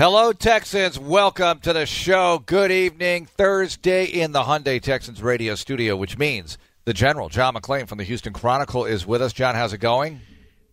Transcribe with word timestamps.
Hello, 0.00 0.32
Texans. 0.32 0.98
Welcome 0.98 1.58
to 1.58 1.74
the 1.74 1.84
show. 1.84 2.42
Good 2.46 2.72
evening. 2.72 3.26
Thursday 3.26 4.06
in 4.06 4.32
the 4.32 4.44
Hyundai 4.44 4.80
Texans 4.80 5.22
radio 5.22 5.54
studio, 5.54 5.94
which 5.94 6.16
means 6.16 6.56
the 6.86 6.94
General, 6.94 7.28
John 7.28 7.52
McClain 7.52 7.86
from 7.86 7.98
the 7.98 8.04
Houston 8.04 8.32
Chronicle, 8.32 8.86
is 8.86 9.06
with 9.06 9.20
us. 9.20 9.34
John, 9.34 9.54
how's 9.54 9.74
it 9.74 9.78
going? 9.82 10.22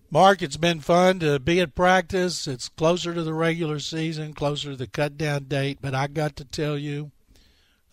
Mark, 0.10 0.42
it's 0.42 0.56
been 0.56 0.80
fun 0.80 1.20
to 1.20 1.40
be 1.40 1.60
at 1.60 1.76
practice. 1.76 2.48
It's 2.48 2.70
closer 2.70 3.14
to 3.14 3.22
the 3.22 3.34
regular 3.34 3.80
season, 3.80 4.32
closer 4.32 4.70
to 4.72 4.78
the 4.78 4.88
cut 4.88 5.18
down 5.18 5.44
date, 5.50 5.80
but 5.82 5.94
I 5.94 6.08
got 6.08 6.38
to 6.38 6.46
tell 6.46 6.78
you, 6.78 7.12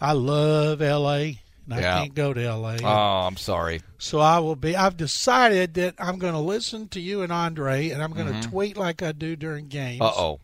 I 0.01 0.13
love 0.13 0.81
LA 0.81 1.17
and 1.17 1.41
Yeah. 1.67 1.97
I 1.97 2.01
can't 2.03 2.15
go 2.15 2.33
to 2.33 2.55
LA. 2.55 2.77
Oh, 2.81 3.27
I'm 3.27 3.39
sorry. 3.39 3.83
so 3.99 4.21
I 4.21 4.39
will 4.39 4.55
be 4.55 4.77
I've 4.77 4.97
decided 4.97 5.75
that 5.75 5.97
I'm 5.99 6.21
going 6.21 6.35
to 6.35 6.39
listen 6.39 6.87
to 6.91 7.01
you 7.01 7.23
and 7.23 7.33
Andre 7.33 7.89
and 7.89 8.01
I'm 8.05 8.13
going 8.13 8.41
to 8.41 8.49
tweet 8.49 8.77
like 8.77 9.03
I 9.03 9.11
do 9.11 9.35
during 9.35 9.67
games. 9.67 10.01
Uh 10.01 10.13
oh. 10.17 10.41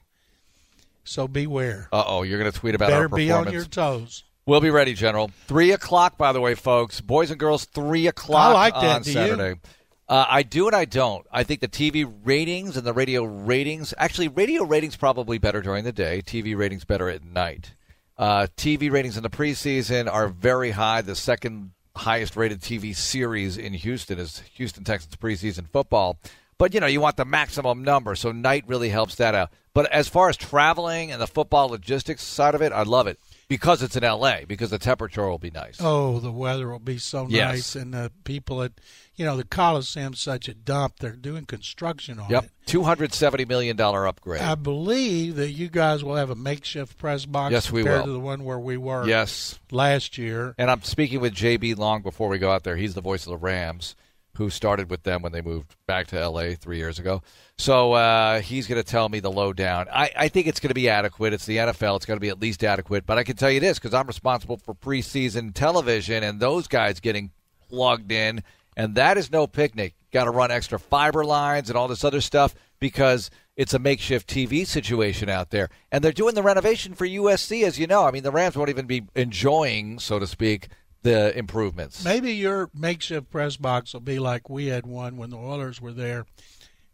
So 1.05 1.29
beware. 1.29 1.89
Uh 1.93 2.05
oh. 2.07 2.23
You're 2.23 2.39
going 2.39 2.51
to 2.51 2.59
tweet 2.59 2.75
about 2.75 2.91
it. 2.91 2.93
Better 2.93 3.03
our 3.03 3.09
be 3.09 3.31
on 3.31 3.53
your 3.53 3.65
toes. 3.65 4.25
We'll 4.47 4.61
be 4.61 4.71
ready, 4.71 4.95
General. 4.95 5.31
Three 5.47 5.73
o'clock, 5.73 6.17
by 6.17 6.33
the 6.33 6.41
way, 6.41 6.55
folks. 6.55 7.01
Boys 7.01 7.31
and 7.31 7.39
girls, 7.39 7.67
three 7.67 8.07
o'clock 8.07 8.51
I 8.51 8.53
like 8.53 8.75
that. 8.75 8.97
on 8.97 9.03
Do 9.03 9.11
you? 9.11 9.15
Saturday. 9.15 9.61
Uh, 10.09 10.27
I 10.29 10.43
do 10.43 10.67
and 10.67 10.75
I 10.75 10.87
don't. 10.87 11.25
I 11.31 11.45
think 11.45 11.61
the 11.61 11.69
TV 11.69 12.11
ratings 12.25 12.77
and 12.77 12.85
the 12.85 12.93
radio 12.93 13.23
ratings, 13.23 13.95
actually, 13.97 14.27
radio 14.27 14.65
ratings 14.65 14.97
probably 14.97 15.39
better 15.39 15.63
during 15.63 15.85
the 15.85 15.93
day. 15.93 16.21
TV 16.21 16.57
ratings 16.57 16.85
better 16.85 17.09
at 17.09 17.23
night. 17.23 17.75
Uh, 18.19 18.49
TV 18.57 18.91
ratings 18.91 19.17
in 19.17 19.23
the 19.23 19.31
preseason 19.31 20.13
are 20.13 20.27
very 20.27 20.73
high. 20.73 21.01
The 21.01 21.15
second 21.15 21.71
highest 21.95 22.35
rated 22.35 22.61
TV 22.61 22.95
series 22.97 23.57
in 23.57 23.73
Houston 23.73 24.19
is 24.19 24.43
Houston 24.55 24.83
Texans 24.83 25.15
preseason 25.15 25.69
football. 25.69 26.19
But 26.59 26.75
you 26.75 26.81
know, 26.81 26.87
you 26.87 27.01
want 27.01 27.17
the 27.17 27.25
maximum 27.25 27.85
number, 27.85 28.17
so 28.17 28.33
night 28.33 28.65
really 28.67 28.89
helps 28.89 29.15
that 29.15 29.35
out. 29.37 29.51
But 29.73 29.91
as 29.93 30.09
far 30.09 30.29
as 30.29 30.37
traveling 30.37 31.13
and 31.13 31.21
the 31.23 31.27
football 31.29 31.69
logistics 31.69 32.23
side 32.23 32.55
of 32.55 32.63
it, 32.63 32.73
I 32.73 32.83
love 32.83 33.07
it 33.07 33.19
because 33.49 33.83
it's 33.83 33.95
in 33.97 34.03
LA 34.03 34.45
because 34.47 34.71
the 34.71 34.79
temperature 34.81 35.29
will 35.29 35.39
be 35.39 35.51
nice. 35.51 35.77
Oh, 35.81 36.19
the 36.19 36.33
weather 36.33 36.69
will 36.69 36.81
be 36.81 36.99
so 36.99 37.27
Yes. 37.29 37.53
nice 37.53 37.77
and 37.77 37.95
the 37.95 38.11
people 38.25 38.63
at 38.63 38.73
you 39.17 39.27
know, 39.27 39.37
the 39.37 39.45
Coliseum's 39.45 40.19
such 40.19 40.49
a 40.49 40.55
dump. 40.55 40.95
They're 40.99 41.11
doing 41.13 41.45
construction 41.45 42.19
on 42.19 42.31
Yep, 42.31 42.45
it. 42.45 42.51
two 42.65 42.83
hundred 42.85 43.13
seventy 43.13 43.45
million 43.45 43.77
dollar 43.77 44.07
upgrade. 44.07 44.41
I 44.41 44.55
believe 44.55 45.37
that 45.37 45.51
you 45.51 45.69
guys 45.69 46.03
will 46.03 46.17
have 46.17 46.31
a 46.31 46.35
makeshift 46.35 46.97
press 46.97 47.27
box 47.27 47.53
Yes, 47.53 47.71
we 47.71 47.83
compared 47.83 48.01
will. 48.01 48.07
to 48.07 48.13
the 48.13 48.21
one 48.21 48.45
where 48.45 48.59
we 48.59 48.77
were 48.79 49.07
yes, 49.07 49.59
last 49.71 50.17
year. 50.19 50.55
and 50.59 50.71
I'm 50.71 50.83
speaking 50.83 51.21
with 51.21 51.35
JB 51.35 51.77
Long 51.77 52.01
before 52.03 52.29
we 52.29 52.39
go 52.39 52.51
out 52.51 52.65
there. 52.65 52.77
He's 52.77 52.95
the 52.95 53.03
voice 53.03 53.27
of 53.27 53.31
the 53.31 53.37
Rams, 53.37 53.95
who 54.41 54.49
started 54.49 54.89
with 54.89 55.03
them 55.03 55.21
when 55.21 55.33
they 55.33 55.43
moved 55.43 55.77
back 55.87 56.07
to 56.07 56.29
LA 56.29 56.55
three 56.59 56.79
years 56.79 56.99
ago. 56.99 57.21
So 57.59 57.93
uh, 57.93 58.41
he's 58.41 58.67
going 58.67 58.83
to 58.83 58.89
tell 58.89 59.07
me 59.07 59.21
the 59.21 59.31
lowdown. 59.31 59.87
I, 59.93 60.11
I 60.17 60.29
think 60.29 60.47
it's 60.47 60.61
going 60.61 60.71
to 60.71 60.75
be 60.75 60.89
adequate. 60.89 61.35
It's 61.35 61.45
the 61.45 61.59
NFL. 61.59 61.97
It's 61.97 62.07
going 62.07 62.17
to 62.17 62.23
be 62.23 62.31
at 62.31 62.41
least 62.41 62.65
adequate. 62.65 63.05
But 63.05 63.19
I 63.19 63.23
can 63.23 63.37
tell 63.37 63.51
you 63.51 63.61
this 63.61 63.79
because 63.79 63.93
I'm 63.93 64.07
responsible 64.07 64.57
for 64.57 64.75
preseason 64.75 65.53
television 65.53 66.25
and 66.25 66.41
those 66.41 66.69
guys 66.69 67.01
getting 67.01 67.33
plugged 67.69 68.11
in, 68.11 68.43
and 68.79 68.95
that 68.95 69.19
is 69.19 69.31
no 69.31 69.47
picnic. 69.47 69.93
Got 70.11 70.25
to 70.25 70.31
run 70.31 70.51
extra 70.51 70.79
fiber 70.79 71.23
lines 71.23 71.69
and 71.69 71.77
all 71.77 71.87
this 71.87 72.03
other 72.03 72.23
stuff 72.23 72.55
because 72.79 73.31
it's 73.57 73.75
a 73.75 73.79
makeshift 73.79 74.27
TV 74.27 74.67
situation 74.67 75.29
out 75.29 75.51
there. 75.51 75.69
And 75.93 76.03
they're 76.03 76.13
doing 76.13 76.35
the 76.35 76.43
renovation 76.43 76.95
for 76.95 77.07
USC, 77.07 77.63
as 77.63 77.79
you 77.79 77.87
know. 77.87 78.05
I 78.07 78.11
mean, 78.11 78.23
the 78.23 78.33
Rams 78.33 78.57
won't 78.57 78.71
even 78.71 78.87
be 78.87 79.03
enjoying, 79.15 79.99
so 79.99 80.19
to 80.19 80.27
speak, 80.27 80.69
the 81.03 81.37
improvements. 81.37 82.05
Maybe 82.05 82.33
your 82.35 82.71
makeshift 82.75 83.31
press 83.31 83.57
box 83.57 83.93
will 83.95 84.01
be 84.01 84.19
like 84.19 84.51
we 84.51 84.67
had 84.67 84.87
one 84.87 85.17
when 85.17 85.31
the 85.31 85.37
Oilers 85.39 85.81
were 85.81 85.93
there. 85.93 86.21
It 86.21 86.27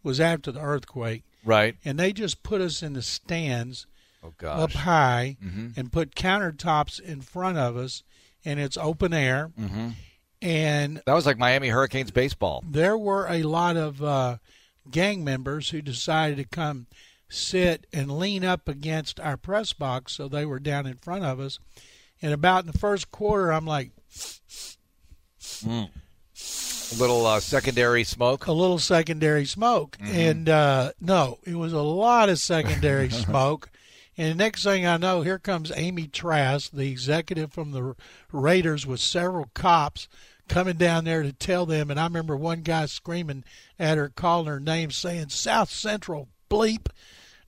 was 0.03 0.19
after 0.19 0.51
the 0.51 0.61
earthquake, 0.61 1.23
Right? 1.43 1.75
and 1.83 1.99
they 1.99 2.13
just 2.13 2.43
put 2.43 2.61
us 2.61 2.81
in 2.83 2.93
the 2.93 3.01
stands 3.01 3.85
Oh, 4.23 4.33
up 4.47 4.71
high 4.71 5.37
Mm-hmm. 5.43 5.79
and 5.79 5.91
put 5.91 6.15
countertops 6.15 6.99
in 6.99 7.21
front 7.21 7.57
of 7.57 7.77
us, 7.77 8.03
and 8.43 8.59
it's 8.59 8.77
open 8.77 9.13
air. 9.13 9.51
Mm-hmm. 9.59 9.89
And 10.41 11.01
That 11.05 11.13
was 11.13 11.25
like 11.25 11.37
Miami 11.37 11.69
Hurricanes 11.69 12.11
baseball. 12.11 12.63
there 12.67 12.97
were 12.97 13.27
a 13.27 13.43
lot 13.43 13.75
of 13.77 14.03
uh, 14.03 14.37
gang 14.89 15.23
members 15.23 15.69
who 15.69 15.81
decided 15.81 16.37
to 16.37 16.43
come 16.45 16.87
sit 17.29 17.85
and 17.91 18.17
lean 18.17 18.43
up 18.45 18.67
against 18.67 19.19
our 19.19 19.35
press 19.37 19.73
box, 19.73 20.13
so 20.13 20.27
they 20.27 20.45
were 20.45 20.59
down 20.59 20.85
in 20.85 20.95
front 20.95 21.23
of 21.25 21.39
us. 21.39 21.59
And 22.21 22.33
about 22.33 22.65
in 22.65 22.71
the 22.71 22.77
first 22.77 23.11
quarter, 23.11 23.51
I'm 23.51 23.65
like, 23.65 23.91
A 25.65 26.95
little 26.99 27.25
uh, 27.25 27.39
secondary 27.39 28.03
smoke. 28.03 28.47
a 28.47 28.51
little 28.51 28.79
secondary 28.79 29.45
smoke. 29.45 29.97
And 30.01 30.47
uh, 30.49 30.91
no, 31.01 31.39
it 31.43 31.55
was 31.55 31.73
a 31.73 31.81
lot 31.81 32.29
of 32.29 32.39
secondary 32.39 33.09
smoke. 33.11 33.69
And 34.17 34.31
the 34.31 34.43
next 34.43 34.63
thing 34.63 34.85
I 34.85 34.97
know, 34.97 35.21
here 35.21 35.37
comes 35.37 35.71
Amy 35.75 36.07
Trask, 36.07 36.71
the 36.71 36.89
executive 36.89 37.51
from 37.53 37.71
the 37.71 37.95
Raiders, 38.31 38.85
with 38.87 38.99
several 38.99 39.49
cops 39.53 40.07
coming 40.47 40.77
down 40.77 41.03
there 41.03 41.21
to 41.23 41.33
tell 41.33 41.65
them. 41.65 41.91
And 41.91 41.99
I 41.99 42.05
remember 42.05 42.35
one 42.35 42.61
guy 42.61 42.85
screaming 42.87 43.43
at 43.77 43.97
her, 43.97 44.09
calling 44.09 44.47
her 44.47 44.59
name, 44.59 44.89
saying 44.91 45.29
South 45.29 45.69
Central 45.69 46.29
bleep. 46.49 46.87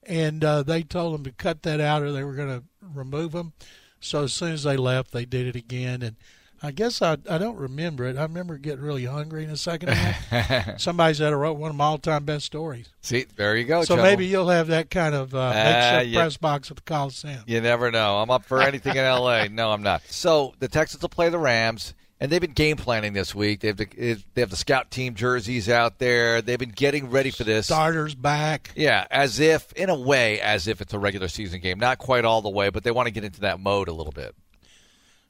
And 0.03 0.43
uh, 0.43 0.63
they 0.63 0.83
told 0.83 1.13
them 1.13 1.23
to 1.23 1.31
cut 1.31 1.63
that 1.63 1.79
out 1.79 2.03
or 2.03 2.11
they 2.11 2.23
were 2.23 2.33
going 2.35 2.59
to 2.59 2.63
remove 2.81 3.31
them. 3.31 3.53
So 3.99 4.23
as 4.23 4.33
soon 4.33 4.53
as 4.53 4.63
they 4.63 4.77
left, 4.77 5.11
they 5.11 5.25
did 5.25 5.47
it 5.47 5.55
again. 5.55 6.01
And 6.01 6.15
I 6.61 6.71
guess 6.71 7.01
I, 7.01 7.17
I 7.29 7.37
don't 7.37 7.55
remember 7.55 8.05
it. 8.05 8.17
I 8.17 8.23
remember 8.23 8.57
getting 8.57 8.83
really 8.83 9.05
hungry 9.05 9.43
in 9.43 9.49
the 9.49 9.57
second 9.57 9.89
half. 9.89 10.79
Somebody 10.79 11.13
said 11.13 11.31
I 11.31 11.35
wrote 11.35 11.57
one 11.57 11.69
of 11.69 11.75
my 11.75 11.85
all-time 11.85 12.25
best 12.25 12.45
stories. 12.45 12.89
See, 13.01 13.25
there 13.35 13.55
you 13.55 13.63
go. 13.63 13.83
so 13.83 13.95
General. 13.95 14.11
maybe 14.11 14.25
you'll 14.25 14.49
have 14.49 14.67
that 14.67 14.89
kind 14.89 15.15
of 15.15 15.33
uh, 15.33 15.51
makeshift 15.53 16.09
yeah. 16.09 16.19
press 16.19 16.37
box 16.37 16.69
at 16.69 16.77
the 16.77 16.83
Coliseum. 16.83 17.43
You 17.47 17.61
never 17.61 17.91
know. 17.91 18.17
I'm 18.17 18.29
up 18.29 18.43
for 18.43 18.61
anything 18.61 18.95
in 18.95 19.03
LA. 19.03 19.45
No, 19.45 19.71
I'm 19.71 19.83
not. 19.83 20.03
So 20.19 20.53
the 20.59 20.67
Texans 20.67 21.01
will 21.01 21.09
play 21.09 21.29
the 21.29 21.39
Rams, 21.39 21.93
and 22.19 22.31
they've 22.31 22.41
been 22.41 22.51
game 22.51 22.77
planning 22.77 23.13
this 23.13 23.33
week. 23.33 23.61
They 23.61 23.69
have 23.69 23.77
the 23.77 23.85
they 24.33 24.41
have 24.41 24.49
the 24.49 24.55
scout 24.55 24.91
team 24.91 25.15
jerseys 25.15 25.69
out 25.69 25.99
there. 25.99 26.41
They've 26.41 26.59
been 26.59 26.69
getting 26.69 27.09
ready 27.09 27.31
for 27.31 27.43
this. 27.43 27.67
Starters 27.67 28.15
back. 28.15 28.71
Yeah, 28.75 29.07
as 29.09 29.39
if, 29.39 29.71
in 29.73 29.89
a 29.89 29.99
way, 29.99 30.41
as 30.41 30.67
if 30.67 30.81
it's 30.81 30.93
a 30.93 30.99
regular 30.99 31.27
season 31.27 31.61
game. 31.61 31.79
Not 31.79 31.97
quite 31.97 32.25
all 32.25 32.41
the 32.41 32.49
way, 32.49 32.69
but 32.69 32.83
they 32.83 32.91
want 32.91 33.07
to 33.07 33.13
get 33.13 33.23
into 33.23 33.41
that 33.41 33.59
mode 33.59 33.87
a 33.87 33.93
little 33.93 34.11
bit. 34.11 34.35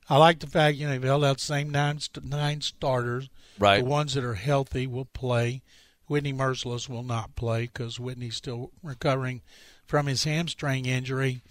I 0.10 0.18
like 0.18 0.40
the 0.40 0.48
fact 0.48 0.78
you 0.78 0.88
know 0.88 0.94
they've 0.94 1.04
held 1.04 1.24
out 1.24 1.38
the 1.38 1.44
same 1.44 1.70
nine 1.70 2.00
nine 2.24 2.62
starters. 2.62 3.30
Right. 3.60 3.84
The 3.84 3.90
ones 3.90 4.16
that 4.16 4.24
are 4.24 4.36
healthy 4.36 4.88
will 4.88 5.06
play. 5.06 5.62
Whitney 6.08 6.34
Mercilus 6.34 6.90
will 6.90 7.04
not 7.04 7.36
play 7.36 7.68
because 7.68 8.00
Whitney's 8.00 8.36
still 8.36 8.72
recovering 8.82 9.44
from 9.86 10.08
his 10.08 10.24
hamstring 10.24 10.88
injury. 10.88 11.44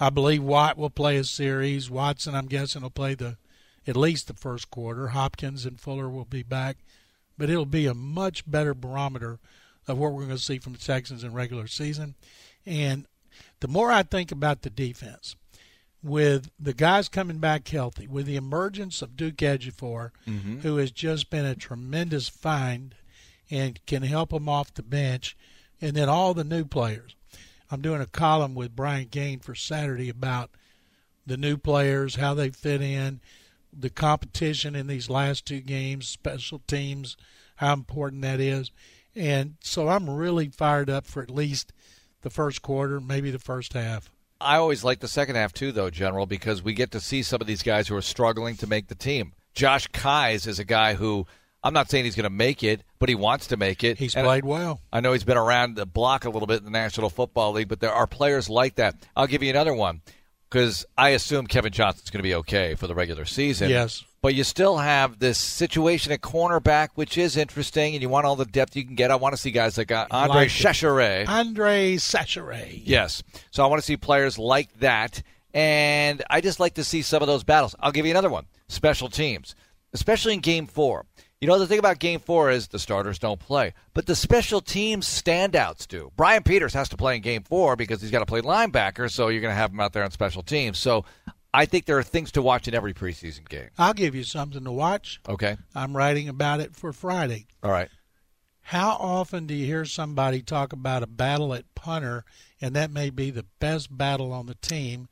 I 0.00 0.10
believe 0.10 0.42
Watt 0.42 0.76
will 0.76 0.90
play 0.90 1.16
a 1.16 1.22
series. 1.22 1.88
Watson, 1.90 2.34
I'm 2.34 2.46
guessing, 2.46 2.82
will 2.82 2.90
play 2.90 3.14
the 3.14 3.36
at 3.86 3.96
least 3.96 4.26
the 4.26 4.34
first 4.34 4.70
quarter. 4.70 5.08
Hopkins 5.08 5.66
and 5.66 5.80
Fuller 5.80 6.08
will 6.08 6.24
be 6.24 6.42
back, 6.42 6.78
but 7.38 7.50
it'll 7.50 7.66
be 7.66 7.86
a 7.86 7.94
much 7.94 8.48
better 8.50 8.74
barometer 8.74 9.38
of 9.88 9.98
what 9.98 10.12
we're 10.12 10.24
going 10.24 10.36
to 10.36 10.42
see 10.42 10.58
from 10.58 10.74
the 10.74 10.78
Texans 10.78 11.24
in 11.24 11.32
regular 11.32 11.66
season. 11.66 12.14
And 12.66 13.06
the 13.60 13.68
more 13.68 13.90
I 13.90 14.02
think 14.02 14.30
about 14.30 14.62
the 14.62 14.70
defense, 14.70 15.36
with 16.02 16.50
the 16.58 16.72
guys 16.72 17.08
coming 17.08 17.38
back 17.38 17.68
healthy, 17.68 18.06
with 18.06 18.26
the 18.26 18.36
emergence 18.36 19.02
of 19.02 19.16
Duke 19.16 19.36
Ejiofor, 19.36 20.10
mm-hmm. 20.26 20.58
who 20.60 20.76
has 20.76 20.90
just 20.90 21.30
been 21.30 21.44
a 21.44 21.54
tremendous 21.54 22.28
find 22.28 22.94
and 23.50 23.84
can 23.86 24.02
help 24.02 24.30
them 24.30 24.48
off 24.48 24.72
the 24.72 24.82
bench, 24.82 25.36
and 25.80 25.96
then 25.96 26.08
all 26.08 26.34
the 26.34 26.44
new 26.44 26.64
players. 26.64 27.16
I'm 27.70 27.80
doing 27.80 28.00
a 28.00 28.06
column 28.06 28.54
with 28.54 28.76
Brian 28.76 29.08
Gaine 29.10 29.40
for 29.40 29.54
Saturday 29.54 30.08
about 30.08 30.50
the 31.26 31.36
new 31.36 31.56
players, 31.56 32.16
how 32.16 32.34
they 32.34 32.50
fit 32.50 32.80
in, 32.80 33.20
the 33.72 33.90
competition 33.90 34.74
in 34.74 34.86
these 34.86 35.10
last 35.10 35.46
two 35.46 35.60
games, 35.60 36.08
special 36.08 36.60
teams, 36.66 37.16
how 37.56 37.72
important 37.72 38.22
that 38.22 38.40
is. 38.40 38.70
And 39.14 39.56
so 39.60 39.88
I'm 39.88 40.08
really 40.08 40.48
fired 40.48 40.88
up 40.90 41.06
for 41.06 41.22
at 41.22 41.30
least 41.30 41.72
the 42.22 42.30
first 42.30 42.62
quarter, 42.62 43.00
maybe 43.00 43.30
the 43.30 43.38
first 43.38 43.72
half. 43.72 44.10
I 44.40 44.56
always 44.56 44.84
like 44.84 45.00
the 45.00 45.08
second 45.08 45.36
half 45.36 45.52
too, 45.52 45.72
though, 45.72 45.90
General, 45.90 46.26
because 46.26 46.62
we 46.62 46.72
get 46.72 46.90
to 46.92 47.00
see 47.00 47.22
some 47.22 47.40
of 47.40 47.46
these 47.46 47.62
guys 47.62 47.88
who 47.88 47.96
are 47.96 48.02
struggling 48.02 48.56
to 48.56 48.66
make 48.66 48.88
the 48.88 48.94
team. 48.94 49.34
Josh 49.54 49.86
Keyes 49.88 50.46
is 50.46 50.58
a 50.58 50.64
guy 50.64 50.94
who 50.94 51.26
I'm 51.62 51.74
not 51.74 51.90
saying 51.90 52.06
he's 52.06 52.16
going 52.16 52.24
to 52.24 52.30
make 52.30 52.62
it, 52.62 52.82
but 52.98 53.10
he 53.10 53.14
wants 53.14 53.48
to 53.48 53.56
make 53.56 53.84
it. 53.84 53.98
He's 53.98 54.14
And 54.14 54.24
played 54.24 54.46
well. 54.46 54.80
I 54.92 55.00
know 55.00 55.12
he's 55.12 55.24
been 55.24 55.36
around 55.36 55.76
the 55.76 55.84
block 55.84 56.24
a 56.24 56.30
little 56.30 56.46
bit 56.46 56.58
in 56.58 56.64
the 56.64 56.70
National 56.70 57.10
Football 57.10 57.52
League, 57.52 57.68
but 57.68 57.80
there 57.80 57.92
are 57.92 58.06
players 58.06 58.48
like 58.48 58.76
that. 58.76 58.96
I'll 59.14 59.26
give 59.26 59.42
you 59.42 59.50
another 59.50 59.74
one 59.74 60.00
because 60.50 60.84
I 60.98 61.10
assume 61.10 61.46
Kevin 61.46 61.72
Johnson's 61.72 62.10
going 62.10 62.18
to 62.18 62.28
be 62.28 62.34
okay 62.36 62.74
for 62.74 62.86
the 62.86 62.94
regular 62.94 63.24
season. 63.24 63.70
Yes. 63.70 64.04
But 64.22 64.34
you 64.34 64.44
still 64.44 64.76
have 64.76 65.18
this 65.18 65.38
situation 65.38 66.12
at 66.12 66.20
cornerback, 66.20 66.88
which 66.94 67.16
is 67.16 67.36
interesting, 67.38 67.94
and 67.94 68.02
you 68.02 68.08
want 68.10 68.26
all 68.26 68.36
the 68.36 68.44
depth 68.44 68.76
you 68.76 68.84
can 68.84 68.94
get. 68.94 69.10
I 69.10 69.14
want 69.14 69.34
to 69.34 69.40
see 69.40 69.50
guys 69.50 69.78
like 69.78 69.90
uh, 69.90 70.06
Andre 70.10 70.42
Like 70.42 70.48
it. 70.48 71.28
Andre 71.28 71.96
Chachere. 71.96 72.82
Yes. 72.84 73.22
So 73.50 73.64
I 73.64 73.66
want 73.66 73.80
to 73.80 73.86
see 73.86 73.96
players 73.96 74.38
like 74.38 74.78
that. 74.80 75.22
And 75.54 76.22
I 76.28 76.40
just 76.40 76.60
like 76.60 76.74
to 76.74 76.84
see 76.84 77.02
some 77.02 77.22
of 77.22 77.28
those 77.28 77.44
battles. 77.44 77.74
I'll 77.80 77.92
give 77.92 78.04
you 78.04 78.12
another 78.12 78.28
one 78.28 78.46
special 78.68 79.08
teams, 79.08 79.54
especially 79.94 80.34
in 80.34 80.40
game 80.40 80.66
four. 80.66 81.06
You 81.40 81.48
know, 81.48 81.58
the 81.58 81.66
thing 81.66 81.78
about 81.78 81.98
game 81.98 82.20
four 82.20 82.50
is 82.50 82.68
the 82.68 82.78
starters 82.78 83.18
don't 83.18 83.40
play, 83.40 83.72
but 83.94 84.04
the 84.04 84.14
special 84.14 84.60
teams 84.60 85.08
standouts 85.08 85.88
do. 85.88 86.12
Brian 86.14 86.42
Peters 86.42 86.74
has 86.74 86.90
to 86.90 86.98
play 86.98 87.16
in 87.16 87.22
game 87.22 87.44
four 87.44 87.76
because 87.76 88.02
he's 88.02 88.10
got 88.10 88.18
to 88.18 88.26
play 88.26 88.42
linebacker, 88.42 89.10
so 89.10 89.28
you're 89.28 89.40
going 89.40 89.50
to 89.50 89.56
have 89.56 89.70
him 89.70 89.80
out 89.80 89.94
there 89.94 90.04
on 90.04 90.10
special 90.10 90.42
teams. 90.42 90.78
So 90.78 91.06
I 91.54 91.64
think 91.64 91.86
there 91.86 91.96
are 91.96 92.02
things 92.02 92.30
to 92.32 92.42
watch 92.42 92.68
in 92.68 92.74
every 92.74 92.92
preseason 92.92 93.48
game. 93.48 93.70
I'll 93.78 93.94
give 93.94 94.14
you 94.14 94.22
something 94.22 94.64
to 94.64 94.70
watch. 94.70 95.18
Okay. 95.26 95.56
I'm 95.74 95.96
writing 95.96 96.28
about 96.28 96.60
it 96.60 96.76
for 96.76 96.92
Friday. 96.92 97.46
All 97.62 97.70
right. 97.70 97.88
How 98.60 98.90
often 99.00 99.46
do 99.46 99.54
you 99.54 99.64
hear 99.64 99.86
somebody 99.86 100.42
talk 100.42 100.74
about 100.74 101.02
a 101.02 101.06
battle 101.06 101.54
at 101.54 101.74
punter, 101.74 102.26
and 102.60 102.76
that 102.76 102.90
may 102.90 103.08
be 103.08 103.30
the 103.30 103.46
best 103.60 103.96
battle 103.96 104.34
on 104.34 104.44
the 104.44 104.56
team? 104.56 105.08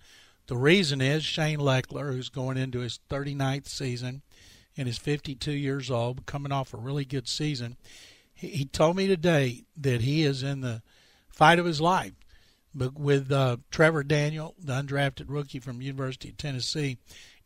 The 0.47 0.59
reason 0.59 1.01
is 1.01 1.25
Shane 1.25 1.59
Lechler, 1.59 2.13
who's 2.13 2.29
going 2.29 2.59
into 2.59 2.81
his 2.81 3.01
39th 3.09 3.67
season 3.67 4.21
and 4.79 4.89
is 4.89 4.97
52 4.97 5.53
years 5.53 5.91
old, 5.91 6.25
coming 6.25 6.53
off 6.53 6.73
a 6.73 6.79
really 6.79 7.05
good 7.05 7.29
season. 7.29 7.77
He, 8.33 8.49
he 8.49 8.65
told 8.65 8.97
me 8.97 9.07
today 9.07 9.65
that 9.77 10.01
he 10.01 10.23
is 10.23 10.43
in 10.43 10.63
the 10.63 10.81
fight 11.29 11.59
of 11.59 11.67
his 11.67 11.81
life. 11.81 12.13
But 12.75 12.99
with 12.99 13.31
uh, 13.31 13.59
Trevor 13.71 14.05
Daniel, 14.05 14.55
the 14.59 14.73
undrafted 14.73 15.27
rookie 15.29 15.59
from 15.59 15.83
University 15.83 16.31
of 16.31 16.39
Tennessee, 16.39 16.97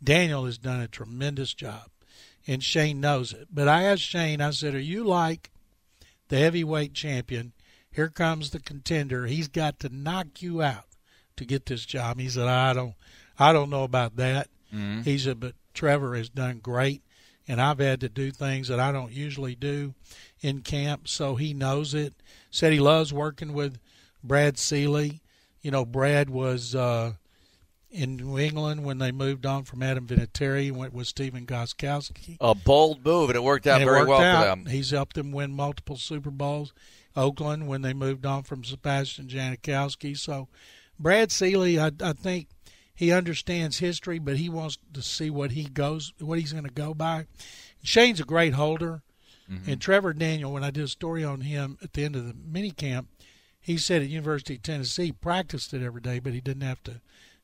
Daniel 0.02 0.44
has 0.44 0.58
done 0.58 0.80
a 0.80 0.88
tremendous 0.88 1.54
job, 1.54 1.88
and 2.46 2.62
Shane 2.62 3.00
knows 3.00 3.32
it. 3.32 3.48
But 3.50 3.66
I 3.66 3.84
asked 3.84 4.02
Shane, 4.02 4.40
I 4.40 4.50
said, 4.50 4.74
"Are 4.74 4.80
you 4.80 5.04
like 5.04 5.52
the 6.32 6.38
heavyweight 6.38 6.94
champion. 6.94 7.52
Here 7.90 8.08
comes 8.08 8.50
the 8.50 8.58
contender. 8.58 9.26
He's 9.26 9.48
got 9.48 9.78
to 9.80 9.94
knock 9.94 10.40
you 10.40 10.62
out 10.62 10.86
to 11.36 11.44
get 11.44 11.66
this 11.66 11.84
job. 11.84 12.18
He 12.18 12.30
said, 12.30 12.48
I 12.48 12.72
don't, 12.72 12.94
I 13.38 13.52
don't 13.52 13.68
know 13.68 13.84
about 13.84 14.16
that. 14.16 14.48
Mm-hmm. 14.74 15.02
He 15.02 15.18
said, 15.18 15.40
but 15.40 15.52
Trevor 15.74 16.16
has 16.16 16.30
done 16.30 16.60
great, 16.60 17.02
and 17.48 17.60
I've 17.60 17.78
had 17.78 18.00
to 18.00 18.08
do 18.08 18.30
things 18.30 18.68
that 18.68 18.80
I 18.80 18.92
don't 18.92 19.12
usually 19.12 19.54
do 19.54 19.94
in 20.40 20.62
camp, 20.62 21.08
so 21.08 21.36
he 21.36 21.54
knows 21.54 21.94
it. 21.94 22.14
Said 22.50 22.72
he 22.72 22.80
loves 22.80 23.12
working 23.12 23.52
with 23.52 23.78
Brad 24.22 24.58
Seely. 24.58 25.20
You 25.60 25.70
know, 25.70 25.84
Brad 25.84 26.30
was 26.30 26.74
uh, 26.74 27.12
in 27.90 28.16
New 28.16 28.38
England 28.38 28.84
when 28.84 28.98
they 28.98 29.12
moved 29.12 29.46
on 29.46 29.64
from 29.64 29.82
Adam 29.82 30.06
Vinatieri 30.06 30.68
and 30.68 30.76
went 30.76 30.92
with 30.92 31.06
Stephen 31.06 31.46
Gostkowski. 31.46 32.36
A 32.40 32.54
bold 32.54 33.04
move, 33.04 33.30
and 33.30 33.36
it 33.36 33.42
worked 33.42 33.66
out 33.66 33.80
it 33.80 33.84
very 33.84 33.98
worked 33.98 34.08
well 34.10 34.20
out. 34.20 34.40
for 34.40 34.48
them. 34.48 34.66
He's 34.66 34.90
helped 34.90 35.14
them 35.14 35.32
win 35.32 35.52
multiple 35.52 35.96
Super 35.96 36.30
Bowls. 36.30 36.72
Oakland 37.16 37.68
when 37.68 37.82
they 37.82 37.92
moved 37.92 38.24
on 38.24 38.42
from 38.42 38.64
Sebastian 38.64 39.28
Janikowski. 39.28 40.16
So 40.16 40.48
Brad 40.98 41.30
Seely, 41.30 41.78
I, 41.78 41.90
I 42.00 42.12
think 42.12 42.48
he 42.94 43.12
understands 43.12 43.78
history, 43.78 44.18
but 44.18 44.36
he 44.36 44.48
wants 44.48 44.78
to 44.92 45.02
see 45.02 45.30
what 45.30 45.52
he 45.52 45.64
goes, 45.64 46.12
what 46.20 46.38
he's 46.38 46.52
going 46.52 46.64
to 46.64 46.70
go 46.70 46.94
by. 46.94 47.26
Shane's 47.82 48.20
a 48.20 48.24
great 48.24 48.54
holder, 48.54 49.02
mm-hmm. 49.50 49.70
and 49.70 49.80
Trevor 49.80 50.12
Daniel. 50.12 50.52
When 50.52 50.64
I 50.64 50.70
did 50.70 50.84
a 50.84 50.88
story 50.88 51.24
on 51.24 51.40
him 51.40 51.78
at 51.82 51.92
the 51.94 52.04
end 52.04 52.16
of 52.16 52.26
the 52.26 52.34
mini 52.34 52.70
camp, 52.70 53.08
he 53.60 53.76
said 53.76 54.02
at 54.02 54.08
University 54.08 54.54
of 54.56 54.62
Tennessee 54.62 55.12
practiced 55.12 55.72
it 55.72 55.82
every 55.82 56.00
day, 56.00 56.18
but 56.18 56.32
he 56.32 56.40
didn't 56.40 56.62
have 56.62 56.82
to 56.84 57.00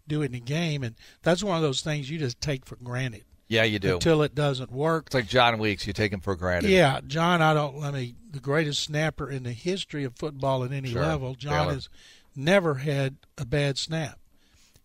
do 0.06 0.22
it 0.22 0.26
in 0.26 0.34
a 0.34 0.40
game, 0.40 0.82
and 0.82 0.94
that's 1.22 1.42
one 1.44 1.56
of 1.56 1.62
those 1.62 1.80
things 1.82 2.10
you 2.10 2.18
just 2.18 2.40
take 2.40 2.64
for 2.64 2.76
granted 2.76 3.24
Yeah, 3.46 3.64
you 3.64 3.78
do. 3.78 3.94
until 3.94 4.22
it 4.22 4.34
doesn't 4.34 4.72
work. 4.72 5.06
It's 5.08 5.14
like 5.14 5.28
Jon 5.28 5.58
Weeks. 5.58 5.86
You 5.86 5.92
take 5.92 6.12
him 6.12 6.20
for 6.20 6.34
granted. 6.34 6.70
Yeah, 6.70 7.00
John, 7.06 7.42
I 7.42 7.52
don't. 7.54 7.82
I 7.82 7.90
mean, 7.90 8.16
the 8.30 8.40
greatest 8.40 8.82
snapper 8.82 9.30
in 9.30 9.42
the 9.42 9.52
history 9.52 10.04
of 10.04 10.16
football 10.16 10.64
at 10.64 10.72
any 10.72 10.92
Sure. 10.92 11.02
level. 11.02 11.34
John 11.34 11.64
Baylor. 11.66 11.74
has 11.74 11.88
never 12.34 12.74
had 12.76 13.16
a 13.36 13.44
bad 13.44 13.76
snap, 13.78 14.18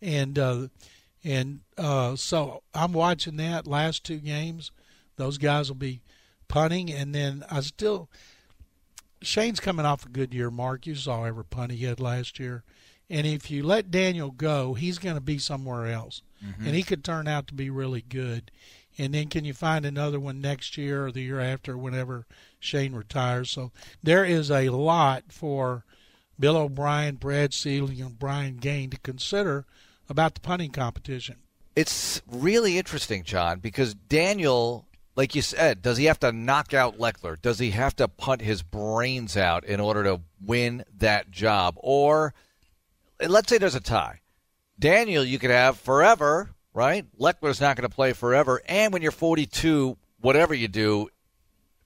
and 0.03 0.37
uh, 0.37 0.67
and 1.23 1.61
uh, 1.77 2.15
so 2.15 2.61
I'm 2.73 2.93
watching 2.93 3.37
that 3.37 3.65
last 3.65 4.03
two 4.03 4.17
games. 4.17 4.71
Those 5.15 5.37
guys 5.37 5.69
will 5.69 5.75
be 5.75 6.01
punting, 6.47 6.91
and 6.91 7.15
then 7.15 7.43
I 7.49 7.61
still. 7.61 8.09
Shane's 9.21 9.61
coming 9.61 9.85
off 9.85 10.05
a 10.05 10.09
good 10.09 10.33
year, 10.33 10.51
Mark. 10.51 10.85
You 10.85 10.95
saw 10.95 11.23
every 11.23 11.45
punt 11.45 11.71
he 11.71 11.85
had 11.85 12.01
last 12.01 12.39
year. 12.39 12.63
And 13.09 13.25
if 13.25 13.49
you 13.49 13.63
let 13.63 13.89
Daniel 13.89 14.31
go, 14.31 14.73
he's 14.73 14.97
going 14.97 15.15
to 15.15 15.21
be 15.21 15.37
somewhere 15.37 15.87
else. 15.87 16.21
And 16.65 16.75
he 16.75 16.83
could 16.83 17.05
turn 17.05 17.27
out 17.27 17.47
to 17.47 17.53
be 17.53 17.69
really 17.69 18.01
good. 18.01 18.51
And 18.97 19.13
then 19.13 19.27
can 19.27 19.45
you 19.45 19.53
find 19.53 19.85
another 19.85 20.19
one 20.19 20.41
next 20.41 20.77
year 20.77 21.05
or 21.05 21.11
the 21.11 21.21
year 21.21 21.39
after, 21.39 21.77
whenever 21.77 22.25
Shane 22.59 22.93
retires? 22.93 23.49
So 23.49 23.71
there 24.01 24.25
is 24.25 24.51
a 24.51 24.69
lot 24.69 25.25
for 25.29 25.85
Bill 26.37 26.57
O'Brien, 26.57 27.15
Brad 27.15 27.53
Seely, 27.53 28.01
and 28.01 28.19
Brian 28.19 28.57
Gaine 28.57 28.89
to 28.89 28.97
consider 28.97 29.65
about 30.09 30.35
the 30.35 30.41
punting 30.41 30.71
competition. 30.71 31.37
It's 31.75 32.21
really 32.29 32.77
interesting, 32.77 33.23
John, 33.23 33.59
because 33.59 33.93
Daniel, 33.93 34.85
like 35.15 35.33
you 35.33 35.41
said, 35.41 35.81
does 35.81 35.97
he 35.97 36.05
have 36.05 36.19
to 36.19 36.31
knock 36.31 36.73
out 36.73 36.99
Lechler? 36.99 37.41
Does 37.41 37.59
he 37.59 37.71
have 37.71 37.95
to 37.95 38.07
punt 38.07 38.41
his 38.41 38.61
brains 38.61 39.35
out 39.35 39.65
in 39.65 39.79
order 39.79 40.03
to 40.03 40.21
win 40.43 40.83
that 40.97 41.31
job? 41.31 41.75
Or 41.77 42.33
let's 43.19 43.49
say 43.49 43.57
there's 43.57 43.75
a 43.75 43.79
tie. 43.79 44.21
Daniel, 44.77 45.23
you 45.23 45.39
could 45.39 45.51
have 45.51 45.79
forever, 45.79 46.51
right? 46.73 47.05
Lechler's 47.19 47.61
not 47.61 47.75
going 47.75 47.89
to 47.89 47.95
play 47.95 48.13
forever. 48.13 48.61
And 48.67 48.93
when 48.93 49.01
you're 49.01 49.11
42, 49.11 49.97
whatever 50.19 50.53
you 50.53 50.67
do, 50.67 51.09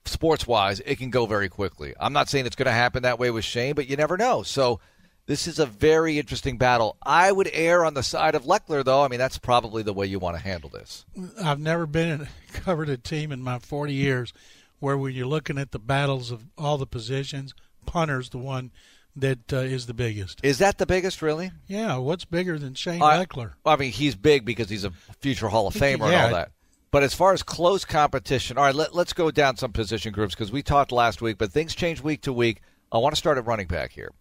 sports 0.04 0.46
wise, 0.46 0.80
it 0.80 0.96
can 0.96 1.10
go 1.10 1.26
very 1.26 1.48
quickly. 1.48 1.94
I'm 1.98 2.12
not 2.12 2.28
saying 2.28 2.46
it's 2.46 2.56
going 2.56 2.66
to 2.66 2.72
happen 2.72 3.04
that 3.04 3.18
way 3.18 3.30
with 3.30 3.44
Shane, 3.44 3.74
but 3.74 3.88
you 3.88 3.96
never 3.96 4.16
know. 4.16 4.42
So 4.42 4.80
this 5.28 5.46
is 5.46 5.58
a 5.58 5.66
very 5.66 6.18
interesting 6.18 6.56
battle. 6.56 6.96
I 7.02 7.30
would 7.30 7.50
err 7.52 7.84
on 7.84 7.92
the 7.92 8.02
side 8.02 8.34
of 8.34 8.44
Lechler, 8.44 8.82
though. 8.82 9.02
I 9.04 9.08
mean, 9.08 9.18
that's 9.18 9.36
probably 9.36 9.82
the 9.82 9.92
way 9.92 10.06
you 10.06 10.18
want 10.18 10.38
to 10.38 10.42
handle 10.42 10.70
this. 10.70 11.04
I've 11.44 11.60
never 11.60 11.86
been 11.86 12.08
in, 12.08 12.28
covered 12.54 12.88
a 12.88 12.96
team 12.96 13.30
in 13.30 13.42
my 13.42 13.58
40 13.58 13.92
years 13.92 14.32
where 14.80 14.96
when 14.96 15.14
you're 15.14 15.26
looking 15.26 15.58
at 15.58 15.70
the 15.70 15.78
battles 15.78 16.30
of 16.30 16.46
all 16.56 16.78
the 16.78 16.86
positions, 16.86 17.52
punter's 17.84 18.30
the 18.30 18.38
one 18.38 18.70
that 19.14 19.52
uh, 19.52 19.58
is 19.58 19.84
the 19.84 19.92
biggest. 19.92 20.40
Is 20.42 20.58
that 20.58 20.78
the 20.78 20.86
biggest, 20.86 21.20
really? 21.20 21.50
Yeah, 21.66 21.98
what's 21.98 22.24
bigger 22.24 22.58
than 22.58 22.72
Shane 22.72 23.02
I- 23.02 23.26
Lechler? 23.26 23.52
I 23.66 23.76
mean, 23.76 23.92
he's 23.92 24.14
big 24.14 24.46
because 24.46 24.70
he's 24.70 24.84
a 24.84 24.92
future 25.20 25.48
Hall 25.48 25.66
of 25.66 25.74
Famer 25.74 26.06
and 26.06 26.14
all 26.14 26.30
that. 26.30 26.52
But 26.90 27.02
as 27.02 27.12
far 27.12 27.34
as 27.34 27.42
close 27.42 27.84
competition, 27.84 28.56
all 28.56 28.64
right, 28.64 28.74
let, 28.74 28.94
let's 28.94 29.12
go 29.12 29.30
down 29.30 29.58
some 29.58 29.72
position 29.72 30.10
groups 30.10 30.34
because 30.34 30.50
we 30.50 30.62
talked 30.62 30.90
last 30.90 31.20
week, 31.20 31.36
but 31.36 31.52
things 31.52 31.74
change 31.74 32.00
week 32.00 32.22
to 32.22 32.32
week. 32.32 32.62
I 32.90 32.96
want 32.96 33.14
to 33.14 33.18
start 33.18 33.36
at 33.36 33.44
running 33.44 33.66
back 33.66 33.92
here 33.92 34.12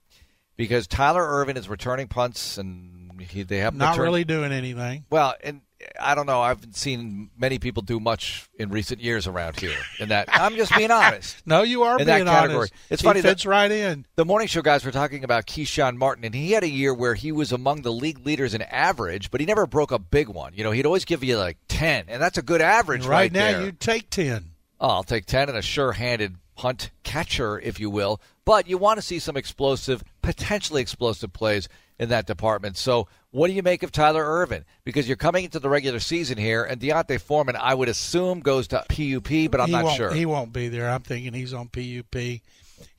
because 0.58 0.88
Tyler 0.88 1.24
Ervin 1.26 1.56
is 1.58 1.70
returning 1.70 2.08
punts 2.08 2.58
and 2.58 3.22
he, 3.22 3.44
they 3.44 3.60
have 3.60 3.74
Not 3.76 3.92
returned- 3.92 4.04
really 4.04 4.24
doing 4.26 4.52
anything. 4.52 5.06
Well, 5.10 5.34
and 5.44 5.62
I 6.02 6.16
don't 6.16 6.26
know. 6.26 6.42
I 6.42 6.48
haven't 6.50 6.76
seen 6.76 7.30
many 7.38 7.60
people 7.60 7.84
do 7.84 8.00
much 8.00 8.50
in 8.58 8.70
recent 8.70 9.00
years 9.00 9.28
around 9.28 9.60
here. 9.60 9.78
In 10.00 10.10
that, 10.10 10.28
I'm 10.32 10.56
just 10.56 10.76
being 10.76 10.90
honest. 10.92 11.38
No, 11.46 11.62
you 11.62 11.84
are 11.84 12.00
In 12.00 12.08
that 12.08 12.26
category. 12.26 12.58
honest. 12.58 12.74
It's 12.90 13.02
he 13.02 13.06
funny 13.08 13.22
that- 13.22 13.30
fits 13.30 13.46
right 13.46 13.72
in. 13.72 14.06
The 14.16 14.26
morning 14.26 14.48
show 14.48 14.62
guys 14.64 14.84
were 14.84 14.92
talking 14.92 15.24
about 15.24 15.46
Keshawn 15.46 15.96
Martin, 15.98 16.26
and 16.26 16.34
he 16.34 16.52
had 16.52 16.64
a 16.64 16.70
year 16.70 16.94
where 16.96 17.14
he 17.14 17.32
was 17.32 17.52
among 17.52 17.84
the 17.84 17.92
league 17.92 18.26
leaders 18.26 18.56
in 18.56 18.64
average, 18.64 19.30
but 19.30 19.40
he 19.40 19.46
never 19.46 19.68
broke 19.68 19.92
a 19.92 20.00
big 20.00 20.30
one. 20.30 20.54
You 20.56 20.64
know, 20.64 20.72
he'd 20.72 20.88
always 20.88 21.06
give 21.06 21.24
you 21.24 21.38
like 21.38 21.58
ten, 21.68 22.06
and 22.08 22.20
that's 22.22 22.40
a 22.40 22.44
good 22.44 22.62
average 22.62 23.02
And 23.02 23.10
right, 23.10 23.32
right, 23.32 23.32
now, 23.32 23.60
you 23.64 23.72
take 23.72 24.10
ten. 24.10 24.52
Oh, 24.80 24.90
I'll 24.90 25.04
take 25.04 25.26
10 25.26 25.50
and 25.50 25.58
a 25.58 25.62
sure 25.64 25.92
handed 25.94 26.36
punt 26.56 26.92
catcher, 27.04 27.60
if 27.60 27.80
you 27.80 27.90
will. 27.90 28.22
But 28.48 28.68
you 28.70 28.78
want 28.78 28.98
to 28.98 29.02
see 29.02 29.20
some 29.20 29.36
explosive, 29.36 30.04
potentially 30.22 30.82
explosive 30.82 31.34
plays 31.34 31.68
in 32.00 32.08
that 32.10 32.26
department. 32.26 32.78
So, 32.78 33.08
what 33.32 33.48
do 33.48 33.54
you 33.54 33.62
make 33.62 33.84
of 33.84 33.92
Tyler 33.92 34.24
Ervin? 34.24 34.64
Because 34.86 35.06
you're 35.06 35.18
coming 35.18 35.44
into 35.44 35.60
the 35.60 35.68
regular 35.70 36.00
season 36.00 36.38
here, 36.38 36.64
and 36.64 36.80
D'Onta 36.80 37.20
Foreman, 37.20 37.58
I 37.58 37.74
would 37.74 37.90
assume, 37.90 38.40
goes 38.40 38.68
to 38.70 38.86
PUP, 38.88 39.52
but 39.52 39.60
I'm 39.60 39.68
he 39.68 39.74
not 39.74 39.96
sure. 39.98 40.14
He 40.14 40.26
won't 40.26 40.54
be 40.54 40.70
there. 40.70 40.90
I'm 40.90 41.02
thinking 41.02 41.34
he's 41.34 41.54
on 41.54 41.68
PUP, 41.68 42.16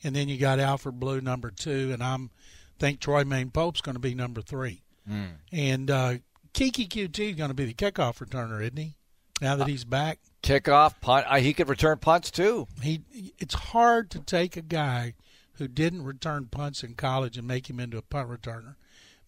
and 0.04 0.14
then 0.14 0.28
you 0.28 0.36
got 0.36 0.60
Alfred 0.60 1.00
Blue 1.00 1.20
number 1.22 1.50
two, 1.50 1.92
and 1.94 2.02
I'm 2.02 2.30
think 2.78 3.00
Troymaine 3.00 3.50
Pope's 3.52 3.80
going 3.80 3.94
to 3.96 4.00
be 4.00 4.14
number 4.14 4.42
three, 4.42 4.82
Hmm. 5.08 5.24
and 5.50 5.90
uh, 5.90 6.14
Keke 6.52 6.88
Coutee 6.88 7.30
is 7.30 7.36
going 7.36 7.48
to 7.48 7.54
be 7.54 7.64
the 7.64 7.72
kickoff 7.74 8.18
returner, 8.18 8.60
isn't 8.60 8.76
he? 8.76 8.94
Now 9.40 9.56
that 9.56 9.66
he's 9.68 9.84
back, 9.84 10.18
Kickoff, 10.42 11.00
punt. 11.00 11.24
Uh, 11.28 11.36
he 11.36 11.54
could 11.54 11.68
return 11.68 11.98
punts 11.98 12.30
too. 12.30 12.66
he 12.82 13.00
it's 13.38 13.54
hard 13.54 14.10
to 14.10 14.18
take 14.20 14.56
a 14.56 14.62
guy 14.62 15.14
who 15.58 15.68
didn't 15.68 16.04
return 16.04 16.46
punts 16.46 16.82
in 16.82 16.94
college 16.94 17.36
and 17.36 17.46
make 17.46 17.68
him 17.68 17.80
into 17.80 17.98
a 17.98 18.02
punt 18.02 18.28
returner 18.28 18.74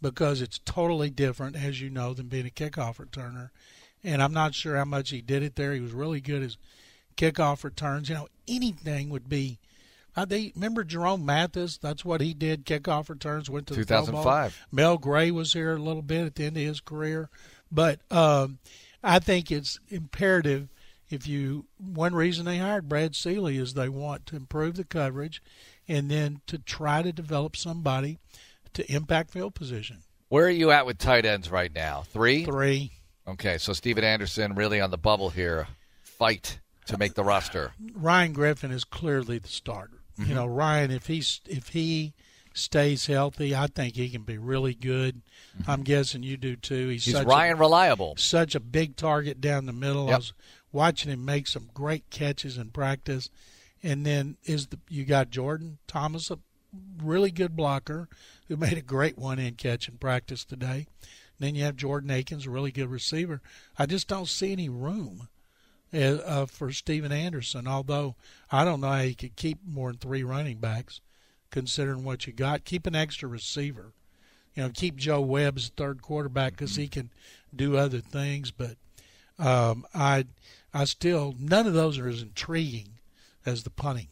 because 0.00 0.40
it's 0.40 0.58
totally 0.64 1.10
different, 1.10 1.56
as 1.56 1.80
you 1.80 1.90
know, 1.90 2.14
than 2.14 2.28
being 2.28 2.46
a 2.46 2.50
kickoff 2.50 2.96
returner. 2.96 3.50
And 4.02 4.22
I'm 4.22 4.32
not 4.32 4.54
sure 4.54 4.76
how 4.76 4.84
much 4.84 5.10
he 5.10 5.20
did 5.20 5.42
it 5.42 5.56
there. 5.56 5.72
He 5.75 5.80
was 5.80 5.92
really 5.92 6.20
good 6.20 6.42
as 6.42 6.56
kickoff 7.16 7.64
returns. 7.64 8.08
You 8.08 8.14
know, 8.14 8.28
anything 8.49 9.10
would 9.10 9.28
be. 9.28 9.58
Uh, 10.16 10.25
they 10.25 10.52
remember 10.54 10.82
Jerome 10.82 11.25
Mathis. 11.25 11.76
That's 11.76 12.04
what 12.04 12.20
he 12.20 12.34
did. 12.34 12.64
Kickoff 12.64 13.08
returns 13.08 13.49
went 13.49 13.66
to 13.68 13.75
the 13.75 13.84
Pro 13.84 13.99
Bowl. 13.99 14.22
2005. 14.22 14.66
Mel 14.72 14.99
Gray 14.99 15.30
was 15.30 15.52
here 15.52 15.75
a 15.75 15.78
little 15.78 16.02
bit 16.02 16.26
at 16.26 16.34
the 16.34 16.46
end 16.46 16.56
of 16.56 16.62
his 16.62 16.80
career, 16.80 17.28
but 17.70 18.00
um, 18.10 18.58
I 19.04 19.18
think 19.18 19.52
it's 19.52 19.78
imperative. 19.88 20.68
If 21.10 21.26
you 21.26 21.66
one 21.76 22.14
reason 22.14 22.44
they 22.44 22.58
hired 22.58 22.88
Brad 22.88 23.16
Seely 23.16 23.56
is 23.56 23.75
they 23.75 23.88
want 23.88 24.26
to 24.26 24.37
improve 24.37 24.76
the 24.76 24.84
coverage, 24.84 25.42
and 25.90 26.09
then 26.09 26.40
to 26.47 26.56
try 26.56 27.02
to 27.02 27.12
develop 27.12 27.56
somebody 27.56 28.18
to 28.73 28.90
impact 28.90 29.32
field 29.32 29.54
position. 29.54 29.99
Where 30.28 30.47
are 30.47 30.50
you 30.50 30.70
at 30.70 30.87
with 30.87 30.99
tight 30.99 31.26
ends 31.26 31.50
right 31.50 31.75
now? 31.75 32.04
Three? 32.06 32.44
Three. 32.44 32.92
Okay, 33.26 33.59
so 33.59 33.73
Stephen 33.73 34.04
Anderson 34.04 34.54
really 34.54 34.80
on 34.80 34.92
the 34.92 34.97
bubble 34.97 35.30
here. 35.30 35.66
Fight. 36.02 36.61
to 36.87 36.99
make 36.99 37.14
the 37.14 37.25
roster? 37.25 37.73
Ryan 37.94 38.32
Griffin 38.32 38.70
is 38.70 38.85
clearly 38.85 39.38
the 39.38 39.49
starter. 39.49 40.00
Mm-hmm. 40.18 40.28
You 40.28 40.35
know, 40.35 40.47
Ryan, 40.47 40.90
if 40.90 41.06
he's 41.06 41.40
if 41.47 41.68
he 41.68 42.14
stays 42.52 43.06
healthy, 43.06 43.54
I 43.54 43.66
think 43.66 43.97
he 43.97 44.11
can 44.11 44.23
be 44.23 44.38
really 44.38 44.75
good. 44.75 45.23
Mm-hmm. 45.59 45.70
I'm 45.70 45.82
guessing 45.82 46.23
you 46.23 46.37
do 46.37 46.56
too. 46.56 46.88
He's, 46.88 47.04
He's 47.04 47.23
Ryan 47.23 47.56
a, 47.56 47.61
reliable. 47.61 48.14
Such 48.16 48.54
a 48.54 48.61
big 48.61 48.97
target 48.97 49.40
down 49.40 49.66
the 49.66 49.73
middle. 49.73 50.06
Yep. 50.06 50.14
I 50.14 50.16
was 50.16 50.32
watching 50.73 51.12
him 51.12 51.25
make 51.25 51.47
some 51.47 51.70
great 51.75 52.11
catches 52.11 52.59
in 52.59 52.70
practice. 52.70 53.30
And 53.82 54.04
then 54.04 54.37
is 54.44 54.68
the 54.68 54.78
you 54.88 55.04
got 55.04 55.30
Jordan 55.30 55.78
Thomas, 55.87 56.30
a 56.30 56.38
really 57.02 57.30
good 57.30 57.56
blocker 57.56 58.08
who 58.49 58.56
made 58.56 58.78
a 58.78 58.82
great 58.82 59.18
one 59.18 59.38
in 59.38 59.54
catch 59.54 59.88
in 59.88 59.96
practice 59.96 60.44
today. 60.44 60.87
And 61.38 61.49
then 61.49 61.54
you 61.54 61.64
have 61.64 61.76
Jordan 61.76 62.10
Akins, 62.10 62.46
a 62.46 62.50
really 62.50 62.72
good 62.72 62.90
receiver. 62.90 63.40
I 63.78 63.87
just 63.87 64.08
don't 64.08 64.28
see 64.28 64.52
any 64.52 64.68
room 64.68 65.28
uh, 65.92 65.96
uh, 65.99 66.46
for 66.46 66.72
Stephen 66.72 67.12
Anderson. 67.12 67.66
Although 67.66 68.16
I 68.50 68.64
don't 68.64 68.80
know 68.80 68.88
how 68.88 69.00
you 69.00 69.14
could 69.14 69.37
keep 69.37 69.58
more 69.66 69.90
than 69.90 69.99
three 69.99 70.22
running 70.22 70.58
backs, 70.58 71.00
considering 71.50 72.04
what 72.04 72.26
you 72.26 72.32
got. 72.32 72.64
Keep 72.64 72.87
an 72.87 72.94
extra 72.94 73.28
receiver. 73.28 73.92
You 74.54 74.64
know, 74.64 74.70
keep 74.75 74.96
Joe 74.96 75.20
Webb 75.20 75.56
as 75.56 75.68
third 75.68 76.02
quarterback 76.02 76.52
because 76.52 76.76
he 76.76 76.88
can 76.88 77.10
do 77.54 77.76
other 77.76 78.00
things. 78.00 78.50
But 78.50 78.76
um, 79.38 79.87
I, 79.94 80.26
I 80.75 80.84
still 80.84 81.34
none 81.38 81.66
of 81.66 81.72
those 81.72 81.99
are 81.99 82.08
as 82.08 82.22
intriguing 82.22 83.00
as 83.47 83.62
the 83.62 83.70
punting. 83.70 84.09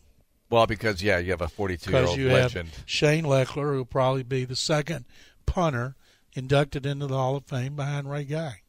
Well, 0.51 0.67
because 0.67 1.03
yeah, 1.03 1.19
you 1.19 1.31
have 1.31 1.41
a 1.41 1.49
42 1.49 1.91
year 1.91 2.07
old 2.07 2.19
legend, 2.19 2.71
Shane 2.87 3.25
Lechler, 3.25 3.73
who 3.73 3.79
will 3.79 3.85
probably 3.85 4.23
be 4.23 4.45
the 4.45 4.57
second 4.57 5.05
punter 5.47 5.95
inducted 6.35 6.87
into 6.87 7.07
the 7.07 7.17
Hall 7.17 7.37
of 7.37 7.45
Fame 7.45 7.77
behind 7.77 8.11
Ray 8.11 8.25
Guy. 8.25 8.63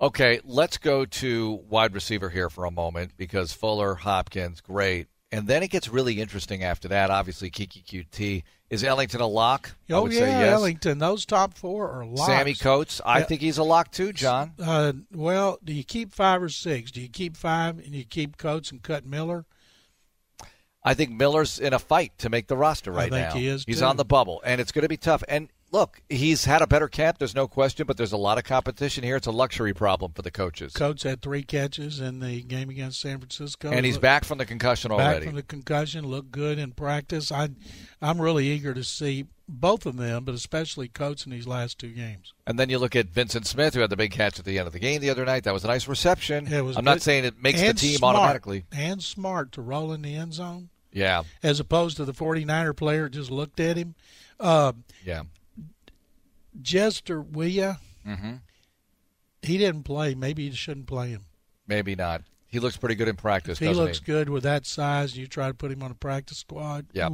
Okay, 0.00 0.40
let's 0.44 0.76
go 0.76 1.06
to 1.06 1.60
wide 1.68 1.94
receiver 1.94 2.28
here 2.30 2.50
for 2.50 2.64
a 2.64 2.70
moment 2.70 3.12
because 3.16 3.52
Fuller, 3.52 3.94
Hopkins, 3.94 4.60
great. 4.60 5.08
And 5.32 5.48
then 5.48 5.62
it 5.62 5.68
gets 5.68 5.88
really 5.88 6.20
interesting 6.20 6.62
after 6.62 6.88
that. 6.88 7.10
Obviously, 7.10 7.50
Keke 7.50 7.84
Coutee. 7.84 8.42
Is 8.68 8.84
Ellington 8.84 9.20
a 9.20 9.26
lock? 9.26 9.76
Oh, 9.90 10.06
yeah, 10.06 10.20
yes. 10.20 10.52
Ellington. 10.52 10.98
Those 10.98 11.24
top 11.24 11.56
four 11.56 11.90
are 11.90 12.04
locks. 12.04 12.26
Sammy 12.26 12.54
Coates. 12.54 13.00
I 13.04 13.18
yeah. 13.18 13.24
think 13.24 13.40
he's 13.40 13.58
a 13.58 13.62
lock 13.62 13.90
too, 13.90 14.12
John. 14.12 14.52
Uh, 14.60 14.92
well, 15.12 15.58
do 15.64 15.72
you 15.72 15.84
keep 15.84 16.12
five 16.12 16.42
or 16.42 16.48
six? 16.48 16.90
Do 16.90 17.00
you 17.00 17.08
keep 17.08 17.36
five 17.36 17.78
and 17.78 17.94
you 17.94 18.04
keep 18.04 18.36
Coates 18.36 18.70
and 18.70 18.82
cut 18.82 19.06
Miller? 19.06 19.46
I 20.86 20.94
think 20.94 21.10
Miller's 21.10 21.58
in 21.58 21.72
a 21.72 21.78
fight 21.78 22.16
to 22.18 22.30
make 22.30 22.46
the 22.46 22.56
roster 22.56 22.92
right 22.92 23.10
now. 23.10 23.32
he 23.32 23.48
is. 23.48 23.64
He's 23.66 23.80
too. 23.80 23.84
on 23.84 23.96
the 23.96 24.04
bubble, 24.04 24.40
and 24.44 24.60
it's 24.60 24.70
going 24.70 24.82
to 24.82 24.88
be 24.88 24.96
tough. 24.96 25.24
And 25.28 25.48
look, 25.72 26.00
he's 26.08 26.44
had 26.44 26.62
a 26.62 26.66
better 26.66 26.86
camp. 26.88 27.18
There's 27.18 27.34
no 27.34 27.48
question, 27.48 27.86
but 27.86 27.96
there's 27.96 28.12
a 28.12 28.16
lot 28.16 28.38
of 28.38 28.44
competition 28.44 29.02
here. 29.02 29.16
It's 29.16 29.26
a 29.26 29.32
luxury 29.32 29.74
problem 29.74 30.12
for 30.12 30.22
the 30.22 30.30
coaches. 30.30 30.72
Coates 30.74 31.02
had 31.02 31.22
three 31.22 31.42
catches 31.42 32.00
in 32.00 32.20
the 32.20 32.40
game 32.42 32.70
against 32.70 33.00
San 33.00 33.18
Francisco, 33.18 33.70
and 33.70 33.84
he's 33.84 33.98
back 33.98 34.24
from 34.24 34.38
the 34.38 34.46
concussion 34.46 34.92
already. 34.92 35.18
Back 35.18 35.24
from 35.26 35.34
the 35.34 35.42
concussion, 35.42 36.06
looked 36.06 36.30
good 36.30 36.58
in 36.58 36.72
practice. 36.72 37.32
I, 37.32 37.48
I'm 38.00 38.20
really 38.20 38.46
eager 38.46 38.72
to 38.72 38.84
see 38.84 39.26
both 39.48 39.86
of 39.86 39.96
them, 39.96 40.24
but 40.24 40.34
especially 40.34 40.88
Coates 40.88 41.24
in 41.24 41.32
these 41.32 41.46
last 41.46 41.78
two 41.78 41.90
games. 41.90 42.32
And 42.46 42.58
then 42.58 42.68
you 42.68 42.78
look 42.78 42.96
at 42.96 43.12
Vyncint 43.12 43.46
Smith, 43.46 43.74
who 43.74 43.80
had 43.80 43.90
the 43.90 43.96
big 43.96 44.12
catch 44.12 44.38
at 44.38 44.44
the 44.44 44.58
end 44.58 44.66
of 44.66 44.72
the 44.72 44.78
game 44.78 45.00
the 45.00 45.10
other 45.10 45.24
night. 45.24 45.44
That 45.44 45.54
was 45.54 45.64
a 45.64 45.68
nice 45.68 45.88
reception. 45.88 46.46
It 46.52 46.64
was 46.64 46.76
I'm 46.76 46.84
good. 46.84 46.90
not 46.90 47.02
saying 47.02 47.24
it 47.24 47.40
makes 47.40 47.60
the 47.60 47.74
team 47.74 47.96
smart, 47.96 48.16
automatically. 48.16 48.64
And 48.72 49.02
smart 49.02 49.52
to 49.52 49.62
roll 49.62 49.92
in 49.92 50.02
the 50.02 50.14
end 50.14 50.34
zone. 50.34 50.70
Yeah. 50.96 51.24
As 51.42 51.60
opposed 51.60 51.98
to 51.98 52.06
the 52.06 52.14
49er 52.14 52.74
player 52.74 53.10
just 53.10 53.30
looked 53.30 53.60
at 53.60 53.76
him. 53.76 53.94
Uh, 54.40 54.72
yeah. 55.04 55.24
Jester 56.62 57.20
Weah, 57.20 57.78
mm-hmm. 58.06 58.36
he 59.42 59.58
didn't 59.58 59.82
play. 59.82 60.14
Maybe 60.14 60.44
you 60.44 60.52
shouldn't 60.52 60.86
play 60.86 61.10
him. 61.10 61.26
Maybe 61.68 61.94
not. 61.94 62.22
He 62.46 62.60
looks 62.60 62.78
pretty 62.78 62.94
good 62.94 63.08
in 63.08 63.16
practice. 63.16 63.60
If 63.60 63.68
he 63.68 63.74
looks 63.74 63.98
he? 63.98 64.06
good 64.06 64.30
with 64.30 64.44
that 64.44 64.64
size. 64.64 65.18
You 65.18 65.26
try 65.26 65.48
to 65.48 65.54
put 65.54 65.70
him 65.70 65.82
on 65.82 65.90
a 65.90 65.94
practice 65.94 66.38
squad. 66.38 66.86
Yeah. 66.94 67.10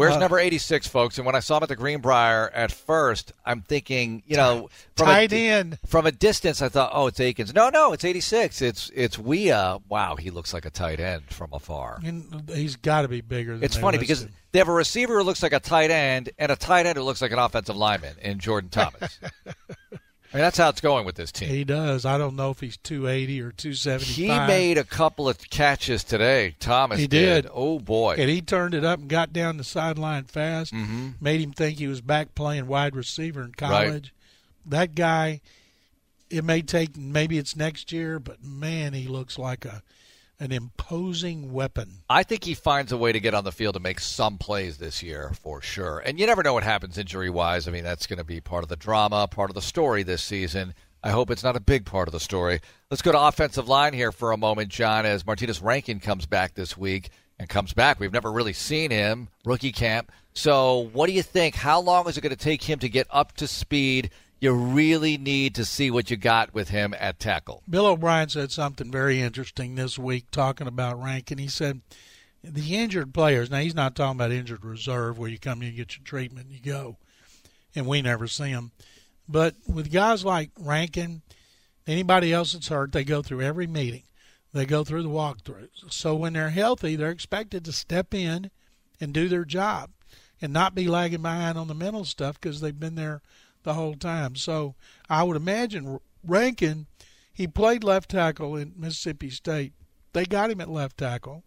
Where's 0.00 0.16
uh, 0.16 0.18
number 0.18 0.38
86, 0.38 0.88
folks? 0.88 1.18
And 1.18 1.26
when 1.26 1.34
I 1.34 1.40
saw 1.40 1.58
him 1.58 1.64
at 1.64 1.68
the 1.68 1.76
Greenbrier 1.76 2.48
at 2.54 2.72
first, 2.72 3.34
I'm 3.44 3.60
thinking, 3.60 4.22
you 4.26 4.38
know, 4.38 4.70
from 4.96 5.08
tight 5.08 5.30
a, 5.30 5.48
end. 5.48 5.78
From 5.84 6.06
a 6.06 6.10
distance, 6.10 6.62
I 6.62 6.70
thought, 6.70 6.92
oh, 6.94 7.08
it's 7.08 7.20
Akins. 7.20 7.52
No, 7.52 7.68
no, 7.68 7.92
it's 7.92 8.02
86. 8.02 8.62
It's 8.62 8.90
it's 8.94 9.18
Weah. 9.18 9.78
Wow, 9.90 10.16
he 10.16 10.30
looks 10.30 10.54
like 10.54 10.64
a 10.64 10.70
tight 10.70 11.00
end 11.00 11.24
from 11.28 11.52
afar. 11.52 12.00
And 12.02 12.50
he's 12.50 12.76
got 12.76 13.02
to 13.02 13.08
be 13.08 13.20
bigger. 13.20 13.58
it's 13.60 13.76
funny 13.76 13.98
because 13.98 14.26
they 14.52 14.58
have 14.58 14.68
a 14.68 14.72
receiver 14.72 15.18
who 15.18 15.22
looks 15.22 15.42
like 15.42 15.52
a 15.52 15.60
tight 15.60 15.90
end 15.90 16.30
and 16.38 16.50
a 16.50 16.56
tight 16.56 16.86
end 16.86 16.96
who 16.96 17.04
looks 17.04 17.20
like 17.20 17.32
an 17.32 17.38
offensive 17.38 17.76
lineman 17.76 18.14
in 18.22 18.38
Jordan 18.38 18.70
Thomas. 18.70 19.18
I 20.32 20.36
mean, 20.36 20.42
that's 20.42 20.58
how 20.58 20.68
it's 20.68 20.80
going 20.80 21.04
with 21.04 21.16
this 21.16 21.32
team. 21.32 21.48
He 21.48 21.64
does. 21.64 22.04
I 22.04 22.16
don't 22.16 22.36
know 22.36 22.50
if 22.50 22.60
he's 22.60 22.76
280 22.76 23.40
or 23.40 23.50
275. 23.50 24.16
He 24.16 24.28
made 24.46 24.78
a 24.78 24.84
couple 24.84 25.28
of 25.28 25.50
catches 25.50 26.04
today. 26.04 26.54
Thomas 26.60 27.00
he 27.00 27.08
did. 27.08 27.42
did. 27.42 27.50
Oh 27.52 27.80
boy! 27.80 28.14
And 28.16 28.30
he 28.30 28.40
turned 28.40 28.74
it 28.74 28.84
up 28.84 29.00
and 29.00 29.08
got 29.08 29.32
down 29.32 29.56
the 29.56 29.64
sideline 29.64 30.24
fast. 30.24 30.72
Mm-hmm. 30.72 31.10
Made 31.20 31.40
him 31.40 31.52
think 31.52 31.78
he 31.78 31.88
was 31.88 32.00
back 32.00 32.34
playing 32.34 32.68
wide 32.68 32.94
receiver 32.94 33.42
in 33.42 33.52
college. 33.52 34.12
Right. 34.66 34.70
That 34.70 34.94
guy. 34.94 35.40
It 36.28 36.44
may 36.44 36.62
take 36.62 36.96
maybe 36.96 37.38
it's 37.38 37.56
next 37.56 37.90
year, 37.90 38.20
but 38.20 38.40
man, 38.40 38.92
he 38.92 39.08
looks 39.08 39.36
like 39.36 39.64
a 39.64 39.82
an 40.40 40.52
imposing 40.52 41.52
weapon. 41.52 42.02
I 42.08 42.22
think 42.22 42.44
he 42.44 42.54
finds 42.54 42.90
a 42.90 42.96
way 42.96 43.12
to 43.12 43.20
get 43.20 43.34
on 43.34 43.44
the 43.44 43.52
field 43.52 43.74
to 43.74 43.80
make 43.80 44.00
some 44.00 44.38
plays 44.38 44.78
this 44.78 45.02
year 45.02 45.32
for 45.42 45.60
sure. 45.60 45.98
And 45.98 46.18
you 46.18 46.26
never 46.26 46.42
know 46.42 46.54
what 46.54 46.62
happens 46.62 46.96
injury 46.96 47.28
wise. 47.28 47.68
I 47.68 47.70
mean, 47.70 47.84
that's 47.84 48.06
going 48.06 48.18
to 48.18 48.24
be 48.24 48.40
part 48.40 48.62
of 48.62 48.70
the 48.70 48.76
drama, 48.76 49.28
part 49.28 49.50
of 49.50 49.54
the 49.54 49.62
story 49.62 50.02
this 50.02 50.22
season. 50.22 50.74
I 51.04 51.10
hope 51.10 51.30
it's 51.30 51.44
not 51.44 51.56
a 51.56 51.60
big 51.60 51.84
part 51.84 52.08
of 52.08 52.12
the 52.12 52.20
story. 52.20 52.60
Let's 52.90 53.02
go 53.02 53.12
to 53.12 53.20
offensive 53.20 53.68
line 53.68 53.92
here 53.92 54.12
for 54.12 54.32
a 54.32 54.36
moment, 54.36 54.70
John, 54.70 55.06
as 55.06 55.26
Martinez 55.26 55.60
Rankin 55.60 56.00
comes 56.00 56.26
back 56.26 56.54
this 56.54 56.76
week 56.76 57.10
and 57.38 57.48
comes 57.48 57.72
back. 57.72 58.00
We've 58.00 58.12
never 58.12 58.32
really 58.32 58.52
seen 58.52 58.90
him, 58.90 59.28
rookie 59.44 59.72
camp. 59.72 60.10
So, 60.32 60.90
what 60.92 61.06
do 61.06 61.12
you 61.12 61.22
think? 61.22 61.54
How 61.54 61.80
long 61.80 62.08
is 62.08 62.16
it 62.16 62.20
going 62.20 62.30
to 62.30 62.36
take 62.36 62.62
him 62.62 62.78
to 62.80 62.88
get 62.88 63.06
up 63.10 63.32
to 63.36 63.46
speed 63.46 64.10
you 64.40 64.52
really 64.52 65.18
need 65.18 65.54
to 65.54 65.64
see 65.66 65.90
what 65.90 66.10
you 66.10 66.16
got 66.16 66.54
with 66.54 66.70
him 66.70 66.94
at 66.98 67.20
tackle. 67.20 67.62
Bill 67.68 67.86
O'Brien 67.86 68.30
said 68.30 68.50
something 68.50 68.90
very 68.90 69.20
interesting 69.20 69.74
this 69.74 69.98
week 69.98 70.30
talking 70.30 70.66
about 70.66 71.00
Rankin. 71.00 71.36
He 71.38 71.48
said 71.48 71.82
the 72.42 72.74
injured 72.74 73.12
players, 73.12 73.50
now 73.50 73.58
he's 73.58 73.74
not 73.74 73.94
talking 73.94 74.16
about 74.16 74.32
injured 74.32 74.64
reserve 74.64 75.18
where 75.18 75.28
you 75.28 75.38
come 75.38 75.60
in 75.60 75.68
and 75.68 75.76
get 75.76 75.96
your 75.96 76.04
treatment 76.04 76.46
and 76.46 76.54
you 76.54 76.62
go, 76.62 76.96
and 77.74 77.86
we 77.86 78.00
never 78.00 78.26
see 78.26 78.52
them. 78.52 78.72
But 79.28 79.56
with 79.68 79.92
guys 79.92 80.24
like 80.24 80.50
Rankin, 80.58 81.20
anybody 81.86 82.32
else 82.32 82.54
that's 82.54 82.68
hurt, 82.68 82.92
they 82.92 83.04
go 83.04 83.20
through 83.20 83.42
every 83.42 83.66
meeting. 83.66 84.04
They 84.52 84.64
go 84.64 84.82
through 84.82 85.02
the 85.02 85.10
walkthroughs. 85.10 85.92
So 85.92 86.16
when 86.16 86.32
they're 86.32 86.50
healthy, 86.50 86.96
they're 86.96 87.10
expected 87.10 87.64
to 87.66 87.72
step 87.72 88.14
in 88.14 88.50
and 89.00 89.12
do 89.12 89.28
their 89.28 89.44
job 89.44 89.90
and 90.42 90.52
not 90.52 90.74
be 90.74 90.88
lagging 90.88 91.22
behind 91.22 91.58
on 91.58 91.68
the 91.68 91.74
mental 91.74 92.06
stuff 92.06 92.40
because 92.40 92.62
they've 92.62 92.80
been 92.80 92.94
there– 92.94 93.20
the 93.62 93.74
whole 93.74 93.94
time. 93.94 94.36
So 94.36 94.74
I 95.08 95.22
would 95.22 95.36
imagine 95.36 95.98
Rankin, 96.24 96.86
he 97.32 97.46
played 97.46 97.84
left 97.84 98.10
tackle 98.10 98.56
in 98.56 98.74
Mississippi 98.76 99.30
State. 99.30 99.72
They 100.12 100.24
got 100.24 100.50
him 100.50 100.60
at 100.60 100.68
left 100.68 100.98
tackle. 100.98 101.44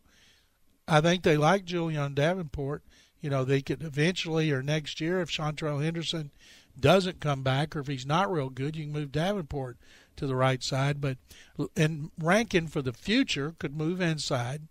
I 0.88 1.02
think 1.02 1.24
they 1.24 1.38
like 1.38 1.66
Julian 1.66 2.14
Davenport. 2.14 2.84
You 3.22 3.30
know, 3.30 3.46
they 3.46 3.62
could 3.62 3.84
eventually 3.84 4.52
or 4.52 4.62
next 4.62 5.00
year, 5.00 5.22
if 5.22 5.30
Seantrel 5.30 5.84
Henderson 5.84 6.32
doesn't 6.80 7.22
come 7.22 7.44
back 7.44 7.76
or 7.76 7.80
if 7.80 7.88
he's 7.88 8.06
not 8.06 8.32
real 8.32 8.50
good, 8.50 8.76
you 8.76 8.84
can 8.84 8.94
move 8.94 9.12
Davenport 9.12 9.78
to 10.18 10.28
the 10.28 10.36
right 10.36 10.62
side. 10.62 11.00
But 11.00 11.18
and 11.76 12.12
Rankin 12.20 12.68
for 12.68 12.82
the 12.82 12.94
future 12.94 13.56
could 13.60 13.76
move 13.76 14.02
inside. 14.02 14.64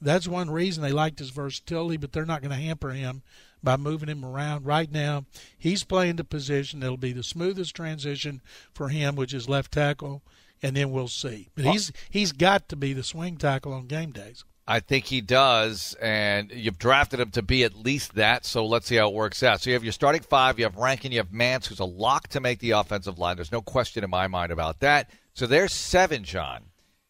That's 0.00 0.28
one 0.28 0.50
reason 0.50 0.82
they 0.82 0.92
liked 0.92 1.20
his 1.20 1.30
versatility, 1.30 1.96
but 1.96 2.12
they're 2.12 2.26
not 2.26 2.42
going 2.42 2.50
to 2.50 2.56
hamper 2.56 2.90
him 2.90 3.22
by 3.62 3.76
moving 3.76 4.08
him 4.08 4.24
around. 4.24 4.64
Right 4.66 4.90
now, 4.90 5.24
he's 5.58 5.84
playing 5.84 6.16
the 6.16 6.24
position 6.24 6.80
that'll 6.80 6.96
be 6.96 7.12
the 7.12 7.22
smoothest 7.22 7.74
transition 7.74 8.40
for 8.72 8.88
him, 8.88 9.16
which 9.16 9.34
is 9.34 9.48
left 9.48 9.72
tackle, 9.72 10.22
and 10.62 10.76
then 10.76 10.90
we'll 10.90 11.08
see. 11.08 11.48
But 11.54 11.66
he's 11.66 11.92
he's 12.10 12.32
got 12.32 12.68
to 12.68 12.76
be 12.76 12.92
the 12.92 13.02
swing 13.02 13.36
tackle 13.36 13.72
on 13.72 13.86
game 13.86 14.12
days. 14.12 14.44
I 14.68 14.80
think 14.80 15.04
he 15.04 15.20
does, 15.20 15.94
and 16.02 16.50
you've 16.50 16.78
drafted 16.78 17.20
him 17.20 17.30
to 17.32 17.42
be 17.42 17.62
at 17.62 17.76
least 17.76 18.16
that. 18.16 18.44
So 18.44 18.66
let's 18.66 18.86
see 18.86 18.96
how 18.96 19.08
it 19.08 19.14
works 19.14 19.44
out. 19.44 19.60
So 19.60 19.70
you 19.70 19.74
have 19.74 19.84
your 19.84 19.92
starting 19.92 20.22
five. 20.22 20.58
You 20.58 20.64
have 20.64 20.76
Rankin. 20.76 21.12
You 21.12 21.18
have 21.18 21.30
Mancz, 21.30 21.66
who's 21.66 21.78
a 21.78 21.84
lock 21.84 22.28
to 22.28 22.40
make 22.40 22.58
the 22.58 22.72
offensive 22.72 23.18
line. 23.18 23.36
There's 23.36 23.52
no 23.52 23.62
question 23.62 24.02
in 24.02 24.10
my 24.10 24.26
mind 24.26 24.50
about 24.50 24.80
that. 24.80 25.10
So 25.34 25.46
there's 25.46 25.72
seven, 25.72 26.24
John. 26.24 26.62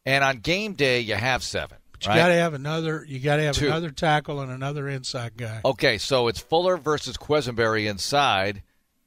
And 0.04 0.22
on 0.22 0.40
game 0.40 0.74
day, 0.74 1.00
you 1.00 1.14
have 1.14 1.42
seven. 1.42 1.78
But 1.98 2.06
you 2.06 2.10
right? 2.10 2.18
got 2.18 2.28
to 2.28 2.34
have 2.34 2.54
another. 2.54 3.04
You 3.06 3.18
got 3.18 3.36
to 3.36 3.42
have 3.42 3.56
Two. 3.56 3.66
another 3.66 3.90
tackle 3.90 4.40
and 4.40 4.50
another 4.50 4.88
inside 4.88 5.36
guy. 5.36 5.60
Okay, 5.64 5.98
so 5.98 6.28
it's 6.28 6.40
Fuller 6.40 6.76
versus 6.76 7.16
Quessenberry 7.16 7.88
inside. 7.88 8.62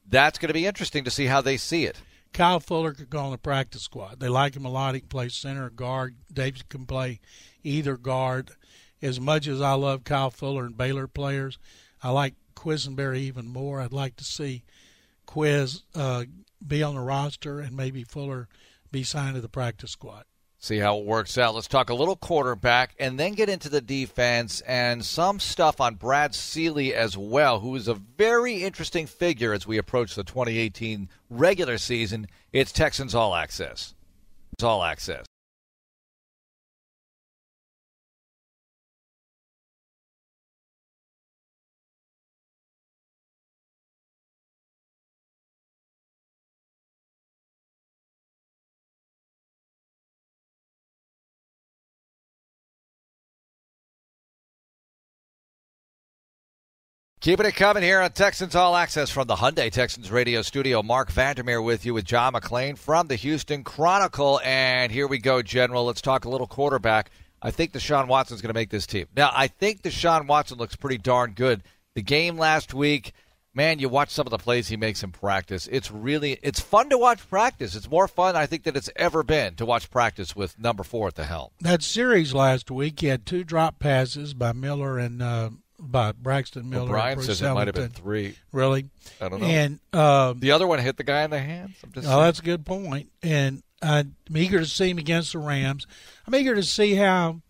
That's 0.07 0.39
going 0.39 0.47
to 0.47 0.53
be 0.53 0.65
interesting 0.65 1.03
to 1.03 1.11
see 1.11 1.25
how 1.25 1.41
they 1.41 1.57
see 1.57 1.85
it. 1.85 2.01
Kyle 2.33 2.59
Fuller 2.59 2.93
could 2.93 3.09
go 3.09 3.19
on 3.19 3.31
the 3.31 3.37
practice 3.37 3.83
squad. 3.83 4.19
They 4.19 4.29
like 4.29 4.55
him 4.55 4.65
a 4.65 4.69
lot. 4.69 4.93
He 4.93 5.01
can 5.01 5.09
play 5.09 5.29
center 5.29 5.65
or 5.65 5.69
guard. 5.69 6.15
Davis 6.31 6.63
can 6.63 6.85
play 6.85 7.19
either 7.63 7.97
guard. 7.97 8.51
As 9.01 9.19
much 9.19 9.47
as 9.47 9.61
I 9.61 9.73
love 9.73 10.03
Kyle 10.03 10.29
Fuller 10.29 10.65
and 10.65 10.77
Baylor 10.77 11.07
players, 11.07 11.57
I 12.03 12.09
like 12.11 12.35
Quessenberry 12.55 13.19
even 13.19 13.47
more. 13.47 13.79
I'd 13.79 13.93
like 13.93 14.15
to 14.17 14.23
see 14.23 14.63
Quiz 15.25 15.83
uh, 15.95 16.25
be 16.65 16.83
on 16.83 16.95
the 16.95 17.01
roster 17.01 17.59
and 17.59 17.75
maybe 17.75 18.03
Fuller 18.03 18.47
be 18.91 19.03
signed 19.03 19.35
to 19.35 19.41
the 19.41 19.49
practice 19.49 19.91
squad. 19.91 20.25
See 20.59 20.77
how 20.77 20.97
it 20.97 21.05
works 21.05 21.37
out. 21.37 21.55
Let's 21.55 21.67
talk 21.67 21.89
a 21.89 21.95
little 21.95 22.15
quarterback 22.15 22.93
and 22.99 23.19
then 23.19 23.33
get 23.33 23.49
into 23.49 23.69
the 23.69 23.81
defense 23.81 24.61
and 24.61 25.03
some 25.03 25.39
stuff 25.39 25.81
on 25.81 25.95
Brad 25.95 26.35
Seely 26.35 26.93
as 26.93 27.17
well, 27.17 27.61
who 27.61 27.75
is 27.75 27.87
a 27.87 27.93
very 27.95 28.63
interesting 28.63 29.07
figure 29.07 29.53
as 29.53 29.65
we 29.65 29.77
approach 29.77 30.15
the 30.15 30.23
2018 30.23 31.09
regular 31.29 31.77
season. 31.77 32.27
It's 32.51 32.71
Texans 32.71 33.15
All 33.15 33.33
Access. 33.33 33.95
It's 34.53 34.63
All 34.63 34.83
Access. 34.83 35.25
Keeping 57.21 57.45
it 57.45 57.55
coming 57.57 57.83
here 57.83 57.99
on 57.99 58.11
Texans 58.13 58.55
All 58.55 58.77
Access 58.77 59.09
from 59.09 59.27
the 59.27 59.35
Hyundai 59.35 59.69
Texans 59.69 60.09
radio 60.09 60.41
studio. 60.41 60.81
Marc 60.81 61.11
Vandermeer 61.11 61.61
with 61.61 61.85
you 61.85 61.93
with 61.93 62.05
John 62.05 62.31
McClain 62.31 62.77
from 62.77 63.07
the 63.07 63.17
Houston 63.17 63.65
Chronicle. 63.65 64.39
And 64.41 64.89
here 64.89 65.05
we 65.05 65.17
go, 65.17 65.41
General. 65.41 65.83
Let's 65.83 65.99
talk 65.99 66.23
a 66.23 66.29
little 66.29 66.47
quarterback. 66.47 67.11
I 67.41 67.51
think 67.51 67.73
Deshaun 67.73 68.07
Watson's 68.07 68.41
going 68.41 68.53
to 68.53 68.57
make 68.57 68.69
this 68.69 68.87
team. 68.87 69.07
Now, 69.17 69.33
I 69.35 69.47
think 69.47 69.81
Deshaun 69.81 70.27
Watson 70.27 70.57
looks 70.57 70.77
pretty 70.77 70.97
darn 70.97 71.33
good. 71.33 71.63
The 71.93 72.01
game 72.01 72.37
last 72.37 72.73
week, 72.73 73.11
man, 73.53 73.79
you 73.79 73.89
watch 73.89 74.11
some 74.11 74.25
of 74.25 74.31
the 74.31 74.37
plays 74.37 74.69
he 74.69 74.77
makes 74.77 75.03
in 75.03 75.11
practice. 75.11 75.67
It's 75.69 75.91
really 75.91 76.39
it's 76.41 76.61
fun 76.61 76.89
to 76.89 76.97
watch 76.97 77.27
practice. 77.29 77.75
It's 77.75 77.91
more 77.91 78.07
fun, 78.07 78.37
I 78.37 78.45
think, 78.45 78.63
than 78.63 78.77
it's 78.77 78.89
ever 78.95 79.23
been 79.23 79.55
to 79.55 79.65
watch 79.65 79.91
practice 79.91 80.37
with 80.37 80.57
number 80.57 80.83
four 80.83 81.09
at 81.09 81.15
the 81.15 81.25
helm. 81.25 81.49
That 81.59 81.83
series 81.83 82.33
last 82.33 82.71
week, 82.71 83.01
he 83.01 83.07
had 83.07 83.25
two 83.25 83.43
drop 83.43 83.77
passes 83.77 84.33
by 84.33 84.53
Miller 84.53 84.97
and 84.97 85.21
uh, 85.21 85.49
by 85.79 86.11
Braxton 86.11 86.69
Miller. 86.69 86.83
Well, 86.83 86.91
Brian 86.93 87.21
says 87.21 87.41
it 87.41 87.53
might 87.53 87.67
have 87.67 87.75
been 87.75 87.89
three. 87.89 88.35
Really? 88.51 88.89
I 89.21 89.29
don't 89.29 89.39
know. 89.41 89.47
And 89.47 89.79
um, 89.93 90.39
the 90.39 90.51
other 90.51 90.67
one 90.67 90.79
hit 90.79 90.97
the 90.97 91.03
guy 91.03 91.23
in 91.23 91.29
the 91.31 91.39
hands. 91.39 91.75
I'm 91.83 91.91
just 91.91 92.05
Oh, 92.07 92.11
saying. 92.11 92.21
that's 92.23 92.39
a 92.39 92.43
good 92.43 92.65
point. 92.65 93.09
And 93.23 93.63
I'm 93.81 94.15
eager 94.35 94.59
to 94.59 94.65
see 94.65 94.89
him 94.89 94.97
against 94.97 95.31
the 95.33 95.39
Rams. 95.39 95.87
I'm 96.27 96.35
eager 96.35 96.53
to 96.55 96.63
see 96.63 96.95
how, 96.95 97.41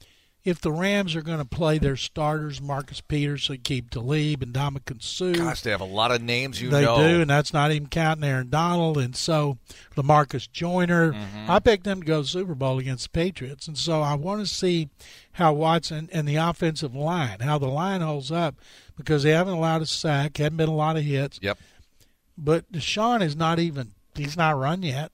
if 0.46 0.62
the 0.62 0.72
Rams 0.72 1.16
are 1.16 1.22
going 1.22 1.40
to 1.40 1.46
play 1.46 1.78
their 1.78 1.98
starters, 1.98 2.62
Marcus 2.62 3.02
Peters, 3.02 3.48
Aqib 3.50 3.90
Talib 3.90 4.42
and 4.42 4.54
Ndamukong 4.54 5.04
Suh. 5.04 5.34
Gosh, 5.34 5.62
they 5.62 5.72
have 5.72 5.82
a 5.82 5.86
lot 5.86 6.12
of 6.12 6.22
names 6.22 6.62
you 6.62 6.70
they 6.70 6.86
know. 6.86 6.98
do, 6.98 7.22
and 7.22 7.30
that's 7.30 7.54
not 7.54 7.72
even 7.72 7.88
counting 7.88 8.24
Aaron 8.24 8.50
Donald. 8.50 8.98
And 8.98 9.16
so 9.16 9.58
Lamarcus 9.96 10.50
Joyner, 10.52 11.12
Mm-hmm. 11.14 11.52
I 11.52 11.60
picked 11.60 11.84
them 11.84 12.02
to 12.02 12.08
go 12.08 12.22
to 12.22 12.28
Super 12.28 12.56
Bowl 12.56 12.80
against 12.80 13.06
the 13.06 13.10
Patriots. 13.10 13.68
And 13.68 13.78
so 13.78 14.02
I 14.02 14.14
want 14.16 14.40
to 14.42 14.48
see 14.48 14.90
how 15.34 15.54
Watson 15.54 16.10
and 16.12 16.28
the 16.28 16.38
offensive 16.38 16.96
line, 16.96 17.40
how 17.42 17.58
the 17.58 17.68
line 17.68 18.02
holds 18.02 18.32
up, 18.32 18.56
because 18.98 19.24
they 19.24 19.32
haven't 19.32 19.54
allowed 19.54 19.82
a 19.82 19.86
sack, 19.86 20.38
haven't 20.38 20.58
been 20.58 20.70
a 20.70 20.76
lot 20.76 20.98
of 20.98 21.04
hits. 21.04 21.40
Yep. 21.42 21.58
But 22.38 22.72
Deshaun 22.72 23.22
is 23.22 23.36
not 23.36 23.60
even, 23.60 23.92
he's 24.16 24.38
not 24.38 24.58
run 24.58 24.84
yet. 24.84 25.12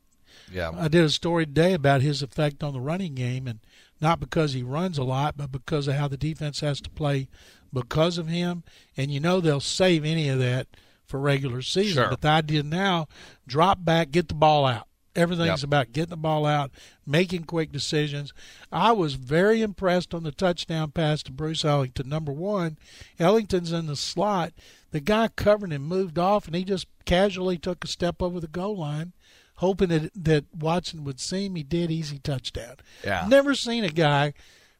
Yeah. 0.51 0.72
I 0.77 0.88
did 0.88 1.03
a 1.03 1.10
story 1.10 1.46
today 1.46 1.74
about 1.74 2.01
his 2.01 2.22
effect 2.22 2.63
on 2.63 2.74
the 2.74 2.79
running 2.79 3.15
game, 3.15 3.48
and 3.48 3.60
not 4.01 4.19
because 4.19 4.53
he 4.53 4.63
runs 4.63 4.97
a 4.97 5.03
lot, 5.03 5.37
but 5.37 5.51
because 5.51 5.87
of 5.87 5.95
how 5.95 6.07
the 6.07 6.17
defense 6.17 6.59
has 6.59 6.81
to 6.81 6.89
play 6.89 7.27
because 7.73 8.17
of 8.17 8.27
him. 8.27 8.63
And 8.97 9.11
you 9.11 9.19
know 9.19 9.39
they'll 9.39 9.59
save 9.59 10.05
any 10.05 10.29
of 10.29 10.39
that 10.39 10.67
for 11.05 11.19
regular 11.19 11.61
season. 11.61 12.03
Sure. 12.03 12.09
But 12.09 12.21
the 12.21 12.29
idea 12.29 12.63
now, 12.63 13.07
drop 13.47 13.83
back, 13.85 14.11
get 14.11 14.27
the 14.27 14.33
ball 14.33 14.65
out. 14.65 14.87
Everything's 15.15 15.61
Yep. 15.61 15.63
about 15.63 15.91
getting 15.93 16.09
the 16.09 16.17
ball 16.17 16.45
out, 16.45 16.71
making 17.05 17.45
quick 17.45 17.71
decisions. 17.71 18.33
I 18.69 18.91
was 18.91 19.13
very 19.13 19.61
impressed 19.61 20.13
on 20.13 20.23
the 20.23 20.31
touchdown 20.33 20.91
pass 20.91 21.23
to 21.23 21.31
Bruce 21.31 21.63
Ellington. 21.63 22.09
Number 22.09 22.33
one, 22.33 22.77
Ellington's 23.17 23.71
in 23.71 23.85
the 23.85 23.95
slot. 23.95 24.51
The 24.91 24.99
guy 24.99 25.29
covering 25.29 25.71
him 25.71 25.83
moved 25.83 26.19
off, 26.19 26.47
and 26.47 26.55
he 26.55 26.65
just 26.65 26.87
casually 27.05 27.57
took 27.57 27.85
a 27.85 27.87
step 27.87 28.21
over 28.21 28.41
the 28.41 28.47
goal 28.47 28.75
line, 28.77 29.13
hoping 29.55 29.89
that 29.89 30.12
that 30.15 30.45
Watson 30.53 31.03
would 31.03 31.19
see 31.19 31.45
him. 31.45 31.55
He 31.55 31.63
did. 31.63 31.91
Easy 31.91 32.19
touchdown. 32.19 32.75
Yeah. 33.03 33.25
Never 33.27 33.55
seen 33.55 33.83
a 33.83 33.89
guy 33.89 34.33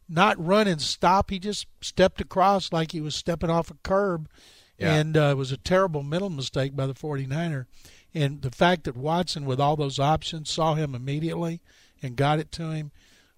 not 0.08 0.44
run 0.44 0.68
and 0.68 0.82
stop. 0.82 1.30
He 1.30 1.40
just 1.40 1.68
stepped 1.82 2.22
across 2.22 2.72
like 2.72 2.92
he 2.92 3.02
was 3.02 3.16
stepping 3.16 3.50
off 3.50 3.72
a 3.72 3.76
curb. 3.84 4.30
Yeah. 4.78 4.94
And 4.94 5.18
uh, 5.18 5.30
it 5.32 5.38
was 5.38 5.52
a 5.52 5.58
terrible 5.58 6.04
mental 6.04 6.30
mistake 6.30 6.76
by 6.76 6.86
the 6.86 6.94
49er. 6.94 7.66
And 8.14 8.42
the 8.42 8.52
fact 8.52 8.84
that 8.86 8.96
Watson, 8.96 9.46
with 9.46 9.60
all 9.60 9.76
those 9.76 10.00
options, 10.00 10.50
saw 10.50 10.76
him 10.76 10.96
immediately 10.96 11.62
and 12.02 12.16
got 12.16 12.40
it 12.40 12.52
to 12.54 12.72
him, 12.72 12.92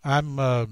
I'm 0.04 0.40
uh, 0.40 0.66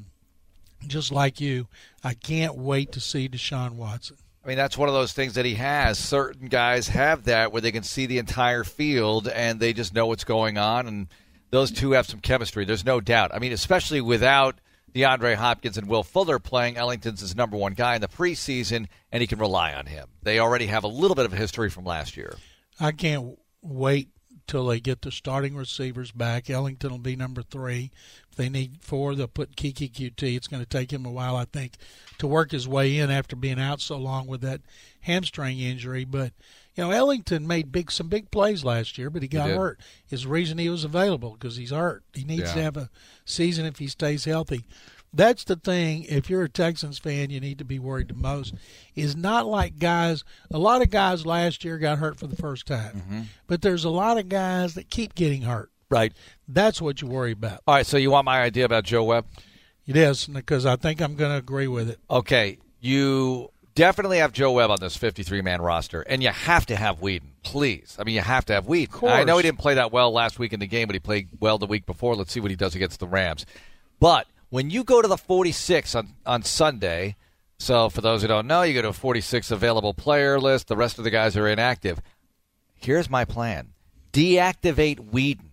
just 0.85 1.11
like 1.11 1.39
you. 1.39 1.67
I 2.03 2.13
can't 2.13 2.55
wait 2.55 2.91
to 2.93 2.99
see 2.99 3.29
Deshaun 3.29 3.73
Watson. 3.73 4.17
I 4.45 4.47
mean, 4.47 4.57
that's 4.57 4.77
one 4.77 4.87
of 4.87 4.93
those 4.93 5.11
things 5.11 5.33
that 5.33 5.45
he 5.45 5.55
has. 5.55 5.97
Certain 5.97 6.49
guys 6.49 6.89
have 6.89 7.23
that 7.23 7.51
where 7.51 7.61
they 7.61 7.71
can 7.71 7.81
see 7.81 8.05
the 8.05 8.19
entire 8.19 8.63
field 8.63 9.27
and 9.27 9.59
they 9.59 9.73
just 9.73 9.95
know 9.95 10.05
what's 10.05 10.23
going 10.23 10.59
on. 10.59 10.87
And 10.87 11.07
those 11.49 11.71
two 11.71 11.91
have 11.91 12.05
some 12.05 12.19
chemistry. 12.19 12.63
There's 12.63 12.85
no 12.85 13.01
doubt. 13.01 13.33
I 13.33 13.39
mean, 13.39 13.53
especially 13.53 14.01
without 14.01 14.59
DeAndre 14.93 15.33
Hopkins 15.33 15.79
and 15.79 15.89
Will 15.89 16.03
Fuller 16.03 16.37
playing, 16.37 16.77
Ellington's 16.77 17.21
his 17.21 17.35
number 17.35 17.57
one 17.57 17.73
guy 17.73 17.95
in 17.95 18.01
the 18.01 18.07
preseason, 18.07 18.85
and 19.11 19.21
he 19.21 19.25
can 19.25 19.39
rely 19.39 19.73
on 19.73 19.87
him. 19.87 20.09
They 20.21 20.37
already 20.37 20.67
have 20.67 20.83
a 20.83 20.89
little 20.89 21.15
bit 21.15 21.25
of 21.25 21.33
a 21.33 21.37
history 21.37 21.71
from 21.71 21.83
last 21.83 22.15
year. 22.15 22.35
I 22.79 22.91
can't 22.91 23.39
wait 23.63 24.09
till 24.47 24.67
they 24.67 24.79
get 24.79 25.01
the 25.01 25.11
starting 25.11 25.55
receivers 25.55 26.11
back. 26.11 26.51
Ellington 26.51 26.91
will 26.91 26.99
be 26.99 27.15
number 27.15 27.41
three. 27.41 27.89
They 28.35 28.49
need 28.49 28.77
four, 28.81 29.15
they'll 29.15 29.27
put 29.27 29.55
Keke 29.55 29.91
Coutee. 29.91 30.35
It's 30.35 30.47
going 30.47 30.63
to 30.63 30.69
take 30.69 30.91
him 30.91 31.05
a 31.05 31.11
while, 31.11 31.35
I 31.35 31.45
think, 31.45 31.73
to 32.17 32.27
work 32.27 32.51
his 32.51 32.67
way 32.67 32.97
in 32.97 33.09
after 33.11 33.35
being 33.35 33.59
out 33.59 33.81
so 33.81 33.97
long 33.97 34.27
with 34.27 34.41
that 34.41 34.61
hamstring 35.01 35.59
injury. 35.59 36.05
But 36.05 36.33
you 36.75 36.83
know, 36.83 36.91
Ellington 36.91 37.47
made 37.47 37.71
big 37.71 37.91
some 37.91 38.07
big 38.09 38.31
plays 38.31 38.63
last 38.65 38.97
year, 38.97 39.09
but 39.09 39.21
he 39.21 39.27
got 39.27 39.47
did. 39.47 39.57
hurt. 39.57 39.79
Is 40.09 40.23
the 40.23 40.29
reason 40.29 40.57
he 40.57 40.69
was 40.69 40.83
available 40.83 41.31
because 41.39 41.55
he's 41.57 41.71
hurt. 41.71 42.03
He 42.13 42.23
needs 42.23 42.41
Yeah. 42.43 42.53
to 42.53 42.61
have 42.63 42.77
a 42.77 42.89
season 43.23 43.65
if 43.65 43.77
he 43.79 43.87
stays 43.87 44.25
healthy. 44.25 44.65
That's 45.13 45.45
the 45.45 45.55
thing. 45.55 46.03
If 46.09 46.29
you're 46.29 46.43
a 46.43 46.49
Texans 46.49 46.97
fan, 46.99 47.29
you 47.29 47.39
need 47.39 47.57
to 47.59 47.63
be 47.63 47.79
worried 47.79 48.09
the 48.09 48.13
most. 48.15 48.53
Is 48.95 49.15
not 49.15 49.45
like 49.45 49.79
guys. 49.79 50.25
A 50.51 50.57
lot 50.59 50.81
of 50.81 50.89
guys 50.89 51.25
last 51.25 51.63
year 51.63 51.77
got 51.77 51.99
hurt 51.99 52.19
for 52.19 52.27
the 52.27 52.35
first 52.35 52.65
time, 52.65 52.91
Mm-hmm. 52.97 53.21
but 53.47 53.61
there's 53.61 53.85
a 53.85 53.89
lot 53.89 54.17
of 54.17 54.27
guys 54.27 54.73
that 54.73 54.89
keep 54.89 55.15
getting 55.15 55.43
hurt. 55.43 55.71
Right. 55.89 56.13
That's 56.47 56.81
what 56.81 57.01
you 57.01 57.07
worry 57.07 57.31
about. 57.31 57.61
All 57.67 57.75
right, 57.75 57.85
so 57.85 57.97
you 57.97 58.11
want 58.11 58.25
my 58.25 58.41
idea 58.41 58.65
about 58.65 58.83
Joe 58.83 59.03
Webb? 59.03 59.25
It 59.85 59.95
is 59.95 60.25
because 60.27 60.65
I 60.65 60.75
think 60.77 60.99
I'm 61.01 61.15
going 61.15 61.31
to 61.31 61.37
agree 61.37 61.67
with 61.67 61.89
it. 61.89 61.99
Okay, 62.09 62.57
you 62.79 63.51
definitely 63.75 64.17
have 64.17 64.31
Joe 64.31 64.51
Webb 64.53 64.71
on 64.71 64.77
this 64.79 64.97
53 64.97 65.41
man 65.41 65.61
roster, 65.61 66.01
and 66.01 66.23
you 66.23 66.29
have 66.29 66.65
to 66.67 66.75
have 66.75 66.99
Weeden, 66.99 67.33
please. 67.43 67.95
I 67.99 68.03
mean, 68.03 68.15
you 68.15 68.21
have 68.21 68.45
to 68.45 68.53
have 68.53 68.65
Weeden. 68.65 68.89
course. 68.89 69.11
I 69.11 69.23
know 69.23 69.37
he 69.37 69.43
didn't 69.43 69.59
play 69.59 69.75
that 69.75 69.91
well 69.91 70.11
last 70.11 70.39
week 70.39 70.53
in 70.53 70.59
the 70.59 70.67
game, 70.67 70.87
but 70.87 70.95
he 70.95 70.99
played 70.99 71.29
well 71.39 71.57
the 71.57 71.67
week 71.67 71.85
before. 71.85 72.15
Let's 72.15 72.31
see 72.31 72.39
what 72.39 72.51
he 72.51 72.57
does 72.57 72.73
against 72.73 72.99
the 72.99 73.07
Rams. 73.07 73.45
But 73.99 74.27
when 74.49 74.69
you 74.69 74.83
go 74.83 75.01
to 75.01 75.07
the 75.07 75.17
46 75.17 75.93
on, 75.95 76.13
on 76.25 76.43
Sunday, 76.43 77.15
so 77.59 77.89
for 77.89 78.01
those 78.01 78.21
who 78.21 78.27
don't 78.27 78.47
know, 78.47 78.63
you 78.63 78.73
go 78.73 78.81
to 78.81 78.89
a 78.89 78.93
46 78.93 79.51
available 79.51 79.93
player 79.93 80.39
list, 80.39 80.67
the 80.67 80.75
rest 80.75 80.97
of 80.97 81.03
the 81.03 81.11
guys 81.11 81.37
are 81.37 81.47
inactive. 81.47 82.01
Here's 82.73 83.09
my 83.09 83.25
plan 83.25 83.69
deactivate 84.11 85.11
Weeden. 85.11 85.44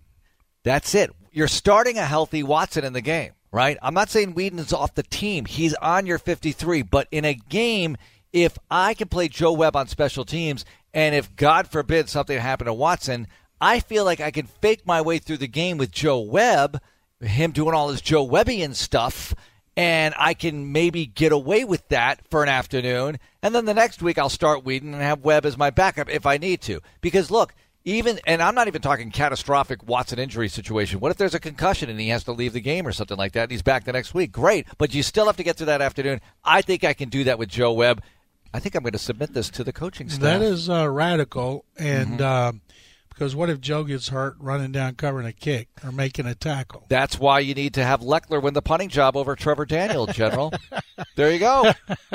That's 0.65 0.95
it. 0.95 1.11
You're 1.33 1.49
starting 1.49 1.99
a 1.99 2.05
healthy 2.05 2.43
Watson 2.43 2.85
in 2.85 2.93
the 2.93 3.01
game, 3.01 3.33
right? 3.51 3.79
I'm 3.83 3.95
not 3.95 4.11
saying 4.11 4.35
Weeden 4.35 4.59
is 4.59 4.73
off 4.73 4.95
the 4.95 5.03
team. 5.03 5.45
He's 5.45 5.75
on 5.75 6.07
your 6.07 6.19
53. 6.19 6.83
But 6.83 7.09
in 7.11 7.25
a 7.25 7.35
game, 7.35 7.97
if 8.33 8.59
I 8.71 8.95
can 8.95 9.09
play 9.09 9.29
Joe 9.29 9.53
Webb 9.53 9.77
on 9.77 9.89
special 9.89 10.25
teams, 10.25 10.65
and 10.95 11.15
if 11.15 11.35
God 11.37 11.69
forbid 11.69 12.09
something 12.09 12.39
happened 12.39 12.67
to 12.67 12.75
Watson, 12.75 13.27
I 13.61 13.81
feel 13.81 14.05
like 14.05 14.21
I 14.21 14.31
can 14.31 14.47
fake 14.47 14.87
my 14.87 15.01
way 15.01 15.19
through 15.19 15.39
the 15.39 15.49
game 15.49 15.79
with 15.79 15.91
Joe 15.91 16.21
Webb, 16.21 16.81
him 17.21 17.53
doing 17.53 17.75
all 17.75 17.91
his 17.91 18.01
Joe 18.01 18.27
Webbian 18.27 18.75
stuff, 18.75 19.35
and 19.77 20.15
I 20.19 20.35
can 20.35 20.73
maybe 20.73 21.07
get 21.07 21.33
away 21.33 21.65
with 21.65 21.89
that 21.89 22.21
for 22.29 22.43
an 22.43 22.49
afternoon. 22.49 23.19
And 23.43 23.55
then 23.55 23.65
the 23.65 23.75
next 23.75 24.03
week 24.03 24.19
I'll 24.19 24.29
start 24.29 24.65
Weeden 24.65 24.93
and 24.93 24.97
have 24.97 25.25
Webb 25.25 25.47
as 25.47 25.57
my 25.57 25.71
backup 25.71 26.11
if 26.11 26.27
I 26.27 26.37
need 26.37 26.61
to. 26.63 26.81
Because 27.01 27.31
look, 27.31 27.55
even 27.85 28.21
and 28.27 28.43
I'm 28.43 28.55
not 28.55 28.69
even 28.69 28.83
talking 28.83 29.11
catastrophic 29.11 29.87
Watson 29.87 30.19
injury 30.19 30.49
situation. 30.49 31.01
What 31.01 31.11
if 31.11 31.17
there's 31.17 31.35
a 31.35 31.41
concussion 31.41 31.91
and 31.91 31.99
he 32.01 32.09
has 32.09 32.25
to 32.25 32.33
leave 32.33 32.53
the 32.53 32.61
game 32.61 32.87
or 32.87 32.93
something 32.93 33.17
like 33.17 33.33
that 33.33 33.43
and 33.45 33.51
he's 33.51 33.63
back 33.63 33.85
the 33.85 33.93
next 33.93 34.15
week? 34.15 34.33
Great, 34.33 34.67
but 34.79 34.95
you 34.95 35.03
still 35.03 35.27
have 35.27 35.37
to 35.37 35.43
get 35.43 35.57
through 35.57 35.67
that 35.67 35.83
afternoon. 35.83 36.21
I 36.45 36.63
think 36.63 36.85
I 36.85 36.95
can 36.95 37.09
do 37.09 37.25
that 37.25 37.39
with 37.39 37.49
Joe 37.49 37.73
Webb. 37.73 38.03
I 38.55 38.61
think 38.61 38.75
I'm 38.75 38.83
going 38.83 38.93
to 38.93 38.99
submit 38.99 39.33
this 39.33 39.49
to 39.51 39.65
the 39.65 39.73
coaching 39.73 40.09
staff. 40.11 40.21
That 40.21 40.43
is 40.43 40.69
uh, 40.69 40.89
radical, 40.91 41.65
and 41.79 42.19
Mm-hmm. 42.21 42.23
uh, 42.59 42.59
because 43.09 43.37
what 43.37 43.51
if 43.51 43.61
Joe 43.61 43.85
gets 43.85 44.09
hurt 44.09 44.37
running 44.41 44.73
down 44.73 44.95
covering 44.95 45.27
a 45.27 45.33
kick 45.35 45.69
or 45.85 45.93
making 45.93 46.25
a 46.27 46.35
tackle? 46.35 46.87
That's 46.89 47.19
why 47.21 47.41
you 47.41 47.53
need 47.55 47.75
to 47.75 47.85
have 47.85 48.01
Lechler 48.01 48.43
win 48.43 48.55
the 48.55 48.63
punting 48.63 48.89
job 48.89 49.19
over 49.19 49.37
Trevor 49.37 49.67
Daniel, 49.67 50.07
General. 50.07 50.51
there 51.17 51.31
you 51.31 51.39
go. 51.39 51.71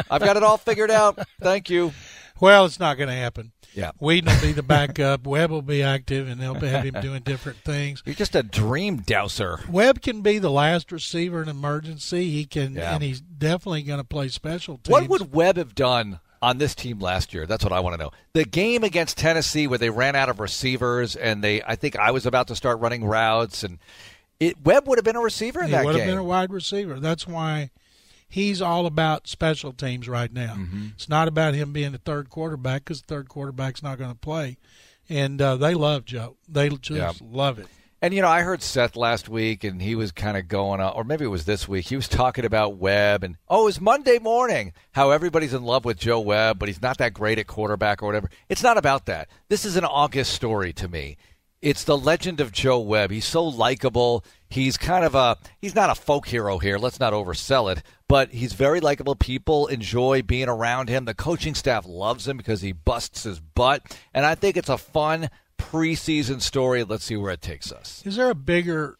I've 0.09 0.21
got 0.21 0.37
it 0.37 0.43
all 0.43 0.57
figured 0.57 0.89
out. 0.89 1.19
Thank 1.39 1.69
you. 1.69 1.93
Well, 2.39 2.65
it's 2.65 2.79
not 2.79 2.97
going 2.97 3.09
to 3.09 3.15
happen. 3.15 3.51
Yeah. 3.73 3.91
Weeden 4.01 4.25
will 4.27 4.41
be 4.41 4.53
the 4.53 4.63
backup. 4.63 5.25
Webb 5.27 5.51
will 5.51 5.61
be 5.61 5.83
active, 5.83 6.27
and 6.27 6.39
they'll 6.41 6.55
have 6.55 6.83
him 6.83 6.95
doing 7.01 7.21
different 7.21 7.59
things. 7.59 8.01
You're 8.05 8.15
just 8.15 8.35
a 8.35 8.43
dream 8.43 9.01
douser. 9.01 9.67
Webb 9.69 10.01
can 10.01 10.21
be 10.21 10.39
the 10.39 10.49
last 10.51 10.91
receiver 10.91 11.41
in 11.41 11.49
emergency. 11.49 12.29
He 12.31 12.45
can, 12.45 12.73
Yeah. 12.75 12.93
and 12.93 13.03
he's 13.03 13.21
definitely 13.21 13.83
going 13.83 13.99
to 13.99 14.03
play 14.03 14.29
special 14.29 14.77
teams. 14.77 14.89
What 14.91 15.07
would 15.09 15.33
Webb 15.33 15.57
have 15.57 15.75
done 15.75 16.19
on 16.41 16.57
this 16.57 16.73
team 16.75 16.99
last 16.99 17.33
year? 17.33 17.45
That's 17.45 17.63
what 17.63 17.73
I 17.73 17.79
want 17.79 17.95
to 17.95 18.03
know. 18.03 18.11
The 18.33 18.45
game 18.45 18.83
against 18.83 19.17
Tennessee 19.17 19.67
where 19.67 19.79
they 19.79 19.89
ran 19.89 20.15
out 20.15 20.29
of 20.29 20.39
receivers 20.39 21.15
and 21.15 21.43
they 21.43 21.61
I 21.63 21.75
think 21.75 21.95
I 21.95 22.11
was 22.11 22.25
about 22.27 22.47
to 22.49 22.55
start 22.55 22.79
running 22.79 23.03
routes 23.03 23.63
and 23.63 23.79
it 24.39 24.55
Webb 24.63 24.87
would 24.87 24.99
have 24.99 25.05
been 25.05 25.15
a 25.15 25.19
receiver 25.21 25.61
in 25.61 25.65
he 25.67 25.71
that 25.71 25.83
would 25.85 25.93
game. 25.95 26.01
have 26.01 26.09
been 26.11 26.19
a 26.19 26.23
wide 26.23 26.51
receiver. 26.51 26.99
That's 26.99 27.25
why 27.27 27.71
he's 28.27 28.61
all 28.61 28.85
about 28.85 29.27
special 29.27 29.73
teams 29.73 30.07
right 30.07 30.31
now. 30.31 30.55
Mm-hmm. 30.57 30.87
It's 30.95 31.09
not 31.09 31.27
about 31.27 31.53
him 31.53 31.73
being 31.73 31.91
the 31.93 31.97
third 31.97 32.29
quarterback 32.29 32.83
because 32.85 33.01
the 33.01 33.07
third 33.07 33.29
quarterback's 33.29 33.83
not 33.83 33.97
going 33.97 34.11
to 34.11 34.17
play. 34.17 34.57
And 35.09 35.41
uh, 35.41 35.55
they 35.55 35.73
love 35.73 36.05
Joe. 36.05 36.35
They 36.49 36.69
just 36.69 36.89
Yeah. 36.91 37.13
love 37.21 37.59
it. 37.59 37.67
And 37.99 38.13
you 38.13 38.21
know, 38.21 38.27
I 38.27 38.41
heard 38.41 38.61
Seth 38.61 38.95
last 38.95 39.27
week, 39.27 39.63
and 39.63 39.81
he 39.81 39.95
was 39.95 40.11
kind 40.11 40.37
of 40.37 40.47
going 40.47 40.79
on, 40.79 40.93
or 40.93 41.03
maybe 41.03 41.25
it 41.25 41.29
was 41.29 41.45
this 41.45 41.67
week. 41.67 41.87
He 41.87 41.95
was 41.95 42.07
talking 42.07 42.45
about 42.45 42.77
Webb, 42.77 43.23
and 43.23 43.37
oh, 43.49 43.67
it's 43.67 43.81
Monday 43.81 44.19
morning. 44.19 44.73
How 44.91 45.09
everybody's 45.09 45.53
in 45.55 45.63
love 45.63 45.83
with 45.83 45.97
Joe 45.97 46.19
Webb, 46.19 46.59
but 46.59 46.69
he's 46.69 46.79
not 46.81 46.99
that 46.99 47.15
great 47.15 47.39
at 47.39 47.47
quarterback 47.47 48.03
or 48.03 48.05
whatever. 48.05 48.29
It's 48.49 48.61
not 48.61 48.77
about 48.77 49.07
that. 49.07 49.29
This 49.49 49.65
is 49.65 49.77
an 49.77 49.83
August 49.85 50.31
story 50.33 50.73
to 50.73 50.87
me. 50.87 51.17
It's 51.59 51.85
the 51.85 51.97
legend 51.97 52.39
of 52.39 52.51
Joe 52.51 52.77
Webb. 52.77 53.09
He's 53.09 53.25
so 53.25 53.43
likable. 53.43 54.23
He's 54.49 54.77
kind 54.77 55.03
of 55.03 55.15
a 55.15 55.37
he's 55.59 55.75
not 55.75 55.89
a 55.89 55.95
folk 55.95 56.27
hero 56.27 56.57
here. 56.57 56.77
Let's 56.77 56.99
not 56.99 57.13
oversell 57.13 57.71
it, 57.71 57.83
but 58.07 58.29
he's 58.31 58.53
very 58.53 58.79
likable. 58.79 59.15
People 59.15 59.67
enjoy 59.67 60.21
being 60.21 60.47
around 60.47 60.89
him. 60.89 61.05
The 61.05 61.13
coaching 61.13 61.55
staff 61.55 61.85
loves 61.87 62.27
him 62.27 62.37
because 62.37 62.61
he 62.61 62.71
busts 62.71 63.23
his 63.23 63.39
butt, 63.39 63.97
and 64.13 64.25
I 64.25 64.35
think 64.35 64.55
it's 64.57 64.69
a 64.69 64.77
fun 64.77 65.29
preseason 65.57 66.41
story. 66.41 66.83
Let's 66.83 67.03
see 67.03 67.17
where 67.17 67.31
it 67.31 67.41
takes 67.41 67.71
us. 67.71 68.01
Is 68.05 68.15
there 68.15 68.29
a 68.29 68.35
bigger 68.35 68.97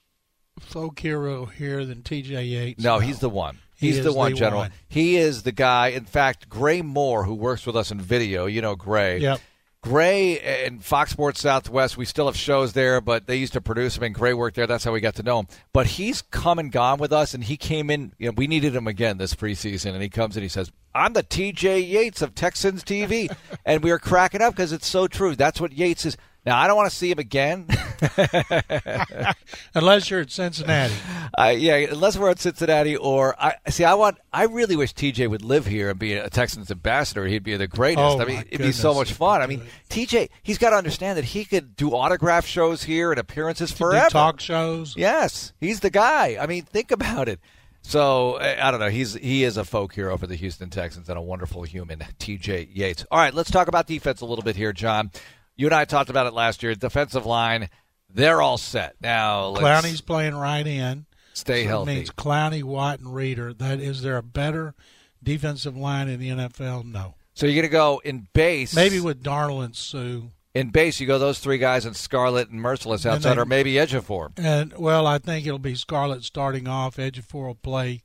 folk 0.60 0.99
hero 0.99 1.45
here 1.45 1.86
than 1.86 2.03
T.J. 2.03 2.43
Yates? 2.43 2.83
No, 2.83 2.99
he's 2.99 3.19
the 3.19 3.29
one. 3.29 3.60
He's 3.75 3.99
is 3.99 4.05
the 4.05 4.13
one, 4.13 4.31
the 4.31 4.38
General. 4.38 4.62
one. 4.62 4.71
He 4.89 5.17
is 5.17 5.43
the 5.43 5.51
guy. 5.51 5.89
In 5.89 6.05
fact, 6.05 6.49
Gray 6.49 6.81
Moore, 6.81 7.23
who 7.23 7.36
works 7.36 7.65
with 7.65 7.75
us 7.75 7.91
in 7.91 8.01
video, 8.01 8.47
you 8.47 8.62
know 8.62 8.75
Gray. 8.75 9.19
Yep. 9.19 9.39
Gray 9.88 10.38
and 10.65 10.84
Fox 10.84 11.12
Sports 11.12 11.39
Southwest, 11.39 11.95
we 11.95 12.04
still 12.04 12.26
have 12.26 12.36
shows 12.36 12.73
there, 12.73 13.00
but 13.00 13.26
they 13.26 13.38
used 13.38 13.54
to 13.54 13.62
produce 13.62 13.95
him, 13.95 14.04
and 14.04 14.13
Gray 14.13 14.34
worked 14.34 14.58
there. 14.58 14.67
That's 14.67 14.84
how 14.84 14.91
we 14.91 15.00
got 15.00 15.15
to 15.15 15.23
know 15.23 15.39
him. 15.39 15.47
But 15.71 15.88
he's 15.88 16.21
come 16.21 16.60
and 16.60 16.73
gone 16.73 17.00
with 17.00 17.13
us, 17.13 17.34
and 17.34 17.41
he 17.41 17.56
came 17.56 17.89
in. 17.89 18.12
You 18.17 18.28
know, 18.28 18.34
we 18.36 18.47
needed 18.47 18.76
him 18.76 18.86
again 18.86 19.17
this 19.17 19.34
preseason, 19.34 19.93
and 19.93 20.02
he 20.02 20.10
comes 20.10 20.36
and 20.36 20.43
he 20.43 20.50
says, 20.50 20.73
"I'm 20.93 21.13
the 21.13 21.23
T.J. 21.23 21.80
Yates 21.80 22.21
of 22.21 22.36
Texans 22.36 22.84
TV," 22.84 23.34
and 23.65 23.82
we 23.82 23.91
are 23.91 24.00
cracking 24.00 24.41
up 24.41 24.56
because 24.56 24.73
it's 24.73 24.88
so 24.88 25.08
true. 25.08 25.38
That's 25.38 25.62
what 25.62 25.71
Yates 25.71 26.06
is. 26.06 26.17
Now, 26.47 26.57
I 26.57 26.67
don't 26.67 26.77
want 26.77 26.89
to 26.89 26.95
see 26.95 27.12
him 27.12 27.19
again. 27.19 27.67
Unless 29.75 30.10
you're 30.10 30.21
at 30.21 30.31
Cincinnati. 30.31 30.93
Uh, 31.38 31.49
yeah, 31.49 31.75
unless 31.75 32.17
we're 32.17 32.29
at 32.31 32.39
Cincinnati 32.39 32.95
or 32.95 33.36
I 33.39 33.55
see. 33.69 33.83
I 33.83 33.93
want. 33.93 34.17
I 34.33 34.45
really 34.45 34.75
wish 34.75 34.93
TJ 34.93 35.29
would 35.29 35.43
live 35.43 35.67
here 35.67 35.89
and 35.89 35.99
be 35.99 36.13
a 36.13 36.29
Texans 36.31 36.71
ambassador. 36.71 37.27
He'd 37.27 37.43
be 37.43 37.55
the 37.57 37.67
greatest. 37.67 37.99
Oh, 38.01 38.19
I 38.19 38.25
mean, 38.25 38.43
it'd 38.49 38.65
be 38.65 38.71
so 38.71 38.93
much 38.93 39.12
fun. 39.12 39.41
I 39.41 39.45
mean. 39.45 39.62
TJ, 39.89 40.29
he's 40.41 40.57
got 40.57 40.71
to 40.71 40.77
understand 40.77 41.17
that 41.17 41.25
he 41.25 41.45
could 41.45 41.75
do 41.75 41.91
autograph 41.91 42.47
shows 42.47 42.81
here 42.81 43.12
and 43.12 43.19
appearances 43.19 43.71
forever. 43.71 44.10
talk 44.10 44.39
shows. 44.39 44.95
Yes, 44.97 45.53
he's 45.60 45.81
the 45.81 45.91
guy. 45.91 46.38
I 46.39 46.47
mean, 46.47 46.63
think 46.63 46.91
about 46.91 47.27
it. 47.29 47.39
So 47.81 48.39
I 48.39 48.71
don't 48.71 48.79
know. 48.79 48.89
He's 48.89 49.13
he 49.13 49.43
is 49.43 49.57
a 49.57 49.65
folk 49.65 49.93
hero 49.93 50.17
for 50.17 50.27
the 50.27 50.36
Houston 50.36 50.69
Texans 50.69 51.07
and 51.10 51.19
a 51.19 51.21
wonderful 51.21 51.63
human, 51.63 52.03
T.J. 52.17 52.69
Yates. 52.73 53.05
All 53.12 53.19
right, 53.19 53.33
let's 53.33 53.51
talk 53.51 53.67
about 53.67 53.86
defense 53.86 54.21
a 54.21 54.25
little 54.25 54.43
bit 54.43 54.55
here, 54.55 54.73
John. 54.73 55.12
You 55.57 55.67
and 55.67 55.75
I 55.75 55.85
talked 55.85 56.09
about 56.09 56.27
it 56.27 56.33
last 56.33 56.61
year. 56.61 56.75
Defensive 56.75 57.25
line, 57.25 57.69
they're 58.13 58.41
all 58.41 58.57
set 58.57 58.95
now. 59.01 59.47
Let's 59.47 59.85
Clowney's 59.87 60.01
playing 60.01 60.35
right 60.35 60.65
in. 60.65 61.07
stay 61.33 61.63
So 61.63 61.69
healthy. 61.69 61.91
It 61.91 61.95
means 61.95 62.11
Clowney, 62.11 62.63
Watt, 62.63 62.99
and 62.99 63.13
Reader. 63.13 63.53
That 63.53 63.79
is 63.79 64.03
there 64.03 64.17
a 64.17 64.23
better 64.23 64.75
defensive 65.21 65.75
line 65.75 66.07
in 66.09 66.19
the 66.19 66.29
NFL? 66.29 66.85
No. 66.85 67.15
So 67.33 67.45
you're 67.45 67.55
going 67.55 67.63
to 67.63 67.69
go 67.69 68.01
in 68.03 68.27
base. 68.33 68.75
Maybe 68.75 68.99
with 68.99 69.23
Darnold 69.23 69.65
and 69.65 69.75
Suh. 69.75 70.29
in 70.53 70.69
base, 70.69 70.99
you 70.99 71.07
go 71.07 71.19
those 71.19 71.39
three 71.39 71.57
guys 71.57 71.85
and 71.85 71.95
Scarlett 71.95 72.49
and 72.49 72.61
Mercilus 72.61 73.05
And 73.05 73.15
outside, 73.15 73.37
or 73.37 73.45
maybe 73.45 73.73
Ejiofor. 73.73 74.31
And 74.37 74.73
well, 74.77 75.05
I 75.07 75.17
think 75.17 75.45
it'll 75.45 75.59
be 75.59 75.75
Scarlett 75.75 76.23
starting 76.23 76.67
off. 76.67 76.97
Ejiofor 76.97 77.47
will 77.47 77.55
play 77.55 78.03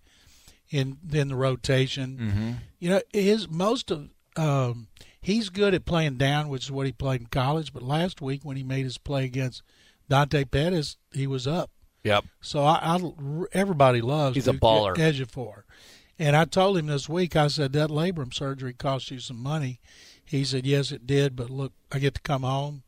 in 0.71 0.99
in 1.13 1.29
the 1.29 1.37
rotation. 1.37 2.19
Mm-hmm. 2.19 2.53
You 2.79 2.91
know, 2.91 3.01
his 3.13 3.49
most 3.49 3.91
of 3.91 4.09
um, 4.37 4.89
he's 5.23 5.49
good 5.49 5.73
at 5.73 5.87
playing 5.87 6.17
down, 6.17 6.49
which 6.49 6.65
is 6.65 6.71
what 6.73 6.87
he 6.87 6.93
played 6.93 7.23
in 7.23 7.27
college. 7.29 7.73
But 7.73 7.83
last 7.83 8.21
week 8.21 8.45
when 8.45 8.57
he 8.57 8.63
made 8.63 8.85
his 8.85 8.99
play 8.99 9.25
against 9.25 9.63
Dante 10.09 10.45
Pettis, 10.45 10.99
he 11.13 11.27
was 11.27 11.47
up. 11.47 11.71
Yep. 12.05 12.25
So 12.41 12.63
I, 12.65 12.81
I 12.83 13.13
everybody 13.53 14.01
loves. 14.01 14.35
He's 14.35 14.49
a 14.49 14.53
baller. 14.53 14.97
Ejiofor. 14.97 15.63
And 16.19 16.37
I 16.37 16.45
told 16.45 16.77
him 16.77 16.87
this 16.87 17.09
week. 17.09 17.37
I 17.37 17.47
said 17.49 17.73
that 17.73 17.91
labrum 17.91 18.35
surgery 18.35 18.75
cost 18.75 19.11
you 19.11 19.19
some 19.21 19.43
money. 19.43 19.81
He 20.25 20.45
said 20.45 20.67
yes, 20.67 20.93
it 20.93 21.07
did. 21.07 21.37
But 21.37 21.51
look, 21.51 21.73
I 21.91 21.99
get 21.99 22.15
to 22.15 22.21
come 22.21 22.43
home, 22.43 22.83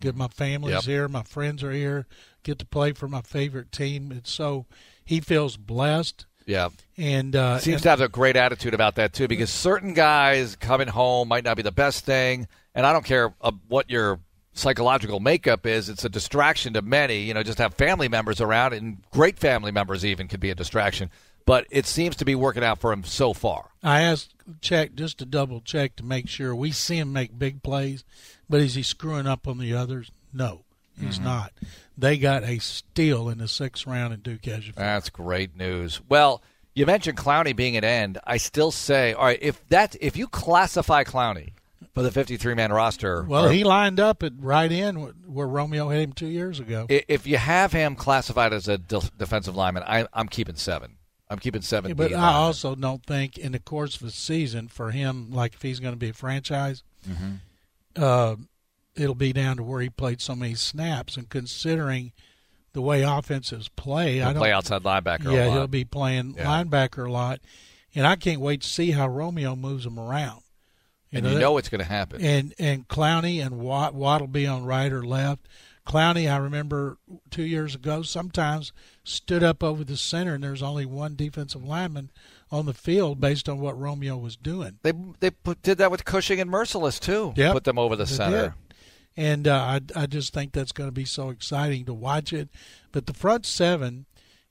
get 0.00 0.16
my 0.16 0.28
family's 0.28 0.74
Yep. 0.74 0.84
here, 0.84 1.08
my 1.08 1.22
friends 1.22 1.62
are 1.62 1.72
here, 1.72 2.06
get 2.42 2.58
to 2.60 2.66
play 2.66 2.92
for 2.92 3.08
my 3.08 3.22
favorite 3.22 3.72
team. 3.72 4.10
And 4.12 4.26
so 4.26 4.66
he 5.04 5.20
feels 5.20 5.56
blessed. 5.56 6.26
Yeah. 6.46 6.70
And 6.96 7.34
uh, 7.36 7.58
Seems 7.58 7.76
and- 7.76 7.82
to 7.84 7.88
have 7.90 8.00
a 8.00 8.08
great 8.08 8.36
attitude 8.36 8.74
about 8.74 8.96
that 8.96 9.12
too, 9.12 9.28
because 9.28 9.50
certain 9.50 9.94
guys 9.94 10.56
coming 10.56 10.88
home 10.88 11.28
might 11.28 11.44
not 11.44 11.56
be 11.56 11.62
the 11.62 11.72
best 11.72 12.04
thing, 12.04 12.48
and 12.74 12.86
I 12.86 12.92
don't 12.92 13.04
care 13.04 13.32
uh, 13.40 13.52
what 13.68 13.90
your 13.90 14.20
psychological 14.52 15.20
makeup 15.20 15.66
is. 15.66 15.88
It's 15.88 16.04
a 16.04 16.08
distraction 16.08 16.74
to 16.74 16.82
many. 16.82 17.20
You 17.20 17.34
know, 17.34 17.42
just 17.42 17.58
have 17.58 17.74
family 17.74 18.08
members 18.08 18.40
around, 18.40 18.74
and 18.74 18.98
great 19.10 19.38
family 19.38 19.70
members 19.72 20.04
even 20.04 20.28
could 20.28 20.40
be 20.40 20.50
a 20.50 20.54
distraction. 20.54 21.10
But 21.46 21.66
it 21.70 21.86
seems 21.86 22.16
to 22.16 22.24
be 22.24 22.34
working 22.34 22.62
out 22.62 22.78
for 22.78 22.92
him 22.92 23.02
so 23.02 23.32
far. 23.32 23.70
I 23.82 24.02
asked 24.02 24.34
check 24.60 24.94
just 24.94 25.18
to 25.18 25.26
double 25.26 25.60
check 25.60 25.96
to 25.96 26.04
make 26.04 26.28
sure 26.28 26.54
we 26.54 26.70
see 26.70 26.98
him 26.98 27.12
make 27.12 27.38
big 27.38 27.62
plays, 27.62 28.04
but 28.48 28.60
is 28.60 28.74
he 28.74 28.82
screwing 28.82 29.26
up 29.26 29.48
on 29.48 29.58
the 29.58 29.74
others? 29.74 30.10
No, 30.32 30.64
he's 30.98 31.16
Mm-hmm. 31.16 31.24
not. 31.24 31.52
They 31.98 32.16
got 32.16 32.44
a 32.44 32.58
steal 32.58 33.28
in 33.28 33.38
the 33.38 33.48
sixth 33.48 33.86
round 33.86 34.14
in 34.14 34.20
Duke 34.20 34.42
Ejiofor. 34.42 34.74
That's 34.76 35.10
great 35.10 35.54
news. 35.56 36.00
Well, 36.08 36.42
you 36.74 36.86
mentioned 36.86 37.18
Clowney 37.18 37.54
being 37.54 37.76
an 37.76 37.84
end. 37.84 38.18
I 38.26 38.38
still 38.38 38.70
say, 38.70 39.12
all 39.12 39.24
right, 39.26 39.38
if 39.42 39.66
that 39.68 39.96
if 40.00 40.16
you 40.16 40.26
classify 40.28 41.04
Clowney 41.04 41.50
for 41.92 42.02
the 42.02 42.10
53 42.10 42.54
man 42.54 42.72
roster, 42.72 43.24
Well, 43.24 43.46
or 43.46 43.52
he 43.52 43.64
lined 43.64 43.98
up 44.00 44.22
at 44.22 44.32
right 44.38 44.70
in 44.70 44.94
where 45.26 45.46
Romeo 45.48 45.88
hit 45.88 46.00
him 46.00 46.12
two 46.12 46.28
years 46.28 46.60
ago. 46.60 46.86
if 46.88 47.26
you 47.26 47.36
have 47.36 47.72
him 47.72 47.96
classified 47.96 48.52
as 48.52 48.68
a 48.68 48.78
de- 48.78 49.02
defensive 49.18 49.56
lineman, 49.56 49.82
I, 49.86 50.06
I'm 50.14 50.28
keeping 50.28 50.54
seven. 50.54 50.96
I'm 51.28 51.38
keeping 51.38 51.62
seven. 51.62 51.94
but 51.94 52.12
I 52.12 52.14
linemen. 52.16 52.34
also 52.34 52.74
don't 52.76 53.04
think 53.04 53.36
in 53.36 53.52
the 53.52 53.58
course 53.58 53.96
of 54.00 54.06
a 54.06 54.10
season 54.10 54.68
for 54.68 54.90
him, 54.92 55.30
like 55.32 55.54
if 55.54 55.62
he's 55.62 55.80
going 55.80 55.92
to 55.92 55.98
be 55.98 56.10
a 56.10 56.14
franchise, 56.14 56.82
Mm-hmm. 57.08 58.02
uh, 58.02 58.36
it'll 58.96 59.14
be 59.14 59.32
down 59.32 59.56
to 59.56 59.62
where 59.62 59.80
he 59.80 59.88
played 59.90 60.20
so 60.20 60.34
many 60.34 60.54
snaps. 60.54 61.16
And 61.16 61.28
considering 61.28 62.12
the 62.72 62.82
way 62.82 63.02
offenses 63.02 63.68
play, 63.68 64.14
He'll 64.16 64.28
I 64.28 64.32
don't 64.32 64.40
play 64.40 64.52
outside 64.52 64.82
linebacker. 64.82 65.26
a 65.30 65.34
Yeah, 65.34 65.50
he'll 65.50 65.66
be 65.66 65.84
playing 65.84 66.34
Yeah. 66.36 66.44
linebacker 66.46 67.06
a 67.08 67.12
lot, 67.12 67.40
and 67.94 68.06
I 68.06 68.16
can't 68.16 68.40
wait 68.40 68.62
to 68.62 68.68
see 68.68 68.92
how 68.92 69.08
Romeo 69.08 69.56
moves 69.56 69.86
him 69.86 69.98
around. 69.98 70.42
and 71.12 71.26
you 71.26 71.38
know 71.40 71.56
it's 71.58 71.68
going 71.68 71.80
to 71.80 71.84
happen. 71.84 72.22
and 72.24 72.54
and 72.58 72.86
Clowney 72.86 73.44
and 73.44 73.58
Watt 73.58 73.94
Watt 73.94 74.20
will 74.20 74.28
be 74.28 74.46
on 74.46 74.64
right 74.64 74.92
or 74.92 75.04
left. 75.04 75.48
Clowney, 75.86 76.30
I 76.32 76.36
remember 76.36 76.98
two 77.30 77.42
years 77.42 77.74
ago, 77.74 78.02
sometimes 78.02 78.70
stood 79.02 79.42
up 79.42 79.64
over 79.64 79.82
the 79.82 79.96
center, 79.96 80.34
and 80.34 80.44
there's 80.44 80.62
only 80.62 80.86
one 80.86 81.16
defensive 81.16 81.64
lineman 81.64 82.10
on 82.52 82.66
the 82.66 82.74
field 82.74 83.20
based 83.20 83.48
on 83.48 83.58
what 83.58 83.76
Romeo 83.76 84.16
was 84.16 84.36
doing. 84.36 84.78
they 84.84 84.92
they 85.18 85.30
put, 85.30 85.60
did 85.62 85.78
that 85.78 85.90
with 85.90 86.04
Cushing 86.04 86.38
and 86.40 86.48
Mercilus 86.50 87.00
too. 87.00 87.32
Yep, 87.34 87.52
put 87.54 87.64
them 87.64 87.78
over 87.78 87.96
the 87.96 88.04
they 88.04 88.14
center. 88.14 88.42
did. 88.42 88.52
And 89.20 89.46
uh, 89.46 89.54
I, 89.54 89.80
I 89.94 90.06
just 90.06 90.32
think 90.32 90.52
that's 90.52 90.72
going 90.72 90.88
to 90.88 90.94
be 90.94 91.04
so 91.04 91.28
exciting 91.28 91.84
to 91.84 91.92
watch 91.92 92.32
it. 92.32 92.48
But 92.90 93.04
the 93.04 93.12
front 93.12 93.44
seven 93.44 94.06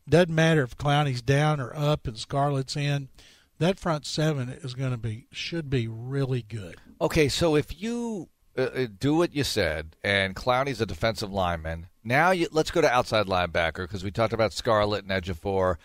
doesn't 0.08 0.34
matter 0.34 0.62
if 0.62 0.78
Clowney's 0.78 1.24
down 1.24 1.60
or 1.60 1.76
up 1.76 2.06
and 2.06 2.16
Scarlett's 2.16 2.76
in. 2.76 3.10
That 3.58 3.80
front 3.80 4.06
seven 4.06 4.48
is 4.50 4.76
going 4.76 4.92
to 4.92 4.98
be 4.98 5.26
should 5.32 5.72
be 5.72 5.88
really 5.88 6.44
good. 6.44 6.76
Okay, 7.02 7.30
so 7.30 7.56
if 7.56 7.82
you 7.82 8.30
uh, 8.56 8.62
uh, 8.62 8.88
do 9.00 9.16
what 9.16 9.34
you 9.34 9.44
said, 9.44 9.96
and 10.04 10.36
Clowney's 10.36 10.82
a 10.82 10.86
defensive 10.86 11.34
lineman, 11.34 11.88
now 12.04 12.30
you, 12.30 12.48
let's 12.52 12.70
go 12.70 12.80
to 12.80 12.94
outside 12.94 13.26
linebacker 13.26 13.88
because 13.88 14.04
we 14.04 14.12
talked 14.12 14.34
about 14.34 14.54
Scarlett 14.54 15.04
and 15.04 15.12
Ejiofor. 15.12 15.78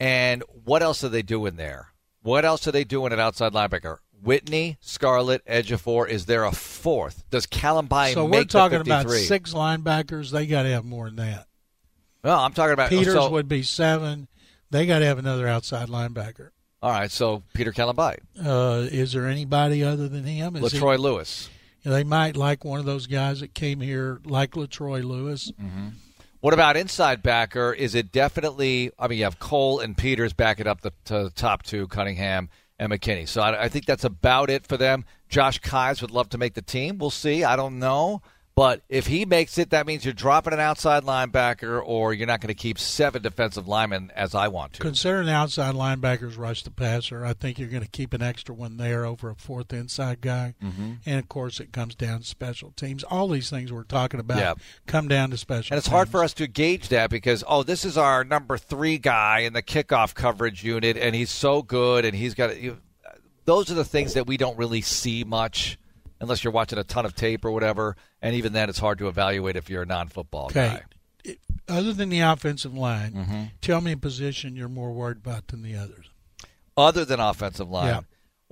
And 0.00 0.42
what 0.64 0.82
else 0.82 1.04
are 1.04 1.10
they 1.10 1.20
doing 1.20 1.56
there? 1.56 1.88
What 2.22 2.46
else 2.46 2.66
are 2.66 2.72
they 2.72 2.84
doing 2.84 3.12
at 3.12 3.20
outside 3.20 3.52
linebacker? 3.52 3.98
Whitney, 4.22 4.76
Scarlett, 4.80 5.44
Ejiofor. 5.46 6.08
Is 6.08 6.26
there 6.26 6.44
a 6.44 6.52
fourth? 6.52 7.24
Does 7.30 7.46
Kalambayi 7.46 8.14
so 8.14 8.24
we're 8.24 8.44
talking 8.44 8.80
about 8.80 9.10
six 9.10 9.52
linebackers. 9.52 10.30
They 10.30 10.46
got 10.46 10.62
to 10.62 10.70
have 10.70 10.84
more 10.84 11.06
than 11.06 11.16
that. 11.16 11.46
No, 12.24 12.36
I'm 12.36 12.52
talking 12.52 12.72
about 12.72 12.88
Peters 12.90 13.14
so- 13.14 13.30
would 13.30 13.48
be 13.48 13.62
seven. 13.62 14.28
They 14.70 14.86
got 14.86 15.00
to 15.00 15.04
have 15.06 15.18
another 15.18 15.46
outside 15.48 15.88
linebacker. 15.88 16.50
All 16.82 16.90
right, 16.90 17.10
so 17.10 17.42
Peter 17.52 17.72
Kalambayi, 17.72 18.18
Uh, 18.44 18.88
is 18.90 19.12
there 19.12 19.28
anybody 19.28 19.84
other 19.84 20.08
than 20.08 20.24
him? 20.24 20.56
Is 20.56 20.72
he- 20.72 20.78
Latroy 20.78 20.98
Lewis. 20.98 21.48
they 21.84 22.02
might 22.04 22.36
like 22.36 22.64
one 22.64 22.80
of 22.80 22.86
those 22.86 23.06
guys 23.06 23.40
that 23.40 23.54
came 23.54 23.80
here, 23.80 24.20
like 24.24 24.52
Latroy 24.56 25.04
Lewis. 25.04 25.52
What 26.40 26.54
about 26.54 26.76
inside 26.76 27.22
backer? 27.22 27.72
Is 27.72 27.94
it 27.94 28.10
definitely? 28.10 28.90
I 28.98 29.06
mean, 29.06 29.18
you 29.18 29.24
have 29.24 29.38
Cole 29.38 29.78
and 29.78 29.96
Peters 29.96 30.32
backing 30.32 30.66
up 30.66 30.80
the, 30.80 30.90
to 31.04 31.24
the 31.24 31.30
top 31.30 31.62
two, 31.62 31.86
Cunningham 31.86 32.50
and 32.82 32.92
McKinney. 32.92 33.28
So 33.28 33.40
I, 33.40 33.64
I 33.64 33.68
think 33.68 33.86
that's 33.86 34.02
about 34.02 34.50
it 34.50 34.66
for 34.66 34.76
them. 34.76 35.04
Josh 35.28 35.60
Keyes 35.60 36.02
would 36.02 36.10
love 36.10 36.28
to 36.30 36.38
make 36.38 36.54
the 36.54 36.62
team. 36.62 36.98
We'll 36.98 37.10
see. 37.10 37.44
I 37.44 37.54
don't 37.54 37.78
know. 37.78 38.22
But 38.54 38.82
if 38.90 39.06
he 39.06 39.24
makes 39.24 39.56
it, 39.56 39.70
that 39.70 39.86
means 39.86 40.04
you're 40.04 40.12
dropping 40.12 40.52
an 40.52 40.60
outside 40.60 41.04
linebacker, 41.04 41.82
or 41.82 42.12
you're 42.12 42.26
not 42.26 42.42
going 42.42 42.48
to 42.48 42.54
keep 42.54 42.78
seven 42.78 43.22
defensive 43.22 43.66
linemen 43.66 44.12
as 44.14 44.34
I 44.34 44.48
want 44.48 44.74
to. 44.74 44.80
Considering 44.80 45.24
the 45.24 45.32
outside 45.32 45.74
linebackers 45.74 46.36
rush 46.36 46.62
the 46.62 46.70
passer, 46.70 47.24
I 47.24 47.32
think 47.32 47.58
you're 47.58 47.70
going 47.70 47.82
to 47.82 47.88
keep 47.88 48.12
an 48.12 48.20
extra 48.20 48.54
one 48.54 48.76
there 48.76 49.06
over 49.06 49.30
a 49.30 49.34
fourth 49.34 49.72
inside 49.72 50.20
guy. 50.20 50.54
Mm-hmm. 50.62 50.92
And 51.06 51.18
of 51.18 51.30
course, 51.30 51.60
it 51.60 51.72
comes 51.72 51.94
down 51.94 52.20
to 52.20 52.26
special 52.26 52.72
teams. 52.72 53.04
All 53.04 53.26
these 53.28 53.48
things 53.48 53.72
we're 53.72 53.84
talking 53.84 54.20
about 54.20 54.38
Yeah. 54.38 54.54
come 54.86 55.08
down 55.08 55.30
to 55.30 55.38
special. 55.38 55.72
And 55.72 55.78
it's 55.78 55.88
hard 55.88 56.10
for 56.10 56.22
us 56.22 56.34
to 56.34 56.46
gauge 56.46 56.90
that 56.90 57.08
because 57.08 57.42
oh, 57.48 57.62
this 57.62 57.86
is 57.86 57.96
our 57.96 58.22
number 58.22 58.58
three 58.58 58.98
guy 58.98 59.40
in 59.40 59.54
the 59.54 59.62
kickoff 59.62 60.12
coverage 60.12 60.62
unit, 60.62 60.98
and 60.98 61.14
he's 61.14 61.30
so 61.30 61.62
good, 61.62 62.04
and 62.04 62.14
he's 62.14 62.34
got. 62.34 62.60
You, 62.60 62.78
those 63.46 63.70
are 63.70 63.74
the 63.74 63.84
things 63.84 64.12
that 64.14 64.26
we 64.26 64.36
don't 64.36 64.58
really 64.58 64.82
see 64.82 65.24
much 65.24 65.78
unless 66.22 66.42
you're 66.42 66.52
watching 66.52 66.78
a 66.78 66.84
ton 66.84 67.04
of 67.04 67.14
tape 67.14 67.44
or 67.44 67.50
whatever. 67.50 67.96
And 68.22 68.34
even 68.34 68.52
then, 68.54 68.70
it's 68.70 68.78
hard 68.78 68.98
to 69.00 69.08
evaluate 69.08 69.56
if 69.56 69.68
you're 69.68 69.82
a 69.82 69.86
non-football 69.86 70.46
Okay. 70.46 70.80
guy. 71.24 71.36
Other 71.68 71.92
than 71.92 72.08
the 72.08 72.20
offensive 72.20 72.74
line, 72.74 73.12
Mm-hmm. 73.12 73.42
tell 73.60 73.80
me 73.80 73.92
a 73.92 73.96
position 73.96 74.56
you're 74.56 74.68
more 74.68 74.92
worried 74.92 75.18
about 75.18 75.48
than 75.48 75.62
the 75.62 75.76
others. 75.76 76.06
Other 76.76 77.04
than 77.04 77.20
offensive 77.20 77.68
line. 77.70 77.86
Yeah. 77.88 78.00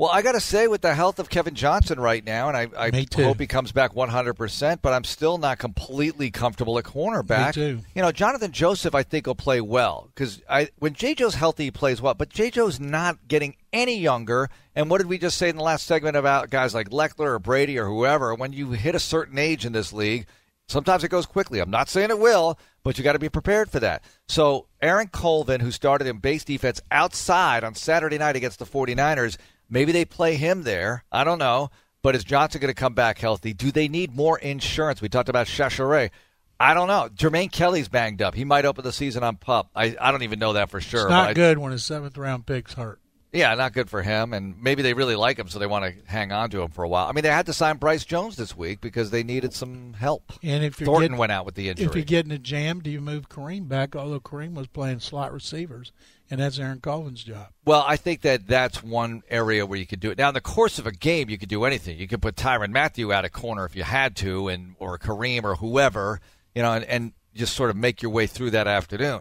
Well, 0.00 0.08
I 0.10 0.22
got 0.22 0.32
to 0.32 0.40
say, 0.40 0.66
with 0.66 0.80
the 0.80 0.94
health 0.94 1.18
of 1.18 1.28
Kevin 1.28 1.54
Johnson 1.54 2.00
right 2.00 2.24
now, 2.24 2.48
and 2.48 2.56
I, 2.56 2.68
I 2.74 3.04
hope 3.14 3.38
he 3.38 3.46
comes 3.46 3.70
back 3.70 3.92
100%, 3.92 4.78
but 4.80 4.94
I'm 4.94 5.04
still 5.04 5.36
not 5.36 5.58
completely 5.58 6.30
comfortable 6.30 6.78
at 6.78 6.86
cornerback. 6.86 7.48
Me 7.48 7.52
too. 7.52 7.80
You 7.94 8.00
know, 8.00 8.10
Jonathan 8.10 8.50
Joseph, 8.50 8.94
I 8.94 9.02
think, 9.02 9.26
will 9.26 9.34
play 9.34 9.60
well 9.60 10.08
because 10.14 10.40
when 10.78 10.94
J. 10.94 11.14
Joe's 11.14 11.34
healthy, 11.34 11.64
he 11.64 11.70
plays 11.70 12.00
well. 12.00 12.14
But 12.14 12.30
J. 12.30 12.48
Joe's 12.48 12.80
not 12.80 13.28
getting 13.28 13.56
any 13.74 13.98
younger. 13.98 14.48
And 14.74 14.88
what 14.88 15.02
did 15.02 15.06
we 15.06 15.18
just 15.18 15.36
say 15.36 15.50
in 15.50 15.56
the 15.56 15.62
last 15.62 15.86
segment 15.86 16.16
about 16.16 16.48
guys 16.48 16.72
like 16.72 16.88
Lechler 16.88 17.26
or 17.26 17.38
Brady 17.38 17.78
or 17.78 17.84
whoever? 17.84 18.34
When 18.34 18.54
you 18.54 18.70
hit 18.70 18.94
a 18.94 19.00
certain 19.00 19.36
age 19.36 19.66
in 19.66 19.74
this 19.74 19.92
league, 19.92 20.26
sometimes 20.66 21.04
it 21.04 21.10
goes 21.10 21.26
quickly. 21.26 21.60
I'm 21.60 21.68
not 21.68 21.90
saying 21.90 22.08
it 22.08 22.18
will, 22.18 22.58
but 22.84 22.96
you 22.96 23.04
got 23.04 23.12
to 23.12 23.18
be 23.18 23.28
prepared 23.28 23.70
for 23.70 23.80
that. 23.80 24.02
So 24.28 24.66
Aaron 24.80 25.08
Colvin, 25.08 25.60
who 25.60 25.70
started 25.70 26.06
in 26.06 26.20
base 26.20 26.44
defense 26.44 26.80
outside 26.90 27.64
on 27.64 27.74
Saturday 27.74 28.16
night 28.16 28.36
against 28.36 28.60
the 28.60 28.64
49ers, 28.64 29.36
maybe 29.70 29.92
they 29.92 30.04
play 30.04 30.36
him 30.36 30.64
there. 30.64 31.04
I 31.10 31.24
don't 31.24 31.38
know. 31.38 31.70
But 32.02 32.16
is 32.16 32.24
Johnson 32.24 32.60
going 32.60 32.72
to 32.72 32.74
come 32.74 32.94
back 32.94 33.18
healthy? 33.18 33.52
Do 33.52 33.70
they 33.70 33.88
need 33.88 34.14
more 34.14 34.38
insurance? 34.38 35.02
We 35.02 35.08
talked 35.08 35.28
about 35.28 35.46
Chachere. 35.46 36.10
I 36.58 36.74
don't 36.74 36.88
know. 36.88 37.08
Jermaine 37.14 37.50
Kelly's 37.50 37.88
banged 37.88 38.20
up. 38.20 38.34
He 38.34 38.44
might 38.44 38.64
open 38.64 38.84
the 38.84 38.92
season 38.92 39.22
on 39.22 39.36
pup. 39.36 39.70
I, 39.74 39.96
I 40.00 40.10
don't 40.10 40.22
even 40.22 40.38
know 40.38 40.54
that 40.54 40.70
for 40.70 40.80
sure. 40.80 41.02
It's 41.02 41.10
not 41.10 41.34
good 41.34 41.58
when 41.58 41.72
a 41.72 41.78
seventh 41.78 42.18
round 42.18 42.46
pick's 42.46 42.74
hurt. 42.74 42.99
Yeah, 43.32 43.54
not 43.54 43.72
good 43.72 43.88
for 43.88 44.02
him, 44.02 44.32
and 44.32 44.60
maybe 44.60 44.82
they 44.82 44.92
really 44.92 45.14
like 45.14 45.38
him, 45.38 45.48
so 45.48 45.60
they 45.60 45.66
want 45.66 45.84
to 45.84 46.10
hang 46.10 46.32
on 46.32 46.50
to 46.50 46.62
him 46.62 46.70
for 46.70 46.82
a 46.82 46.88
while. 46.88 47.06
I 47.06 47.12
mean, 47.12 47.22
they 47.22 47.30
had 47.30 47.46
to 47.46 47.52
sign 47.52 47.76
Bryce 47.76 48.04
Jones 48.04 48.34
this 48.34 48.56
week 48.56 48.80
because 48.80 49.10
they 49.10 49.22
needed 49.22 49.52
some 49.52 49.92
help. 49.92 50.32
And 50.42 50.64
if 50.64 50.80
you're 50.80 50.86
Thornton 50.86 51.10
getting, 51.10 51.18
went 51.18 51.30
out 51.32 51.46
with 51.46 51.54
the 51.54 51.68
injury. 51.68 51.86
if 51.86 51.94
you 51.94 52.02
get 52.02 52.26
in 52.26 52.32
a 52.32 52.38
jam, 52.38 52.80
do 52.80 52.90
you 52.90 53.00
move 53.00 53.28
Kareem 53.28 53.68
back? 53.68 53.94
Although 53.94 54.18
Kareem 54.18 54.54
was 54.54 54.66
playing 54.66 54.98
slot 54.98 55.32
receivers, 55.32 55.92
and 56.28 56.40
that's 56.40 56.58
Aaron 56.58 56.80
Colvin's 56.80 57.22
job. 57.22 57.48
well, 57.64 57.84
I 57.86 57.96
think 57.96 58.22
that 58.22 58.48
that's 58.48 58.82
one 58.82 59.22
area 59.28 59.64
where 59.64 59.78
you 59.78 59.86
could 59.86 60.00
do 60.00 60.10
it. 60.10 60.18
Now, 60.18 60.28
in 60.28 60.34
the 60.34 60.40
course 60.40 60.80
of 60.80 60.86
a 60.88 60.92
game, 60.92 61.30
you 61.30 61.38
could 61.38 61.48
do 61.48 61.64
anything. 61.64 61.98
You 61.98 62.08
could 62.08 62.22
put 62.22 62.34
Tyrann 62.34 62.72
Mathieu 62.72 63.12
out 63.12 63.24
at 63.24 63.32
corner 63.32 63.64
if 63.64 63.76
you 63.76 63.84
had 63.84 64.16
to, 64.16 64.48
and 64.48 64.74
or 64.80 64.98
Kareem 64.98 65.44
or 65.44 65.54
whoever, 65.54 66.20
you 66.52 66.62
know, 66.62 66.72
and, 66.72 66.84
and 66.84 67.12
just 67.34 67.54
sort 67.54 67.70
of 67.70 67.76
make 67.76 68.02
your 68.02 68.10
way 68.10 68.26
through 68.26 68.50
that 68.50 68.66
afternoon. 68.66 69.20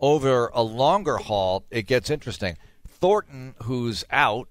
Over 0.00 0.50
a 0.52 0.62
longer 0.62 1.18
haul, 1.18 1.64
it 1.70 1.82
gets 1.86 2.10
interesting. 2.10 2.56
Thornton, 2.94 3.54
who's 3.62 4.04
out, 4.10 4.48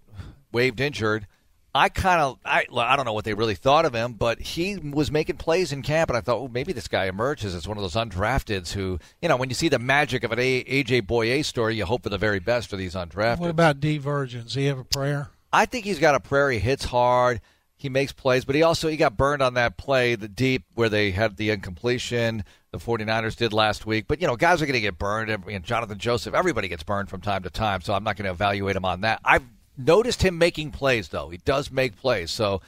waived 0.51 0.79
injured. 0.79 1.27
I 1.75 1.89
kind 1.89 2.21
of 2.21 2.37
I 2.45 2.67
well, 2.71 2.85
I 2.85 2.95
don't 2.95 3.05
know 3.05 3.13
what 3.13 3.25
they 3.25 3.33
really 3.33 3.55
thought 3.55 3.85
of 3.85 3.95
him, 3.95 4.13
but 4.13 4.39
he 4.39 4.77
was 4.77 5.09
making 5.09 5.37
plays 5.37 5.71
in 5.71 5.81
camp, 5.81 6.11
and 6.11 6.17
I 6.17 6.21
thought, 6.21 6.37
oh, 6.37 6.47
maybe 6.47 6.71
this 6.71 6.87
guy 6.87 7.05
emerges 7.05 7.55
as 7.55 7.67
one 7.67 7.77
of 7.77 7.81
those 7.83 7.95
undrafteds 7.95 8.73
who, 8.73 8.99
you 9.23 9.27
know, 9.29 9.37
when 9.37 9.49
you 9.49 9.55
see 9.55 9.69
the 9.69 9.79
magic 9.79 10.23
of 10.23 10.31
an 10.31 10.37
a- 10.39 10.63
AJ 10.65 11.07
Bouye 11.07 11.43
story, 11.43 11.75
you 11.75 11.85
hope 11.85 12.03
for 12.03 12.09
the 12.09 12.19
very 12.19 12.37
best 12.39 12.69
for 12.69 12.75
these 12.77 12.93
undrafted. 12.93 13.39
What 13.39 13.49
about 13.49 13.79
Dee 13.79 13.97
Virgin? 13.97 14.43
Does 14.43 14.53
he 14.53 14.65
have 14.65 14.77
a 14.77 14.83
prayer? 14.83 15.29
I 15.51 15.65
think 15.65 15.85
he's 15.85 15.99
got 15.99 16.13
a 16.13 16.19
prayer. 16.19 16.51
He 16.51 16.59
hits 16.59 16.85
hard. 16.85 17.41
He 17.83 17.89
makes 17.89 18.13
plays, 18.13 18.45
but 18.45 18.55
he 18.55 18.63
also 18.63 18.87
he 18.87 18.95
got 18.95 19.17
burned 19.17 19.41
on 19.41 19.55
that 19.55 19.75
play, 19.75 20.15
the 20.15 20.29
deep 20.29 20.63
where 20.73 20.87
they 20.87 21.11
had 21.11 21.35
the 21.35 21.49
incompletion. 21.49 22.45
The 22.71 22.77
49ers 22.77 23.35
did 23.35 23.51
last 23.51 23.85
week. 23.85 24.05
But, 24.07 24.21
you 24.21 24.25
know, 24.25 24.37
guys 24.37 24.61
are 24.61 24.65
going 24.65 24.73
to 24.75 24.79
get 24.79 24.97
burned. 24.97 25.45
Mean, 25.45 25.61
Jonathan 25.63 25.97
Joseph, 25.97 26.33
everybody 26.33 26.69
gets 26.69 26.81
burned 26.81 27.09
from 27.09 27.19
time 27.19 27.43
to 27.43 27.49
time, 27.49 27.81
so 27.81 27.93
I'm 27.93 28.05
not 28.05 28.15
going 28.15 28.23
to 28.23 28.31
evaluate 28.31 28.77
him 28.77 28.85
on 28.85 29.01
that. 29.01 29.19
I've 29.25 29.43
noticed 29.77 30.23
him 30.23 30.37
making 30.37 30.71
plays, 30.71 31.09
though. 31.09 31.27
He 31.27 31.39
does 31.39 31.69
make 31.71 31.97
plays, 31.97 32.31
so 32.31 32.61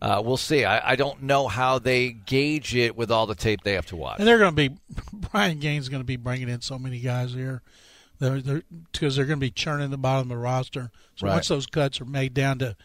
uh, 0.00 0.22
we'll 0.24 0.36
see. 0.36 0.64
I, 0.64 0.92
I 0.92 0.94
don't 0.94 1.24
know 1.24 1.48
how 1.48 1.80
they 1.80 2.12
gauge 2.12 2.76
it 2.76 2.96
with 2.96 3.10
all 3.10 3.26
the 3.26 3.34
tape 3.34 3.62
they 3.64 3.72
have 3.72 3.86
to 3.86 3.96
watch. 3.96 4.20
And 4.20 4.28
they're 4.28 4.38
going 4.38 4.54
to 4.54 4.68
be 4.70 4.76
Brian 5.12 5.58
Gaine's 5.58 5.88
going 5.88 6.00
to 6.00 6.06
be 6.06 6.16
bringing 6.16 6.48
in 6.48 6.60
so 6.60 6.78
many 6.78 7.00
guys 7.00 7.34
here. 7.34 7.60
They're, 8.20 8.40
they're 8.40 8.62
because 8.92 9.16
they're 9.16 9.26
going 9.26 9.40
to 9.40 9.44
be 9.46 9.50
churning 9.50 9.90
the 9.90 9.98
bottom 9.98 10.30
of 10.30 10.36
the 10.36 10.40
roster. 10.40 10.92
So 11.16 11.26
Right. 11.26 11.34
once 11.34 11.48
those 11.48 11.66
cuts 11.66 12.00
are 12.00 12.04
made 12.06 12.34
down 12.34 12.60
to 12.60 12.76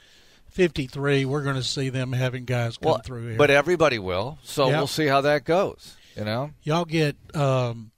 53, 0.56 1.26
we're 1.26 1.44
going 1.44 1.58
to 1.58 1.64
see 1.64 1.90
them 1.90 2.14
having 2.14 2.46
guys 2.46 2.78
come 2.78 2.92
Well, 2.94 3.02
through 3.04 3.28
here. 3.28 3.38
but 3.38 3.50
everybody 3.52 4.00
will, 4.00 4.40
so 4.42 4.70
Yeah. 4.70 4.78
we'll 4.78 4.88
see 4.88 5.06
how 5.08 5.20
that 5.22 5.44
goes. 5.44 5.96
You 6.16 6.24
know, 6.24 6.52
Y'all 6.64 6.86
get 6.86 7.18
um, 7.36 7.92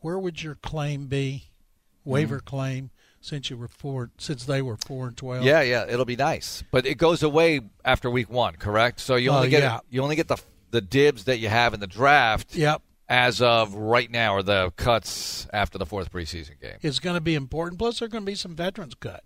where 0.00 0.16
would 0.18 0.42
your 0.42 0.54
claim 0.54 1.06
be? 1.08 1.44
Waiver 2.04 2.38
claim 2.38 2.90
since 3.20 3.48
you 3.50 3.56
were 3.56 3.66
four 3.66 4.10
since 4.18 4.44
they 4.44 4.60
were 4.62 4.76
four 4.86 5.08
and 5.08 5.16
twelve. 5.16 5.42
Yeah, 5.42 5.62
yeah, 5.62 5.86
it'll 5.88 6.04
be 6.04 6.16
nice, 6.16 6.62
but 6.70 6.84
it 6.86 6.96
goes 6.98 7.22
away 7.22 7.62
after 7.84 8.08
week 8.10 8.28
one, 8.30 8.54
correct? 8.56 9.00
So 9.00 9.16
you 9.16 9.32
Uh, 9.32 9.36
only 9.38 9.48
get 9.48 9.62
yeah. 9.62 9.80
you 9.90 10.02
only 10.02 10.14
get 10.14 10.28
the 10.28 10.36
the 10.70 10.80
dibs 10.82 11.24
that 11.24 11.38
you 11.38 11.48
have 11.48 11.72
in 11.74 11.80
the 11.80 11.86
draft 11.86 12.54
Yep. 12.54 12.82
as 13.08 13.40
of 13.42 13.74
right 13.74 14.10
now, 14.10 14.34
or 14.34 14.42
the 14.42 14.70
cuts 14.76 15.46
after 15.52 15.78
the 15.78 15.86
fourth 15.86 16.12
preseason 16.12 16.60
game. 16.60 16.76
It's 16.82 16.98
going 17.00 17.14
to 17.14 17.20
be 17.22 17.34
important. 17.34 17.78
Plus, 17.78 17.98
there 18.00 18.06
are 18.06 18.08
going 18.10 18.22
to 18.24 18.30
be 18.30 18.34
some 18.36 18.54
veterans 18.54 18.94
cut. 18.94 19.24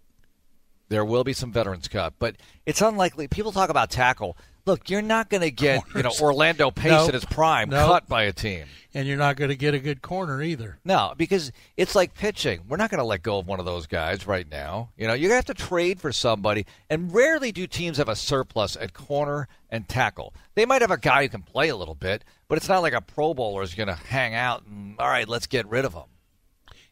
There 0.89 1.05
will 1.05 1.25
be 1.25 1.33
some 1.35 1.53
veterans 1.53 1.89
cut, 1.89 2.15
but 2.19 2.37
it's 2.67 2.81
unlikely. 2.81 3.29
People 3.29 3.53
talk 3.53 3.69
about 3.71 3.91
tackle. 3.91 4.37
Look, 4.65 4.91
you're 4.91 5.01
not 5.03 5.31
going 5.31 5.41
to 5.43 5.51
get 5.51 5.83
you 5.95 6.03
know 6.03 6.13
Orlando 6.21 6.71
Pace 6.71 6.91
Nope. 6.91 7.09
at 7.09 7.15
his 7.15 7.25
prime 7.25 7.71
Nope. 7.71 7.89
cut 7.89 8.09
by 8.09 8.25
a 8.25 8.33
team. 8.33 8.67
And 8.95 9.07
you're 9.07 9.17
not 9.19 9.37
going 9.37 9.51
to 9.51 9.57
get 9.57 9.75
a 9.75 9.79
good 9.79 10.03
corner 10.03 10.43
either. 10.43 10.79
No, 10.85 11.13
because 11.17 11.53
it's 11.77 11.95
like 11.95 12.15
pitching. 12.15 12.63
We're 12.69 12.79
not 12.79 12.91
going 12.91 12.99
to 12.99 13.05
let 13.05 13.23
go 13.23 13.39
of 13.39 13.47
one 13.47 13.61
of 13.61 13.67
those 13.67 13.87
guys 13.87 14.27
right 14.27 14.51
now. 14.51 14.91
You 14.97 15.07
know, 15.07 15.13
you're 15.13 15.29
going 15.31 15.43
to 15.43 15.47
have 15.49 15.57
to 15.57 15.63
trade 15.63 16.01
for 16.01 16.11
somebody. 16.13 16.67
And 16.91 17.13
rarely 17.15 17.53
do 17.53 17.67
teams 17.67 17.99
have 17.99 18.09
a 18.09 18.17
surplus 18.17 18.77
at 18.77 18.95
corner 18.95 19.47
and 19.71 19.89
tackle. 19.89 20.35
They 20.55 20.65
might 20.67 20.81
have 20.83 20.91
a 20.91 20.97
guy 20.99 21.23
who 21.23 21.29
can 21.29 21.43
play 21.43 21.69
a 21.69 21.77
little 21.77 21.95
bit, 21.95 22.25
but 22.49 22.57
it's 22.59 22.69
not 22.69 22.81
like 22.81 22.95
a 22.95 23.01
Pro 23.03 23.35
Bowler 23.35 23.63
is 23.63 23.75
going 23.75 23.89
to 23.89 23.95
hang 23.95 24.35
out 24.35 24.65
and, 24.67 24.97
all 24.99 25.09
right, 25.09 25.29
let's 25.29 25.47
get 25.47 25.69
rid 25.69 25.85
of 25.85 25.93
him. 25.95 26.05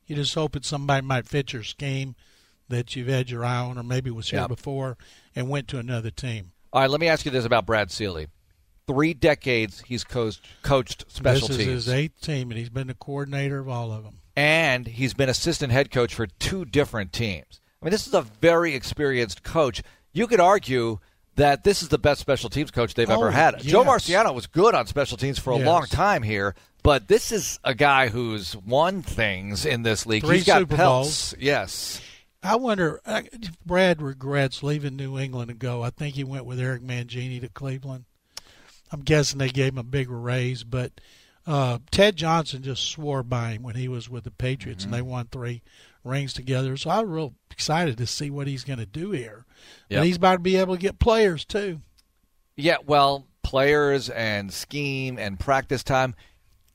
You 0.06 0.16
just 0.16 0.34
hope 0.34 0.52
that 0.52 0.64
somebody 0.64 1.04
might 1.04 1.26
fit 1.26 1.52
your 1.52 1.64
scheme 1.64 2.14
that 2.68 2.96
you've 2.96 3.08
had 3.08 3.30
your 3.30 3.44
eye 3.44 3.56
on, 3.58 3.78
or 3.78 3.82
maybe 3.82 4.10
was 4.10 4.30
here 4.30 4.40
Yep. 4.40 4.48
before 4.48 4.96
and 5.34 5.48
went 5.48 5.68
to 5.68 5.78
another 5.78 6.10
team. 6.10 6.52
All 6.72 6.80
right, 6.80 6.90
let 6.90 7.00
me 7.00 7.08
ask 7.08 7.24
you 7.24 7.30
this 7.30 7.44
about 7.44 7.64
Brad 7.66 7.90
Seely. 7.90 8.26
Three 8.86 9.14
decades 9.14 9.82
he's 9.86 10.04
coached, 10.04 10.46
coached 10.62 11.04
special 11.08 11.48
teams. 11.48 11.58
this 11.58 11.58
is 11.58 11.64
teams. 11.66 11.84
his 11.86 11.88
eighth 11.88 12.20
team, 12.20 12.50
and 12.50 12.58
he's 12.58 12.68
been 12.70 12.86
the 12.86 12.94
coordinator 12.94 13.58
of 13.58 13.68
all 13.68 13.92
of 13.92 14.04
them. 14.04 14.18
and 14.36 14.86
he's 14.86 15.14
been 15.14 15.28
assistant 15.30 15.72
head 15.72 15.90
coach 15.90 16.14
for 16.14 16.26
two 16.26 16.64
different 16.66 17.12
teams. 17.12 17.60
I 17.80 17.86
mean, 17.86 17.90
this 17.90 18.06
is 18.06 18.14
a 18.14 18.22
very 18.22 18.74
experienced 18.74 19.42
coach. 19.42 19.82
You 20.12 20.26
could 20.26 20.40
argue 20.40 20.98
that 21.36 21.64
this 21.64 21.82
is 21.82 21.88
the 21.88 21.98
best 21.98 22.20
special 22.20 22.48
teams 22.50 22.70
coach 22.70 22.94
they've 22.94 23.08
Oh, 23.10 23.14
ever 23.14 23.30
had. 23.30 23.60
Joe. 23.60 23.82
Marciano 23.84 24.34
was 24.34 24.46
good 24.46 24.74
on 24.74 24.86
special 24.86 25.16
teams 25.18 25.38
for 25.38 25.52
a 25.52 25.58
Yes. 25.58 25.66
long 25.66 25.86
time 25.86 26.22
here, 26.22 26.54
but 26.82 27.08
this 27.08 27.32
is 27.32 27.58
a 27.64 27.74
guy 27.74 28.08
who's 28.08 28.54
won 28.56 29.02
things 29.02 29.64
in 29.66 29.82
this 29.82 30.06
league. 30.06 30.22
Three 30.24 30.36
he's 30.36 30.46
got 30.46 30.60
Super 30.60 30.76
pelts. 30.76 31.34
Yes. 31.38 32.00
I 32.42 32.56
wonder 32.56 33.00
uh, 33.04 33.22
if 33.32 33.58
Brad 33.64 34.00
regrets 34.00 34.62
leaving 34.62 34.96
New 34.96 35.18
England 35.18 35.48
to 35.48 35.54
go. 35.54 35.82
I 35.82 35.90
think 35.90 36.14
he 36.14 36.24
went 36.24 36.44
with 36.46 36.60
Eric 36.60 36.82
Mangini 36.82 37.40
to 37.40 37.48
Cleveland. 37.48 38.04
I'm 38.92 39.00
guessing 39.02 39.38
they 39.38 39.48
gave 39.48 39.72
him 39.72 39.78
a 39.78 39.82
bigger 39.82 40.18
raise, 40.18 40.62
but 40.62 40.92
uh, 41.46 41.78
Ted 41.90 42.16
Johnson 42.16 42.62
just 42.62 42.84
swore 42.88 43.22
by 43.24 43.52
him 43.52 43.62
when 43.62 43.74
he 43.74 43.88
was 43.88 44.08
with 44.08 44.24
the 44.24 44.30
Patriots, 44.30 44.84
and 44.84 44.92
they 44.92 44.98
Mm-hmm. 45.00 45.08
won 45.08 45.26
three 45.26 45.62
rings 46.04 46.32
together. 46.32 46.76
So 46.76 46.90
I'm 46.90 47.10
real 47.10 47.34
excited 47.50 47.98
to 47.98 48.06
see 48.06 48.30
what 48.30 48.46
he's 48.46 48.62
going 48.64 48.78
to 48.78 48.86
do 48.86 49.10
here. 49.10 49.44
Yep. 49.88 49.96
And 49.98 50.06
he's 50.06 50.16
about 50.16 50.34
to 50.34 50.38
be 50.40 50.56
able 50.56 50.76
to 50.76 50.80
get 50.80 51.00
players 51.00 51.44
too. 51.44 51.80
Yeah, 52.56 52.76
well, 52.86 53.26
players 53.42 54.08
and 54.08 54.52
scheme 54.52 55.18
and 55.18 55.38
practice 55.40 55.82
time. 55.82 56.14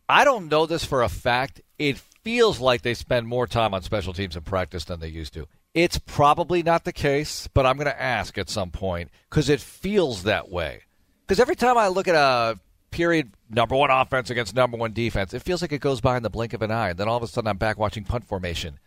I 0.10 0.26
don't 0.26 0.50
know 0.50 0.65
this 0.65 0.84
for 0.84 1.02
a 1.02 1.10
fact. 1.10 1.62
It 1.80 2.02
feels 2.23 2.60
like 2.60 2.81
they 2.81 2.93
spend 2.93 3.27
more 3.27 3.47
time 3.47 3.73
on 3.73 3.81
special 3.81 4.13
teams 4.13 4.36
in 4.36 4.43
practice 4.43 4.86
than 4.86 4.99
they 4.99 5.07
used 5.07 5.34
to. 5.34 5.47
It's 5.73 5.97
probably 5.97 6.63
not 6.63 6.84
the 6.84 6.91
case, 6.91 7.47
but 7.53 7.65
I'm 7.65 7.77
going 7.77 7.86
to 7.86 8.01
ask 8.01 8.38
at 8.38 8.49
some 8.49 8.71
point 8.71 9.10
because 9.29 9.49
it 9.49 9.62
feels 9.62 10.23
that 10.23 10.49
way. 10.49 10.84
Because 11.25 11.39
every 11.39 11.55
time 11.55 11.77
I 11.77 11.88
look 11.88 12.07
at 12.07 12.15
a 12.15 12.60
period 12.91 13.31
number 13.49 13.75
one 13.75 13.89
offense 13.89 14.29
against 14.29 14.53
number 14.53 14.77
one 14.77 14.91
defense, 14.91 15.34
it 15.34 15.41
feels 15.41 15.62
like 15.62 15.71
it 15.71 15.79
goes 15.79 16.01
by 16.01 16.17
in 16.17 16.23
the 16.23 16.29
blink 16.29 16.53
of 16.53 16.62
an 16.62 16.71
eye. 16.71 16.89
And 16.89 16.99
then 16.99 17.07
all 17.07 17.17
of 17.17 17.23
a 17.23 17.27
sudden, 17.27 17.47
I'm 17.47 17.57
back 17.57 17.77
watching 17.77 18.03
punt 18.03 18.27
formation, 18.27 18.79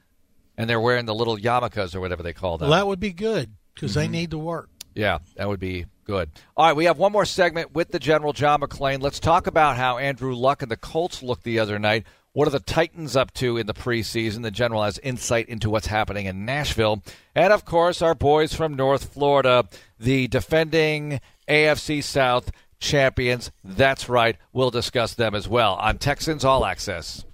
and 0.58 0.68
they're 0.68 0.80
wearing 0.80 1.06
the 1.06 1.14
little 1.14 1.38
yarmulkes 1.38 1.94
or 1.94 2.00
whatever 2.00 2.22
they 2.22 2.34
call 2.34 2.58
them. 2.58 2.68
Well, 2.68 2.78
that 2.78 2.86
would 2.86 3.00
be 3.00 3.12
good 3.12 3.54
because 3.74 3.92
mm-hmm. 3.92 4.00
they 4.00 4.08
need 4.08 4.30
to 4.32 4.38
work. 4.38 4.68
Yeah, 4.94 5.18
that 5.36 5.48
would 5.48 5.60
be 5.60 5.86
good. 6.04 6.30
All 6.56 6.66
right, 6.66 6.76
we 6.76 6.84
have 6.84 6.98
one 6.98 7.12
more 7.12 7.24
segment 7.24 7.74
with 7.74 7.90
the 7.90 7.98
General 7.98 8.32
John 8.32 8.60
McClain. 8.60 9.02
Let's 9.02 9.18
talk 9.18 9.46
about 9.46 9.76
how 9.76 9.98
Andrew 9.98 10.34
Luck 10.34 10.62
and 10.62 10.70
the 10.70 10.76
Colts 10.76 11.22
looked 11.22 11.44
the 11.44 11.58
other 11.58 11.78
night. 11.78 12.04
What 12.34 12.48
are 12.48 12.50
the 12.50 12.58
Titans 12.58 13.14
up 13.14 13.32
to 13.34 13.56
in 13.56 13.68
the 13.68 13.74
preseason? 13.74 14.42
The 14.42 14.50
general 14.50 14.82
has 14.82 14.98
insight 14.98 15.48
into 15.48 15.70
what's 15.70 15.86
happening 15.86 16.26
in 16.26 16.44
Nashville. 16.44 17.00
And 17.32 17.52
of 17.52 17.64
course, 17.64 18.02
our 18.02 18.16
boys 18.16 18.52
from 18.52 18.74
North 18.74 19.12
Florida, 19.12 19.68
the 20.00 20.26
defending 20.26 21.20
AFC 21.48 22.02
South 22.02 22.50
champions. 22.80 23.52
That's 23.62 24.08
right. 24.08 24.36
We'll 24.52 24.72
discuss 24.72 25.14
them 25.14 25.36
as 25.36 25.48
well 25.48 25.74
on 25.74 25.98
Texans 25.98 26.44
All 26.44 26.66
Access. 26.66 27.24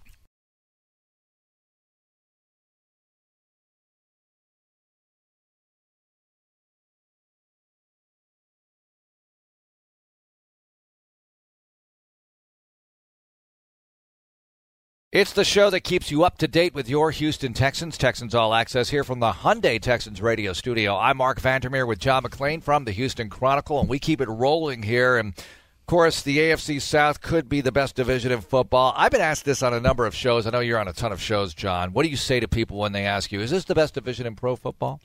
It's 15.12 15.32
the 15.32 15.44
show 15.44 15.70
that 15.70 15.80
keeps 15.80 16.12
you 16.12 16.22
up 16.22 16.38
to 16.38 16.46
date 16.46 16.72
with 16.72 16.88
your 16.88 17.10
Houston 17.10 17.52
Texans. 17.52 17.98
Texans 17.98 18.32
All 18.32 18.54
Access 18.54 18.90
here 18.90 19.02
from 19.02 19.18
the 19.18 19.32
Hyundai 19.32 19.82
Texans 19.82 20.22
radio 20.22 20.52
studio. 20.52 20.96
I'm 20.96 21.16
Marc 21.16 21.40
Vandermeer 21.40 21.84
with 21.84 21.98
John 21.98 22.22
McClain 22.22 22.62
from 22.62 22.84
the 22.84 22.92
Houston 22.92 23.28
Chronicle, 23.28 23.80
and 23.80 23.88
we 23.88 23.98
keep 23.98 24.20
it 24.20 24.28
rolling 24.28 24.84
here. 24.84 25.16
And 25.16 25.36
of 25.36 25.86
course, 25.88 26.22
the 26.22 26.38
AFC 26.38 26.80
South 26.80 27.20
could 27.20 27.48
be 27.48 27.60
the 27.60 27.72
best 27.72 27.96
division 27.96 28.30
in 28.30 28.40
football. 28.40 28.94
I've 28.96 29.10
been 29.10 29.20
asked 29.20 29.44
this 29.44 29.64
on 29.64 29.74
a 29.74 29.80
number 29.80 30.06
of 30.06 30.14
shows. 30.14 30.46
I 30.46 30.50
know 30.50 30.60
you're 30.60 30.78
on 30.78 30.86
a 30.86 30.92
ton 30.92 31.10
of 31.10 31.20
shows, 31.20 31.54
John. 31.54 31.92
What 31.92 32.04
do 32.04 32.08
you 32.08 32.16
say 32.16 32.38
to 32.38 32.46
people 32.46 32.78
when 32.78 32.92
they 32.92 33.04
ask 33.04 33.32
you, 33.32 33.40
is 33.40 33.50
this 33.50 33.64
the 33.64 33.74
best 33.74 33.94
division 33.94 34.28
in 34.28 34.36
pro 34.36 34.54
football? 34.54 35.00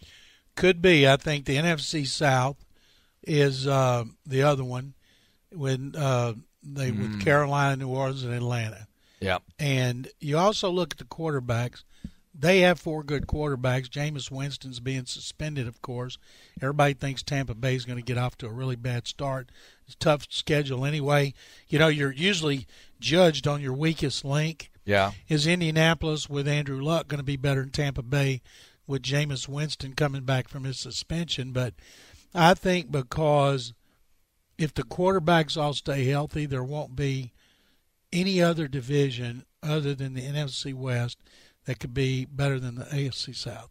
Could 0.54 0.84
be. 0.84 1.08
I 1.08 1.18
think 1.18 1.46
the 1.46 1.56
NFC 1.56 2.06
South 2.06 2.64
is 3.24 3.66
uh, 3.66 4.04
the 4.24 4.44
other 4.44 4.64
one 4.64 4.94
when 5.52 5.96
uh, 5.98 6.34
they 6.62 6.92
mm. 6.92 7.00
with 7.00 7.14
hmm. 7.14 7.20
Carolina, 7.22 7.78
New 7.78 7.90
Orleans, 7.90 8.24
and 8.24 8.36
Atlanta. 8.36 8.86
Yeah. 9.26 9.40
And 9.58 10.08
you 10.20 10.38
also 10.38 10.70
look 10.70 10.94
at 10.94 10.98
the 11.00 11.04
quarterbacks. 11.04 11.84
They 12.38 12.60
have 12.60 12.80
four 12.80 13.02
good 13.02 13.28
quarterbacks. 13.28 13.90
Jameis 13.90 14.30
Winston's 14.30 14.80
being 14.80 15.06
suspended, 15.06 15.68
of 15.68 15.82
course. 15.82 16.18
Everybody 16.62 16.94
thinks 16.94 17.24
Tampa 17.24 17.56
Bay 17.56 17.76
is 17.76 17.86
going 17.86 17.98
to 17.98 18.04
get 18.04 18.18
off 18.18 18.38
to 18.38 18.48
a 18.48 18.52
really 18.52 18.76
bad 18.76 19.08
start. 19.08 19.50
It's 19.86 19.96
a 19.96 20.00
tough 20.00 20.28
schedule 20.30 20.86
anyway. 20.86 21.34
You 21.70 21.80
know, 21.80 21.88
you're 21.88 22.12
usually 22.12 22.68
judged 23.00 23.48
on 23.48 23.62
your 23.62 23.74
weakest 23.74 24.24
link. 24.26 24.70
Yeah. 24.84 25.14
Is 25.28 25.48
Indianapolis 25.48 26.30
with 26.30 26.48
Andrew 26.48 26.82
Luck 26.82 27.08
going 27.08 27.20
to 27.20 27.24
be 27.24 27.38
better 27.38 27.62
than 27.62 27.72
Tampa 27.72 28.04
Bay 28.04 28.42
with 28.86 29.02
Jameis 29.02 29.48
Winston 29.48 29.94
coming 29.94 30.24
back 30.24 30.48
from 30.48 30.66
his 30.66 30.78
suspension? 30.78 31.52
But 31.52 31.74
I 32.36 32.54
think 32.54 32.92
because 32.92 33.74
if 34.58 34.74
the 34.74 34.84
quarterbacks 34.84 35.58
all 35.60 35.74
stay 35.74 36.06
healthy, 36.06 36.46
there 36.46 36.64
won't 36.64 36.96
be 36.96 37.32
any 38.16 38.42
other 38.42 38.68
division 38.68 39.46
other 39.62 39.94
than 39.94 40.14
the 40.14 40.22
NFC 40.22 40.74
West 40.74 41.20
that 41.66 41.80
could 41.80 41.94
be 41.94 42.26
better 42.26 42.60
than 42.60 42.76
the 42.76 42.86
AFC 42.86 43.36
South? 43.36 43.70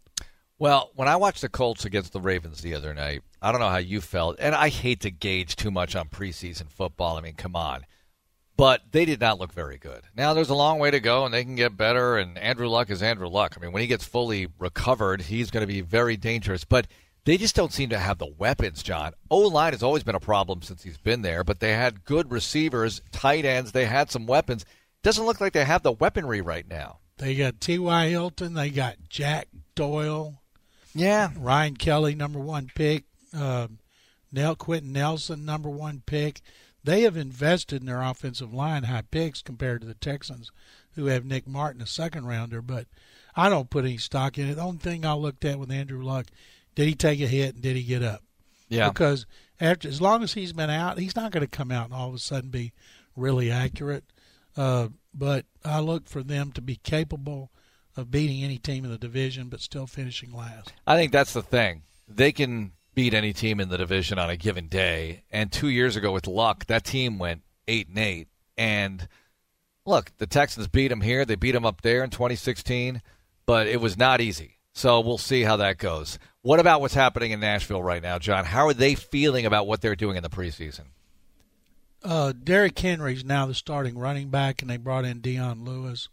Well, 0.59 0.93
when 0.95 1.09
I 1.09 1.17
watched 1.17 1.41
the 1.41 1.49
Colts 1.49 1.85
against 1.85 2.13
the 2.13 2.21
Ravens 2.21 2.61
the 2.61 2.75
other 2.75 2.95
night, 2.95 3.23
I 3.43 3.51
don't 3.51 3.61
know 3.61 3.71
how 3.71 3.79
you 3.79 4.01
felt, 4.01 4.37
and 4.39 4.55
I 4.55 4.69
hate 4.69 5.01
to 5.01 5.11
gauge 5.11 5.57
too 5.57 5.71
much 5.71 5.97
on 5.97 6.09
preseason 6.09 6.71
football. 6.71 7.17
I 7.17 7.21
mean, 7.23 7.35
come 7.35 7.57
on. 7.57 7.85
But 8.57 8.83
they 8.93 9.05
did 9.05 9.21
not 9.21 9.41
look 9.41 9.53
very 9.53 9.79
good. 9.79 10.03
Now 10.15 10.33
there's 10.33 10.51
a 10.51 10.55
long 10.55 10.79
way 10.79 10.93
to 10.93 11.01
go, 11.01 11.25
and 11.25 11.35
they 11.35 11.43
can 11.43 11.57
get 11.57 11.77
better. 11.77 12.19
And 12.19 12.39
Andrew 12.39 12.69
Luck 12.69 12.89
is 12.89 13.03
Andrew 13.03 13.27
Luck. 13.27 13.55
I 13.57 13.61
mean, 13.61 13.73
when 13.73 13.81
he 13.81 13.89
gets 13.89 14.05
fully 14.05 14.47
recovered, 14.61 15.23
he's 15.23 15.51
going 15.51 15.67
to 15.67 15.73
be 15.73 15.81
very 15.81 16.17
dangerous. 16.17 16.65
But 16.65 16.87
they 17.25 17.37
just 17.37 17.57
don't 17.57 17.73
seem 17.73 17.91
to 17.91 17.99
have 17.99 18.19
the 18.19 18.33
weapons, 18.39 18.83
John. 18.83 19.13
O 19.31 19.39
line 19.41 19.73
has 19.73 19.83
always 19.83 20.03
been 20.03 20.15
a 20.15 20.21
problem 20.21 20.63
since 20.63 20.83
he's 20.83 20.99
been 20.99 21.23
there, 21.23 21.43
but 21.43 21.61
they 21.61 21.73
had 21.73 22.05
good 22.05 22.31
receivers, 22.31 23.01
tight 23.13 23.45
ends, 23.45 23.73
they 23.73 23.87
had 23.87 24.11
some 24.11 24.27
weapons. 24.27 24.65
Doesn't 25.03 25.27
look 25.27 25.41
like 25.41 25.53
they 25.53 25.65
have 25.65 25.83
the 25.83 25.93
weaponry 25.93 26.41
right 26.41 26.69
now. 26.69 26.99
They 27.19 27.35
got 27.35 27.61
T.Y. 27.61 28.09
Hilton, 28.09 28.55
they 28.55 28.71
got 28.71 28.97
Jack 29.09 29.49
Doyle. 29.75 30.41
Yeah. 30.95 31.31
Ryan 31.37 31.77
Kelly, 31.77 32.15
number 32.15 32.39
one 32.39 32.71
pick. 32.75 33.05
Uh, 33.37 33.69
Nell 34.31 34.55
Quenton 34.57 34.93
Nelson, 34.93 35.45
number 35.45 35.71
one 35.71 36.03
pick. 36.07 36.41
They 36.83 37.03
have 37.03 37.17
invested 37.17 37.81
in 37.81 37.87
their 37.87 38.03
offensive 38.03 38.53
line 38.53 38.85
high 38.85 39.05
picks 39.11 39.43
compared 39.43 39.81
to 39.81 39.87
the 39.87 39.95
Texans, 39.95 40.51
who 40.95 41.07
have 41.07 41.25
Nick 41.25 41.47
Martin, 41.47 41.81
a 41.81 41.87
second 41.87 42.27
rounder. 42.27 42.61
But 42.61 42.87
I 43.35 43.49
don't 43.49 43.71
put 43.71 43.85
any 43.85 43.97
stock 43.97 44.39
in 44.39 44.49
it. 44.49 44.57
The 44.57 44.63
only 44.63 44.79
thing 44.79 45.05
I 45.05 45.15
looked 45.15 45.45
at 45.45 45.59
with 45.59 45.71
Andrew 45.71 46.03
Luck 46.03 46.27
did 46.75 46.89
he 46.89 46.95
take 46.95 47.21
a 47.21 47.27
hit 47.27 47.55
and 47.55 47.63
did 47.63 47.77
he 47.77 47.83
get 47.83 48.03
up? 48.03 48.23
Yeah. 48.69 48.89
Because 48.89 49.27
after 49.61 49.89
as 49.89 50.01
long 50.01 50.23
as 50.23 50.35
he's 50.35 50.53
been 50.53 50.71
out, 50.71 50.99
he's 50.99 51.17
not 51.17 51.31
going 51.31 51.45
to 51.45 51.51
come 51.51 51.71
out 51.71 51.87
and 51.87 51.95
all 51.95 52.09
of 52.09 52.15
a 52.15 52.19
sudden 52.19 52.51
be 52.51 52.73
really 53.17 53.51
accurate. 53.51 54.05
Uh, 54.57 54.89
but 55.13 55.47
I 55.65 55.81
look 55.81 56.09
for 56.09 56.23
them 56.23 56.53
to 56.53 56.61
be 56.61 56.77
capable 56.77 57.51
of 57.97 58.11
beating 58.11 58.43
any 58.43 58.59
team 58.59 58.85
in 58.85 58.91
the 58.91 58.99
division, 58.99 59.49
but 59.49 59.61
still 59.61 59.87
finishing 59.87 60.33
last. 60.33 60.73
I 60.87 60.97
think 60.97 61.13
that's 61.13 61.33
the 61.33 61.43
thing. 61.43 61.83
They 62.09 62.33
can 62.33 62.73
beat 62.95 63.15
any 63.15 63.33
team 63.33 63.61
in 63.61 63.69
the 63.69 63.79
division 63.79 64.19
on 64.19 64.31
a 64.31 64.37
given 64.37 64.69
day. 64.69 65.23
And 65.31 65.51
two 65.51 65.69
years 65.69 65.97
ago, 65.97 66.13
with 66.13 66.27
luck, 66.27 66.67
that 66.67 66.85
team 66.85 67.19
went 67.19 67.43
eight 67.69 67.89
and 67.89 67.99
eight. 67.99 68.29
And 68.57 69.09
look, 69.85 70.13
the 70.19 70.27
Texans 70.27 70.69
beat 70.69 70.89
them 70.89 71.01
here. 71.01 71.25
They 71.25 71.35
beat 71.35 71.53
them 71.53 71.67
up 71.67 71.83
there 71.83 72.05
in 72.05 72.11
2016, 72.11 73.03
but 73.47 73.67
it 73.67 73.81
was 73.81 73.97
not 73.97 74.21
easy. 74.21 74.54
So 74.75 75.01
we'll 75.01 75.19
see 75.19 75.43
how 75.43 75.57
that 75.57 75.79
goes. 75.79 76.19
What 76.43 76.61
about 76.61 76.81
what's 76.81 76.95
happening 76.95 77.31
in 77.31 77.41
Nashville 77.41 77.83
right 77.83 78.03
now, 78.03 78.19
John? 78.19 78.45
How 78.45 78.67
are 78.67 78.75
they 78.75 78.97
feeling 78.97 79.47
about 79.47 79.67
what 79.67 79.81
they're 79.81 79.97
doing 79.97 80.17
in 80.17 80.23
the 80.23 80.29
preseason? 80.29 80.87
Uh, 82.03 82.33
Derrick 82.33 82.79
Henry's 82.79 83.25
now 83.25 83.47
the 83.47 83.55
starting 83.55 83.97
running 83.97 84.29
back, 84.29 84.61
and 84.61 84.71
they 84.71 84.77
brought 84.77 85.07
in 85.07 85.21
Dion 85.21 85.65
Lewis 85.65 86.09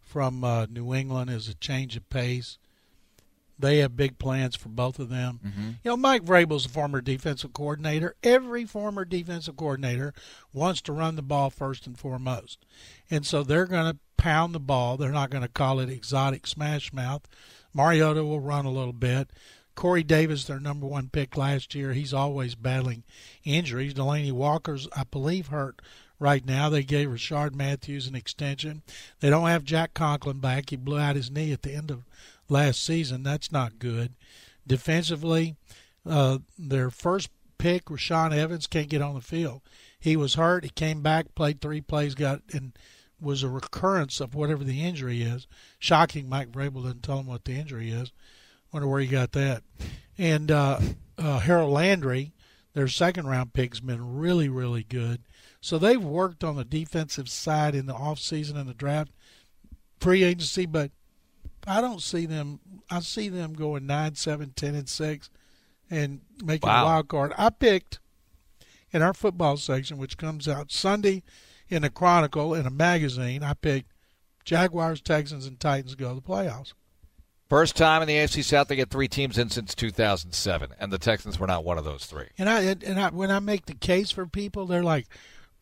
from 0.00 0.42
uh, 0.42 0.66
New 0.66 0.94
England 0.94 1.30
as 1.30 1.46
a 1.46 1.54
change 1.54 1.94
of 1.96 2.08
pace. 2.08 2.58
They 3.58 3.78
have 3.78 3.96
big 3.96 4.18
plans 4.18 4.56
for 4.56 4.70
both 4.70 4.98
of 4.98 5.10
them. 5.10 5.38
Mm-hmm. 5.46 5.68
You 5.84 5.90
know, 5.90 5.96
Mike 5.96 6.24
Vrabel's 6.24 6.66
a 6.66 6.70
former 6.70 7.00
defensive 7.00 7.52
coordinator. 7.52 8.16
Every 8.24 8.64
former 8.64 9.04
defensive 9.04 9.56
coordinator 9.56 10.12
wants 10.52 10.80
to 10.82 10.92
run 10.92 11.14
the 11.14 11.22
ball 11.22 11.50
first 11.50 11.86
and 11.86 11.96
foremost. 11.96 12.64
And 13.10 13.24
so 13.24 13.44
they're 13.44 13.66
going 13.66 13.92
to 13.92 13.98
pound 14.16 14.54
the 14.54 14.60
ball. 14.60 14.96
They're 14.96 15.12
not 15.12 15.30
going 15.30 15.42
to 15.42 15.48
call 15.48 15.78
it 15.78 15.88
exotic 15.88 16.46
smash 16.46 16.92
mouth. 16.92 17.28
Mariota 17.74 18.24
will 18.24 18.40
run 18.40 18.64
a 18.64 18.70
little 18.70 18.92
bit. 18.92 19.28
Corey 19.74 20.04
Davis, 20.04 20.44
their 20.44 20.60
number 20.60 20.86
one 20.86 21.08
pick 21.08 21.36
last 21.36 21.74
year, 21.74 21.92
he's 21.92 22.14
always 22.14 22.54
battling 22.54 23.02
injuries. 23.42 23.94
Delanie 23.94 24.30
Walker's, 24.30 24.88
I 24.96 25.02
believe, 25.04 25.48
hurt 25.48 25.82
right 26.20 26.46
now. 26.46 26.68
They 26.68 26.84
gave 26.84 27.08
Rishard 27.08 27.54
Matthews 27.54 28.06
an 28.06 28.14
extension. 28.14 28.82
They 29.20 29.30
don't 29.30 29.48
have 29.48 29.64
Jack 29.64 29.92
Conklin 29.92 30.38
back. 30.38 30.70
He 30.70 30.76
blew 30.76 30.98
out 30.98 31.16
his 31.16 31.30
knee 31.30 31.52
at 31.52 31.62
the 31.62 31.74
end 31.74 31.90
of 31.90 32.04
last 32.48 32.84
season. 32.84 33.24
That's 33.24 33.50
not 33.50 33.80
good. 33.80 34.12
Defensively, 34.66 35.56
uh, 36.08 36.38
their 36.56 36.90
first 36.90 37.30
pick, 37.58 37.86
Rashaan 37.86 38.32
Evans, 38.32 38.66
can't 38.66 38.88
get 38.88 39.02
on 39.02 39.14
the 39.14 39.20
field. 39.20 39.60
He 39.98 40.16
was 40.16 40.34
hurt. 40.34 40.64
He 40.64 40.70
came 40.70 41.02
back, 41.02 41.34
played 41.34 41.60
three 41.60 41.80
plays, 41.80 42.14
got 42.14 42.42
and 42.52 42.72
was 43.20 43.42
a 43.42 43.48
recurrence 43.48 44.20
of 44.20 44.34
whatever 44.34 44.64
the 44.64 44.82
injury 44.82 45.22
is. 45.22 45.46
Shocking, 45.78 46.28
Mike 46.28 46.50
Vrabel 46.50 46.84
didn't 46.84 47.02
tell 47.02 47.18
him 47.18 47.26
what 47.26 47.44
the 47.44 47.52
injury 47.52 47.90
is. 47.90 48.12
Wonder 48.72 48.88
where 48.88 49.00
he 49.00 49.06
got 49.06 49.32
that. 49.32 49.62
And 50.18 50.50
uh, 50.50 50.80
uh, 51.16 51.38
Harold 51.38 51.72
Landry, 51.72 52.32
their 52.72 52.88
second 52.88 53.26
round 53.26 53.52
pick, 53.52 53.72
has 53.72 53.80
been 53.80 54.16
really, 54.16 54.48
really 54.48 54.84
good. 54.84 55.22
So 55.60 55.78
they've 55.78 56.02
worked 56.02 56.44
on 56.44 56.56
the 56.56 56.64
defensive 56.64 57.28
side 57.28 57.74
in 57.74 57.86
the 57.86 57.94
off 57.94 58.18
season 58.18 58.56
and 58.56 58.68
the 58.68 58.74
draft, 58.74 59.12
free 59.98 60.22
agency, 60.22 60.66
but 60.66 60.90
I 61.66 61.80
don't 61.80 62.02
see 62.02 62.26
them. 62.26 62.60
I 62.90 63.00
see 63.00 63.28
them 63.28 63.54
going 63.54 63.86
nine, 63.86 64.16
seven, 64.16 64.52
ten, 64.54 64.74
and 64.74 64.88
six, 64.88 65.30
and 65.90 66.20
making 66.44 66.68
wow. 66.68 66.82
a 66.82 66.84
wild 66.86 67.08
card. 67.08 67.32
I 67.38 67.50
picked 67.50 68.00
in 68.92 69.02
our 69.02 69.14
football 69.14 69.56
section, 69.56 69.96
which 69.96 70.18
comes 70.18 70.46
out 70.46 70.70
Sunday 70.70 71.22
in 71.68 71.82
the 71.82 71.90
Chronicle 71.90 72.54
in 72.54 72.66
a 72.66 72.70
magazine, 72.70 73.42
I 73.42 73.54
picked 73.54 73.92
Jaguars, 74.44 75.00
Texans, 75.00 75.46
and 75.46 75.58
Titans 75.58 75.94
go 75.94 76.10
to 76.10 76.14
the 76.16 76.20
playoffs. 76.20 76.72
First 77.48 77.76
time 77.76 78.02
in 78.02 78.08
the 78.08 78.14
AFC 78.14 78.42
South 78.42 78.68
they 78.68 78.76
get 78.76 78.90
three 78.90 79.08
teams 79.08 79.38
in 79.38 79.50
since 79.50 79.74
2007, 79.74 80.70
and 80.78 80.92
the 80.92 80.98
Texans 80.98 81.38
were 81.38 81.46
not 81.46 81.64
one 81.64 81.78
of 81.78 81.84
those 81.84 82.06
three. 82.06 82.28
And 82.38 82.48
I 82.48 82.62
and 82.62 82.98
I, 82.98 83.10
when 83.10 83.30
I 83.30 83.38
make 83.38 83.66
the 83.66 83.74
case 83.74 84.10
for 84.10 84.26
people, 84.26 84.66
they're 84.66 84.82
like, 84.82 85.06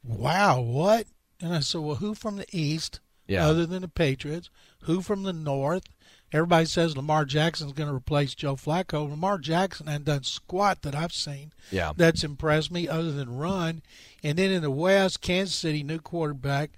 "Wow, 0.05 0.61
what?" 0.61 1.07
And 1.41 1.53
I 1.53 1.61
said, 1.61 1.81
"Well, 1.81 1.97
who 1.97 2.15
from 2.15 2.37
the 2.37 2.47
East, 2.53 3.01
yeah. 3.27 3.47
other 3.47 3.67
than 3.67 3.83
the 3.83 3.89
Patriots? 3.89 4.49
Who 4.85 5.03
from 5.03 5.25
the 5.25 5.33
North? 5.33 5.85
Everybody 6.33 6.65
says 6.65 6.97
Lamar 6.97 7.25
Jackson's 7.25 7.73
going 7.73 7.89
to 7.89 7.95
replace 7.95 8.35
Joe 8.35 8.57
Flacco. 8.57 9.09
Lamar 9.09 9.39
Jackson 9.39 9.87
hasn't 9.87 10.07
done 10.07 10.23
squat 10.23 10.83
that 10.83 10.95
I've 10.95 11.13
seen. 11.13 11.53
Yeah. 11.71 11.93
That's 11.95 12.25
impressed 12.25 12.71
me 12.71 12.89
other 12.89 13.13
than 13.13 13.37
run. 13.37 13.83
And 14.23 14.39
then 14.39 14.51
in 14.51 14.63
the 14.63 14.71
West, 14.71 15.21
Kansas 15.21 15.55
City, 15.55 15.83
new 15.83 15.99
quarterback. 15.99 16.71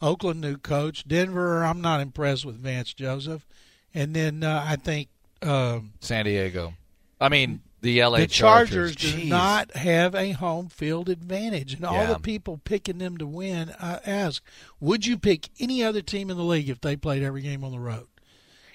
Oakland, 0.00 0.40
new 0.40 0.56
coach. 0.56 1.06
Denver, 1.06 1.64
I'm 1.64 1.80
not 1.80 2.00
impressed 2.00 2.44
with 2.44 2.56
Vance 2.56 2.92
Joseph. 2.94 3.46
And 3.94 4.14
then 4.14 4.42
uh, 4.42 4.64
I 4.66 4.76
think 4.76 5.08
um, 5.42 5.92
San 6.00 6.24
Diego. 6.24 6.74
I 7.20 7.28
mean, 7.28 7.60
the 7.80 8.02
LA 8.02 8.18
the 8.18 8.26
Chargers, 8.26 8.96
do 8.96 9.24
not 9.24 9.74
have 9.76 10.14
a 10.14 10.32
home 10.32 10.68
field 10.68 11.08
advantage. 11.08 11.74
And 11.74 11.84
all 11.84 12.06
the 12.06 12.18
people 12.18 12.60
picking 12.64 12.98
them 12.98 13.16
to 13.18 13.26
win, 13.26 13.74
I 13.80 14.00
ask, 14.06 14.42
would 14.80 15.06
you 15.06 15.16
pick 15.16 15.48
any 15.60 15.82
other 15.82 16.02
team 16.02 16.30
in 16.30 16.36
the 16.36 16.42
league 16.42 16.68
if 16.68 16.80
they 16.80 16.96
played 16.96 17.22
every 17.22 17.42
game 17.42 17.64
on 17.64 17.72
the 17.72 17.78
road? 17.78 18.06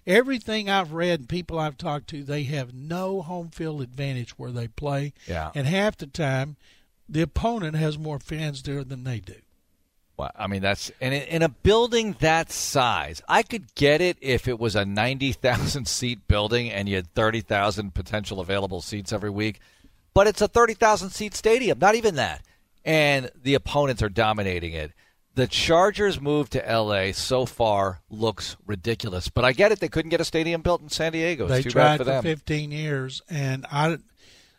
Everything 0.07 0.69
I've 0.69 0.93
read 0.93 1.19
and 1.19 1.29
people 1.29 1.59
I've 1.59 1.77
talked 1.77 2.07
to, 2.09 2.23
they 2.23 2.43
have 2.43 2.73
no 2.73 3.21
home 3.21 3.49
field 3.49 3.81
advantage 3.81 4.31
where 4.31 4.51
they 4.51 4.67
play. 4.67 5.13
Yeah. 5.27 5.51
And 5.53 5.67
half 5.67 5.97
the 5.97 6.07
time, 6.07 6.55
the 7.07 7.21
opponent 7.21 7.75
has 7.75 7.97
more 7.97 8.19
fans 8.19 8.63
there 8.63 8.83
than 8.83 9.03
they 9.03 9.19
do. 9.19 9.35
Well, 10.17 10.31
I 10.35 10.47
mean, 10.47 10.61
that's 10.61 10.91
and 11.01 11.13
in, 11.13 11.23
in 11.23 11.41
a 11.41 11.49
building 11.49 12.15
that 12.19 12.51
size, 12.51 13.21
I 13.27 13.43
could 13.43 13.73
get 13.75 14.01
it 14.01 14.17
if 14.21 14.47
it 14.47 14.59
was 14.59 14.75
a 14.75 14.85
ninety 14.85 15.31
thousand 15.33 15.87
seat 15.87 16.27
building 16.27 16.69
and 16.69 16.87
you 16.87 16.95
had 16.95 17.13
thirty 17.13 17.41
thousand 17.41 17.93
potential 17.93 18.39
available 18.39 18.81
seats 18.81 19.13
every 19.13 19.29
week. 19.29 19.59
But 20.13 20.27
it's 20.27 20.41
a 20.41 20.47
thirty 20.47 20.73
thousand 20.73 21.09
seat 21.11 21.33
stadium, 21.33 21.79
not 21.79 21.95
even 21.95 22.15
that, 22.15 22.43
and 22.85 23.31
the 23.41 23.55
opponents 23.55 24.03
are 24.03 24.09
dominating 24.09 24.73
it. 24.73 24.91
The 25.35 25.47
Chargers' 25.47 26.19
move 26.19 26.49
to 26.49 26.59
LA 26.59 27.13
so 27.13 27.45
far 27.45 28.01
looks 28.09 28.57
ridiculous, 28.65 29.29
but 29.29 29.45
I 29.45 29.53
get 29.53 29.71
it. 29.71 29.79
They 29.79 29.87
couldn't 29.87 30.09
get 30.09 30.19
a 30.19 30.25
stadium 30.25 30.61
built 30.61 30.81
in 30.81 30.89
San 30.89 31.13
Diego. 31.13 31.45
It's 31.45 31.53
they 31.53 31.61
too 31.63 31.69
tried 31.69 31.83
bad 31.83 31.97
for 31.99 32.03
for 32.03 32.09
them. 32.11 32.23
15 32.23 32.71
years, 32.71 33.21
and 33.29 33.65
I. 33.71 33.97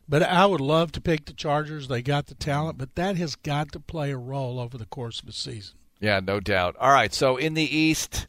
But 0.08 0.22
I 0.24 0.46
would 0.46 0.60
love 0.60 0.90
to 0.92 1.00
pick 1.00 1.26
the 1.26 1.32
Chargers. 1.32 1.88
They 1.88 2.02
got 2.02 2.26
the 2.26 2.34
talent, 2.34 2.76
but 2.78 2.94
that 2.96 3.16
has 3.16 3.36
got 3.36 3.70
to 3.72 3.80
play 3.80 4.10
a 4.10 4.16
role 4.16 4.58
over 4.58 4.76
the 4.76 4.84
course 4.86 5.20
of 5.20 5.28
a 5.28 5.32
season. 5.32 5.76
Yeah, 6.00 6.20
no 6.20 6.40
doubt. 6.40 6.74
All 6.80 6.90
right, 6.90 7.12
so 7.14 7.36
in 7.36 7.54
the 7.54 7.62
East, 7.76 8.26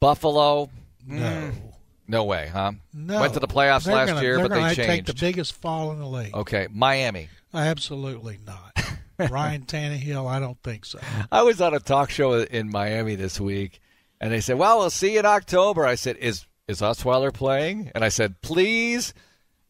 Buffalo. 0.00 0.70
No. 1.06 1.16
mm, 1.24 1.54
no 2.06 2.24
way, 2.24 2.48
huh? 2.52 2.72
No. 2.94 3.20
Went 3.20 3.34
to 3.34 3.40
the 3.40 3.48
playoffs 3.48 3.84
They're 3.84 3.94
last 3.96 4.08
gonna- 4.08 4.22
year, 4.22 4.38
but 4.38 4.48
they 4.50 4.56
gonna 4.60 4.74
take 4.74 4.86
changed. 4.86 5.06
the 5.08 5.14
biggest 5.14 5.54
fall 5.54 5.92
in 5.92 5.98
the 5.98 6.06
league. 6.06 6.34
Okay, 6.34 6.68
Miami. 6.70 7.28
Absolutely 7.52 8.38
not. 8.46 8.72
Ryan 9.30 9.62
Tannehill, 9.62 10.28
I 10.28 10.38
don't 10.38 10.62
think 10.62 10.84
so. 10.84 11.00
I 11.32 11.42
was 11.42 11.60
on 11.60 11.74
a 11.74 11.80
talk 11.80 12.10
show 12.10 12.34
in 12.34 12.70
Miami 12.70 13.16
this 13.16 13.40
week, 13.40 13.80
and 14.20 14.32
they 14.32 14.40
said, 14.40 14.58
"Well, 14.58 14.78
we'll 14.78 14.90
see 14.90 15.14
you 15.14 15.18
in 15.18 15.26
October." 15.26 15.84
I 15.84 15.96
said, 15.96 16.16
"Is 16.18 16.46
is 16.68 16.80
Osweiler 16.80 17.32
playing?" 17.32 17.90
And 17.94 18.04
I 18.04 18.10
said, 18.10 18.40
"Please." 18.42 19.14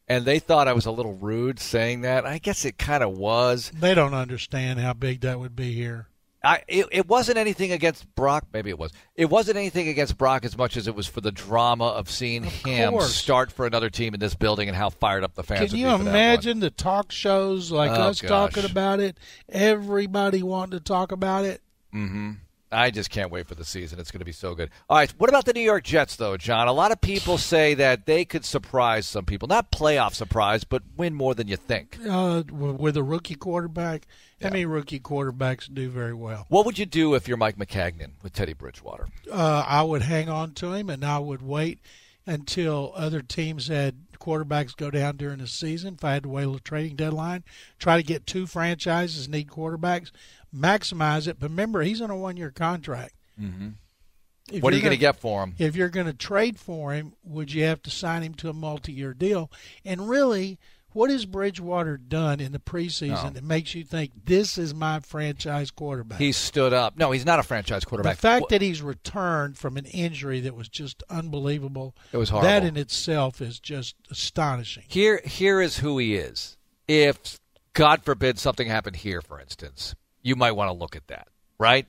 And 0.07 0.25
they 0.25 0.39
thought 0.39 0.67
I 0.67 0.73
was 0.73 0.87
a 0.87 0.91
little 0.91 1.13
rude 1.13 1.59
saying 1.59 2.01
that. 2.01 2.25
I 2.25 2.39
guess 2.39 2.65
it 2.65 2.79
kind 2.79 3.03
of 3.03 3.15
was. 3.15 3.71
They 3.79 3.93
don't 3.93 4.15
understand 4.15 4.79
how 4.79 4.93
big 4.93 5.21
that 5.21 5.39
would 5.39 5.55
be 5.55 5.73
here. 5.73 6.07
I 6.43 6.63
it, 6.67 6.85
it 6.91 7.07
wasn't 7.07 7.37
anything 7.37 7.71
against 7.71 8.13
Brock. 8.15 8.45
Maybe 8.53 8.69
it 8.69 8.79
was. 8.79 8.91
It 9.15 9.29
wasn't 9.29 9.57
anything 9.57 9.89
against 9.89 10.17
Brock 10.17 10.45
as 10.45 10.57
much 10.57 10.77
as 10.77 10.87
it 10.87 10.95
was 10.95 11.05
for 11.05 11.19
the 11.19 11.31
drama 11.31 11.87
of 11.87 12.09
seeing 12.09 12.43
him 12.43 12.91
course. 12.91 13.13
start 13.13 13.51
for 13.51 13.65
another 13.65 13.89
team 13.89 14.13
in 14.13 14.19
this 14.21 14.35
building 14.35 14.69
and 14.69 14.77
how 14.77 14.89
fired 14.89 15.23
up 15.23 15.35
the 15.35 15.43
fans. 15.43 15.69
Can 15.71 15.77
you 15.79 15.85
be 15.85 15.91
for 15.91 15.97
that 15.97 15.97
one. 15.97 16.07
imagine 16.07 16.59
the 16.61 16.69
talk 16.69 17.11
shows 17.11 17.71
like 17.71 17.91
Oh, 17.91 17.95
us 17.95 18.19
talking 18.19 18.63
about 18.63 18.99
it? 19.01 19.17
Everybody 19.49 20.41
wanting 20.41 20.79
to 20.79 20.83
talk 20.83 21.11
about 21.11 21.43
it. 21.43 21.61
Mm-hmm. 21.93 22.31
I 22.71 22.91
just 22.91 23.09
can't 23.09 23.31
wait 23.31 23.47
for 23.47 23.55
the 23.55 23.65
season. 23.65 23.99
It's 23.99 24.11
going 24.11 24.19
to 24.19 24.25
be 24.25 24.31
so 24.31 24.53
good. 24.53 24.69
All 24.89 24.97
right, 24.97 25.09
what 25.17 25.29
about 25.29 25.45
the 25.45 25.53
New 25.53 25.61
York 25.61 25.83
Jets, 25.83 26.15
though, 26.15 26.37
John? 26.37 26.67
A 26.67 26.71
lot 26.73 26.91
of 26.91 27.01
people 27.01 27.37
say 27.39 27.73
that 27.73 28.05
they 28.05 28.25
could 28.25 28.45
surprise 28.45 29.07
some 29.07 29.25
people. 29.25 29.47
Not 29.47 29.71
playoff 29.71 30.13
surprise, 30.13 30.63
but 30.63 30.83
win 30.95 31.15
more 31.15 31.33
than 31.33 31.47
you 31.47 31.55
think. 31.55 31.97
Uh, 32.07 32.43
with 32.51 32.95
a 32.95 33.03
rookie 33.03 33.33
quarterback, 33.35 34.05
Yeah. 34.39 34.47
how 34.47 34.51
many 34.53 34.65
rookie 34.65 34.99
quarterbacks 34.99 35.73
do 35.73 35.89
very 35.89 36.13
well? 36.13 36.45
What 36.49 36.65
would 36.67 36.77
you 36.77 36.85
do 36.85 37.15
if 37.15 37.27
you're 37.27 37.37
Mike 37.37 37.57
Maccagnan 37.57 38.11
with 38.21 38.33
Teddy 38.33 38.53
Bridgewater? 38.53 39.07
uh, 39.31 39.63
I 39.67 39.81
would 39.81 40.03
hang 40.03 40.29
on 40.29 40.53
to 40.55 40.73
him 40.73 40.89
and 40.91 41.03
I 41.03 41.17
would 41.19 41.41
wait 41.41 41.79
until 42.27 42.91
other 42.95 43.21
teams 43.21 43.67
had 43.67 43.95
quarterbacks 44.19 44.75
go 44.75 44.91
down 44.91 45.15
during 45.17 45.39
the 45.39 45.47
season. 45.47 45.95
If 45.95 46.03
I 46.03 46.13
had 46.13 46.23
to 46.23 46.29
wait 46.29 46.43
till 46.43 46.53
the 46.53 46.59
trading 46.59 46.95
deadline, 46.97 47.43
try 47.79 47.97
to 47.97 48.03
get 48.03 48.27
two 48.27 48.45
franchises 48.45 49.27
need 49.29 49.47
quarterbacks, 49.47 50.11
maximize 50.55 51.27
it. 51.27 51.39
But 51.39 51.49
remember, 51.49 51.81
he's 51.81 52.01
on 52.01 52.09
a 52.09 52.17
one-year 52.17 52.51
contract. 52.51 53.13
Mm-hmm. 53.39 54.59
what 54.59 54.73
are 54.73 54.75
you 54.75 54.81
going 54.81 54.91
to 54.91 54.97
get 54.97 55.15
for 55.15 55.43
him? 55.43 55.55
If 55.57 55.75
you're 55.75 55.89
going 55.89 56.07
to 56.07 56.13
trade 56.13 56.59
for 56.59 56.93
him, 56.93 57.13
would 57.23 57.53
you 57.53 57.63
have 57.63 57.81
to 57.83 57.89
sign 57.89 58.21
him 58.21 58.33
to 58.35 58.49
a 58.49 58.53
multi-year 58.53 59.13
deal? 59.13 59.49
And 59.85 60.09
really, 60.09 60.59
what 60.91 61.09
has 61.11 61.25
Bridgewater 61.25 61.97
done 61.97 62.39
in 62.39 62.51
the 62.51 62.59
preseason 62.59 63.23
No. 63.23 63.29
that 63.29 63.43
makes 63.43 63.75
you 63.75 63.83
think 63.83 64.11
this 64.25 64.57
is 64.57 64.73
my 64.73 64.99
franchise 64.99 65.69
quarterback? 65.71 66.19
He 66.19 66.31
stood 66.31 66.73
up. 66.73 66.97
No, 66.97 67.11
he's 67.11 67.25
not 67.25 67.39
a 67.39 67.43
franchise 67.43 67.85
quarterback. 67.85 68.15
The 68.15 68.21
fact 68.21 68.49
that 68.49 68.61
he's 68.61 68.81
returned 68.81 69.57
from 69.57 69.77
an 69.77 69.85
injury 69.85 70.39
that 70.41 70.55
was 70.55 70.67
just 70.67 71.03
unbelievable. 71.09 71.95
It 72.11 72.17
was 72.17 72.29
horrible. 72.29 72.49
That 72.49 72.65
in 72.65 72.75
itself 72.75 73.39
is 73.39 73.59
just 73.59 73.95
astonishing. 74.09 74.83
Here, 74.87 75.21
here 75.23 75.61
is 75.61 75.77
who 75.77 75.97
he 75.99 76.15
is. 76.15 76.57
If 76.87 77.39
God 77.73 78.03
forbid 78.03 78.39
something 78.39 78.67
happened 78.67 78.97
here, 78.97 79.21
for 79.21 79.39
instance, 79.39 79.93
you 80.21 80.35
might 80.35 80.51
want 80.51 80.69
to 80.69 80.73
look 80.73 80.95
at 80.95 81.07
that, 81.07 81.27
right? 81.57 81.85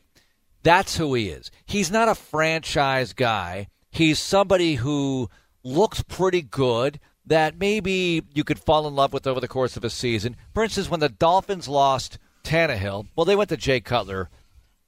That's 0.62 0.96
who 0.96 1.14
he 1.14 1.28
is. 1.28 1.50
He's 1.64 1.90
not 1.90 2.08
a 2.08 2.14
franchise 2.14 3.12
guy. 3.12 3.68
He's 3.90 4.18
somebody 4.18 4.76
who 4.76 5.30
looks 5.64 6.02
pretty 6.02 6.42
good 6.42 7.00
that 7.26 7.58
maybe 7.58 8.22
you 8.34 8.44
could 8.44 8.58
fall 8.58 8.86
in 8.88 8.94
love 8.94 9.12
with 9.12 9.26
over 9.26 9.40
the 9.40 9.48
course 9.48 9.76
of 9.76 9.84
a 9.84 9.90
season. 9.90 10.36
For 10.52 10.64
instance, 10.64 10.90
when 10.90 11.00
the 11.00 11.08
Dolphins 11.08 11.68
lost 11.68 12.18
Tannehill, 12.44 13.06
well, 13.16 13.24
they 13.24 13.36
went 13.36 13.50
to 13.50 13.56
Jay 13.56 13.80
Cutler. 13.80 14.28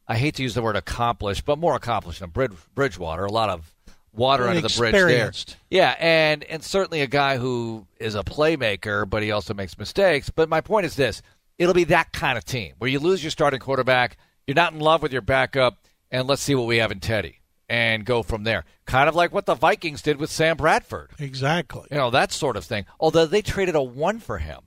I 0.08 0.16
hate 0.16 0.34
to 0.36 0.42
use 0.42 0.54
the 0.54 0.62
word 0.62 0.76
accomplished, 0.76 1.44
but 1.44 1.58
more 1.58 1.74
accomplished 1.76 2.20
than 2.20 2.30
Brid- 2.30 2.56
Bridgewater. 2.74 3.24
A 3.24 3.32
lot 3.32 3.48
of 3.48 3.72
water 4.12 4.44
under 4.48 4.60
the 4.60 4.68
bridge 4.78 4.92
there. 4.92 5.26
Yeah, 5.70 5.94
and 5.98 6.44
and 6.44 6.62
certainly 6.62 7.00
a 7.00 7.06
guy 7.06 7.38
who 7.38 7.86
is 7.98 8.14
a 8.14 8.22
playmaker, 8.22 9.08
but 9.08 9.22
he 9.22 9.30
also 9.30 9.54
makes 9.54 9.78
mistakes. 9.78 10.28
But 10.28 10.48
my 10.48 10.60
point 10.60 10.86
is 10.86 10.96
this: 10.96 11.22
it'll 11.58 11.74
be 11.74 11.84
that 11.84 12.12
kind 12.12 12.36
of 12.38 12.44
team 12.44 12.74
where 12.78 12.90
you 12.90 12.98
lose 12.98 13.22
your 13.22 13.30
starting 13.30 13.60
quarterback, 13.60 14.16
you're 14.46 14.54
not 14.54 14.72
in 14.72 14.80
love 14.80 15.02
with 15.02 15.12
your 15.12 15.22
backup, 15.22 15.78
and 16.10 16.26
let's 16.28 16.42
see 16.42 16.54
what 16.54 16.66
we 16.66 16.78
have 16.78 16.90
in 16.92 17.00
Teddy 17.00 17.40
and 17.68 18.04
go 18.04 18.22
from 18.22 18.44
there. 18.44 18.64
Kind 18.86 19.08
of 19.08 19.14
like 19.14 19.32
what 19.32 19.46
the 19.46 19.54
Vikings 19.54 20.02
did 20.02 20.18
with 20.18 20.30
Sam 20.30 20.56
Bradford. 20.56 21.10
Exactly. 21.18 21.86
You 21.90 21.96
know, 21.96 22.10
that 22.10 22.32
sort 22.32 22.56
of 22.56 22.64
thing. 22.64 22.84
Although 23.00 23.26
they 23.26 23.40
traded 23.42 23.74
a 23.74 23.82
one 23.82 24.18
for 24.18 24.38
him. 24.38 24.60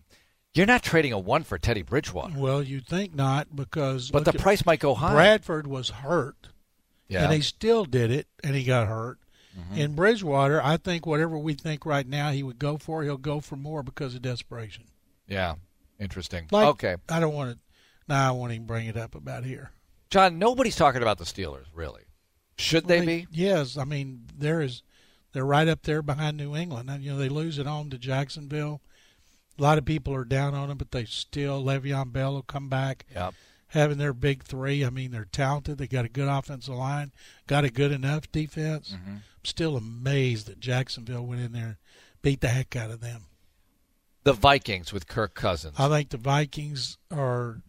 You're 0.54 0.66
not 0.66 0.84
trading 0.84 1.12
a 1.12 1.20
one 1.20 1.44
for 1.44 1.58
Teddy 1.58 1.82
Bridgewater. 1.82 2.34
Well, 2.38 2.64
you'd 2.64 2.88
think 2.88 3.14
not 3.14 3.54
because 3.54 4.10
But 4.10 4.24
the 4.24 4.34
at- 4.34 4.40
price 4.40 4.66
might 4.66 4.80
go 4.80 4.96
high. 4.96 5.12
Bradford 5.12 5.68
was 5.68 5.90
hurt, 5.90 6.48
yeah. 7.10 7.26
and 7.26 7.34
he 7.34 7.42
still 7.42 7.84
did 7.84 8.10
it, 8.10 8.28
and 8.42 8.56
he 8.56 8.64
got 8.64 8.88
hurt. 8.88 9.20
Mm-hmm. 9.60 9.78
In 9.78 9.96
Bridgewater, 9.96 10.62
I 10.64 10.78
think 10.78 11.06
whatever 11.06 11.38
we 11.38 11.54
think 11.56 11.86
right 11.86 12.08
now 12.08 12.32
he 12.32 12.42
would 12.42 12.58
go 12.58 12.78
for, 12.78 13.04
he'll 13.04 13.18
go 13.18 13.42
for 13.42 13.58
more 13.58 13.84
because 13.84 14.16
of 14.16 14.22
desperation. 14.22 14.86
yeah. 15.28 15.56
Interesting. 16.00 16.48
Like, 16.52 16.68
okay. 16.68 16.96
I 17.10 17.20
don't 17.20 17.34
want 17.34 17.54
to. 17.54 17.60
Now 18.08 18.30
I 18.30 18.32
won't 18.32 18.52
even 18.52 18.68
bring 18.68 18.88
it 18.88 18.98
up 18.98 19.16
about 19.16 19.44
here. 19.46 19.72
John, 20.10 20.38
nobody's 20.38 20.76
talking 20.76 21.02
about 21.02 21.18
the 21.18 21.24
Steelers, 21.26 21.66
really. 21.74 22.04
Should 22.58 22.88
they 22.88 23.00
Well, 23.00 23.06
be? 23.08 23.28
Yes, 23.32 23.78
I 23.78 23.84
mean 23.86 24.26
there 24.38 24.62
is. 24.62 24.84
They're 25.34 25.46
right 25.46 25.68
up 25.68 25.82
there 25.84 26.02
behind 26.02 26.38
New 26.38 26.56
England. 26.56 26.90
And, 26.90 27.04
you 27.04 27.12
know 27.12 27.18
they 27.18 27.28
lose 27.28 27.60
at 27.60 27.66
home 27.66 27.90
to 27.90 27.98
Jacksonville. 27.98 28.82
A 29.58 29.62
lot 29.62 29.78
of 29.78 29.84
people 29.86 30.14
are 30.14 30.24
down 30.24 30.54
on 30.54 30.70
them, 30.70 30.78
but 30.78 30.92
they 30.92 31.04
still 31.06 31.62
Le'Veon 31.64 32.14
Bell 32.14 32.34
will 32.34 32.42
come 32.44 32.70
back, 32.70 33.06
Yep. 33.14 33.34
having 33.68 33.98
their 33.98 34.14
big 34.14 34.44
three. 34.44 34.86
I 34.86 34.90
mean 34.90 35.12
they're 35.12 35.26
talented. 35.32 35.78
They 35.78 35.88
got 35.88 36.06
a 36.06 36.10
good 36.10 36.28
offensive 36.30 36.76
line, 36.76 37.12
got 37.48 37.66
a 37.66 37.70
good 37.70 37.92
enough 37.92 38.32
defense. 38.32 38.92
Mm-hmm. 38.96 39.12
I'm 39.12 39.22
still 39.46 39.76
amazed 39.76 40.48
that 40.48 40.60
Jacksonville 40.60 41.26
went 41.26 41.42
in 41.42 41.52
there, 41.52 41.66
and 41.66 41.76
beat 42.22 42.42
the 42.42 42.48
heck 42.50 42.76
out 42.76 42.92
of 42.92 43.02
them. 43.02 43.24
The 44.26 44.34
Vikings 44.34 44.92
with 44.92 45.08
Kirk 45.08 45.36
Cousins. 45.36 45.76
I 45.78 45.88
think 45.88 46.10
the 46.10 46.18
Vikings 46.18 46.98
are 47.12 47.62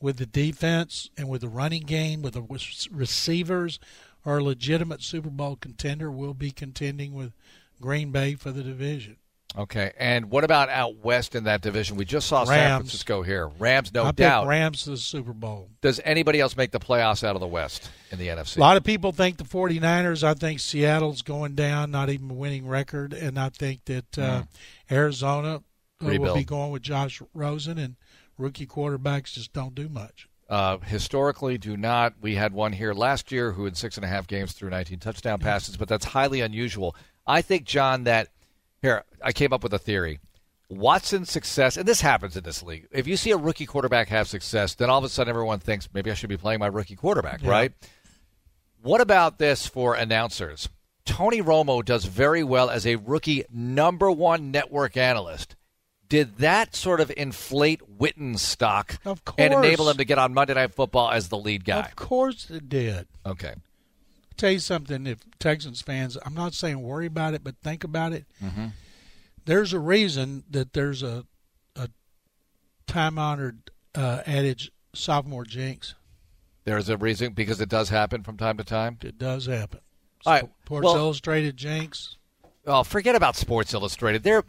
with 0.00 0.16
the 0.16 0.24
defense 0.24 1.10
and 1.18 1.28
with 1.28 1.42
the 1.42 1.48
running 1.48 1.82
game, 1.82 2.22
with 2.22 2.32
the 2.32 2.88
receivers, 2.90 3.78
are 4.24 4.38
a 4.38 4.42
legitimate 4.42 5.02
Super 5.02 5.28
Bowl 5.28 5.56
contender. 5.56 6.10
Will 6.10 6.32
be 6.32 6.52
contending 6.52 7.12
with 7.12 7.34
Green 7.82 8.12
Bay 8.12 8.34
for 8.34 8.50
the 8.50 8.62
division. 8.62 9.18
Okay, 9.58 9.92
and 9.98 10.30
what 10.30 10.44
about 10.44 10.68
out 10.68 11.04
west 11.04 11.34
in 11.34 11.44
that 11.44 11.60
division? 11.60 11.96
We 11.96 12.04
just 12.04 12.28
saw 12.28 12.44
San 12.44 12.78
Francisco 12.78 13.22
here. 13.22 13.48
Rams, 13.58 13.92
no 13.92 14.04
I 14.04 14.12
doubt. 14.12 14.46
Rams 14.46 14.84
to 14.84 14.90
the 14.90 14.96
Super 14.96 15.32
Bowl. 15.32 15.68
Does 15.82 16.00
anybody 16.04 16.40
else 16.40 16.56
make 16.56 16.70
the 16.70 16.78
playoffs 16.78 17.24
out 17.24 17.34
of 17.34 17.40
the 17.40 17.48
West 17.48 17.90
in 18.12 18.18
the 18.18 18.28
NFC? 18.28 18.58
A 18.58 18.60
lot 18.60 18.76
of 18.76 18.84
people 18.84 19.10
think 19.10 19.38
the 19.38 19.44
49ers. 19.44 20.22
I 20.22 20.34
think 20.34 20.60
Seattle's 20.60 21.22
going 21.22 21.56
down, 21.56 21.90
not 21.90 22.10
even 22.10 22.30
a 22.30 22.34
winning 22.34 22.66
record, 22.68 23.12
and 23.12 23.38
I 23.38 23.48
think 23.48 23.84
that 23.86 24.18
uh, 24.18 24.42
Arizona 24.90 25.62
uh, 26.02 26.18
will 26.18 26.34
be 26.34 26.44
going 26.44 26.70
with 26.70 26.82
Josh 26.82 27.20
Rosen, 27.34 27.78
and 27.78 27.96
rookie 28.38 28.66
quarterbacks 28.66 29.32
just 29.34 29.52
don't 29.52 29.74
do 29.74 29.88
much. 29.88 30.28
Uh, 30.48 30.78
historically, 30.78 31.58
do 31.58 31.76
not. 31.76 32.14
We 32.20 32.34
had 32.34 32.52
one 32.52 32.72
here 32.72 32.92
last 32.92 33.30
year 33.30 33.52
who 33.52 33.66
in 33.66 33.74
six 33.74 33.96
and 33.96 34.04
a 34.04 34.08
half 34.08 34.26
games 34.26 34.52
threw 34.52 34.68
19 34.68 34.98
touchdown 34.98 35.38
passes, 35.38 35.76
but 35.76 35.86
that's 35.88 36.06
highly 36.06 36.40
unusual. 36.40 36.96
I 37.26 37.40
think, 37.42 37.64
John, 37.64 38.04
that 38.04 38.28
here 38.82 39.04
I 39.22 39.32
came 39.32 39.52
up 39.52 39.62
with 39.62 39.72
a 39.74 39.78
theory. 39.78 40.18
Watson's 40.68 41.30
success, 41.30 41.76
and 41.76 41.86
this 41.86 42.00
happens 42.00 42.36
in 42.36 42.44
this 42.44 42.62
league. 42.62 42.86
If 42.92 43.06
you 43.06 43.16
see 43.16 43.30
a 43.32 43.36
rookie 43.36 43.66
quarterback 43.66 44.08
have 44.08 44.28
success, 44.28 44.74
then 44.74 44.88
all 44.90 44.98
of 44.98 45.04
a 45.04 45.08
sudden 45.08 45.28
everyone 45.30 45.58
thinks 45.58 45.88
maybe 45.92 46.10
I 46.10 46.14
should 46.14 46.28
be 46.28 46.36
playing 46.36 46.60
my 46.60 46.68
rookie 46.68 46.96
quarterback, 46.96 47.42
Yeah. 47.42 47.50
right? 47.50 47.72
What 48.82 49.00
about 49.00 49.38
this 49.38 49.66
for 49.66 49.94
announcers? 49.94 50.68
Tony 51.04 51.42
Romo 51.42 51.84
does 51.84 52.04
very 52.04 52.42
well 52.44 52.70
as 52.70 52.86
a 52.86 52.96
rookie 52.96 53.44
number 53.50 54.10
one 54.10 54.50
network 54.50 54.96
analyst. 54.96 55.56
Did 56.10 56.36
that 56.38 56.74
sort 56.76 57.00
of 57.00 57.10
inflate 57.16 57.80
Witten's 57.88 58.42
stock 58.42 58.98
Of 59.06 59.22
and 59.38 59.54
enable 59.54 59.88
him 59.88 59.96
to 59.96 60.04
get 60.04 60.18
on 60.18 60.34
Monday 60.34 60.52
Night 60.54 60.74
Football 60.74 61.10
as 61.10 61.28
the 61.28 61.38
lead 61.38 61.64
guy? 61.64 61.80
Of 61.80 61.96
course 61.96 62.50
it 62.50 62.68
did. 62.68 63.06
Okay. 63.24 63.54
tell 64.36 64.50
you 64.50 64.58
something 64.58 65.06
if 65.06 65.20
Texans 65.38 65.80
fans 65.80 66.18
I'm 66.26 66.34
not 66.34 66.52
saying 66.52 66.82
worry 66.82 67.06
about 67.06 67.32
it 67.34 67.42
but 67.44 67.56
think 67.62 67.84
about 67.84 68.12
it 68.12 68.26
Mm-hmm. 68.44 68.66
there's 69.46 69.72
a 69.72 69.78
reason 69.78 70.44
that 70.50 70.72
there's 70.74 71.02
a 71.02 71.24
a 71.76 71.88
time 72.86 73.18
honored 73.18 73.70
uh, 73.94 74.22
adage 74.26 74.72
sophomore 74.94 75.44
jinx 75.44 75.94
There's 76.64 76.88
a 76.88 76.96
reason 76.96 77.32
because 77.34 77.60
it 77.60 77.68
does 77.68 77.88
happen 77.88 78.22
from 78.24 78.36
time 78.36 78.56
to 78.56 78.64
time. 78.64 78.98
it 79.02 79.16
does 79.18 79.46
happen 79.46 79.80
All 80.26 80.32
right. 80.32 80.50
Sports 80.64 80.84
Well- 80.84 80.96
Illustrated 80.96 81.56
jinx 81.56 82.16
Oh, 82.66 82.82
forget 82.82 83.14
about 83.16 83.36
Sports 83.36 83.72
Illustrated. 83.72 84.22
There, 84.22 84.44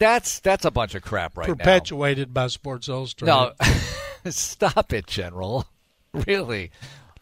that's 0.00 0.40
that's 0.40 0.64
a 0.64 0.70
bunch 0.72 0.96
of 0.96 1.02
crap 1.02 1.38
right 1.38 1.46
now. 1.46 1.54
perpetuated 1.54 2.34
by 2.34 2.48
Sports 2.48 2.88
Illustrated 2.88 3.30
No, 3.30 3.52
stop 4.30 4.92
it, 4.92 5.06
General. 5.06 5.66
Really. 6.26 6.72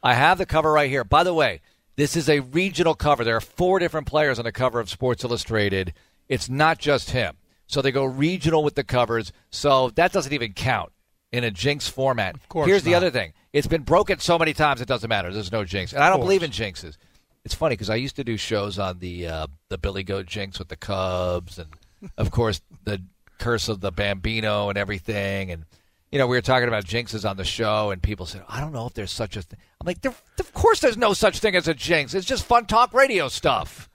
I 0.03 0.15
have 0.15 0.39
the 0.39 0.47
cover 0.47 0.73
right 0.73 0.89
here. 0.89 1.05
By 1.05 1.25
the 1.25 1.35
way, 1.35 1.61
this 1.97 2.17
is 2.17 2.29
a 2.29 2.41
regional 2.41 2.95
cover. 2.95 3.25
There 3.25 3.37
are 3.37 3.41
four 3.41 3.79
different 3.81 4.07
players 4.07 4.39
on 4.39 4.45
the 4.45 4.53
cover 4.53 4.81
of 4.81 4.89
Sports 4.89 5.25
Illustrated. 5.25 5.93
It's 6.29 6.49
not 6.49 6.79
just 6.79 7.11
him. 7.11 7.37
So 7.67 7.83
they 7.83 7.93
go 7.93 8.05
regional 8.05 8.65
with 8.65 8.77
the 8.77 8.85
covers. 8.85 9.33
So 9.51 9.91
that 9.91 10.13
doesn't 10.13 10.33
even 10.33 10.53
count 10.55 10.93
in 11.33 11.45
a 11.45 11.51
jinx 11.51 11.89
format. 11.89 12.37
Of 12.37 12.49
course 12.49 12.67
Here's 12.67 12.85
the 12.85 12.95
other 12.95 13.11
thing. 13.11 13.35
It's 13.53 13.67
been 13.67 13.83
broken 13.83 14.21
so 14.21 14.39
many 14.39 14.55
times 14.55 14.81
it 14.81 14.89
doesn't 14.89 15.09
matter. 15.09 15.33
There's 15.33 15.53
no 15.53 15.65
jinx. 15.65 15.93
And 15.93 16.03
I 16.03 16.09
don't 16.09 16.21
believe 16.21 16.43
in 16.43 16.51
jinxes. 16.51 16.97
It's 17.45 17.55
funny 17.55 17.75
because 17.75 17.91
I 17.91 17.97
used 17.97 18.17
to 18.17 18.25
do 18.25 18.37
shows 18.37 18.79
on 18.79 19.01
the 19.01 19.27
uh, 19.27 19.47
the 19.69 19.79
Billy 19.79 20.03
Goat 20.03 20.27
jinx 20.27 20.59
with 20.59 20.69
the 20.69 20.77
Cubs 20.77 21.59
and 21.59 21.69
of 22.17 22.31
course 22.31 22.61
the 22.85 23.03
curse 23.39 23.69
of 23.69 23.81
the 23.81 23.93
Bambino 23.93 24.69
and 24.69 24.79
everything 24.79 25.51
and 25.51 25.65
you 26.11 26.19
know, 26.19 26.27
we 26.27 26.39
were 26.39 26.43
talking 26.43 26.69
about 26.69 26.87
jinxes 26.87 27.29
on 27.29 27.37
the 27.37 27.45
show, 27.45 27.91
and 27.91 28.03
people 28.03 28.25
said, 28.25 28.43
"I 28.49 28.61
don't 28.63 28.73
know 28.73 28.87
if 28.87 28.95
there's 28.95 29.13
such 29.13 29.37
a 29.37 29.43
thing." 29.43 29.59
I'm 29.79 29.87
like, 29.87 30.01
there, 30.01 30.15
"Of 30.39 30.55
course, 30.55 30.81
there's 30.81 30.97
no 30.97 31.13
such 31.13 31.39
thing 31.39 31.55
as 31.55 31.69
a 31.69 31.75
jinx. 31.75 32.15
It's 32.15 32.27
just 32.27 32.47
fun 32.47 32.65
talk 32.65 32.95
radio 32.95 33.29
stuff." 33.29 33.91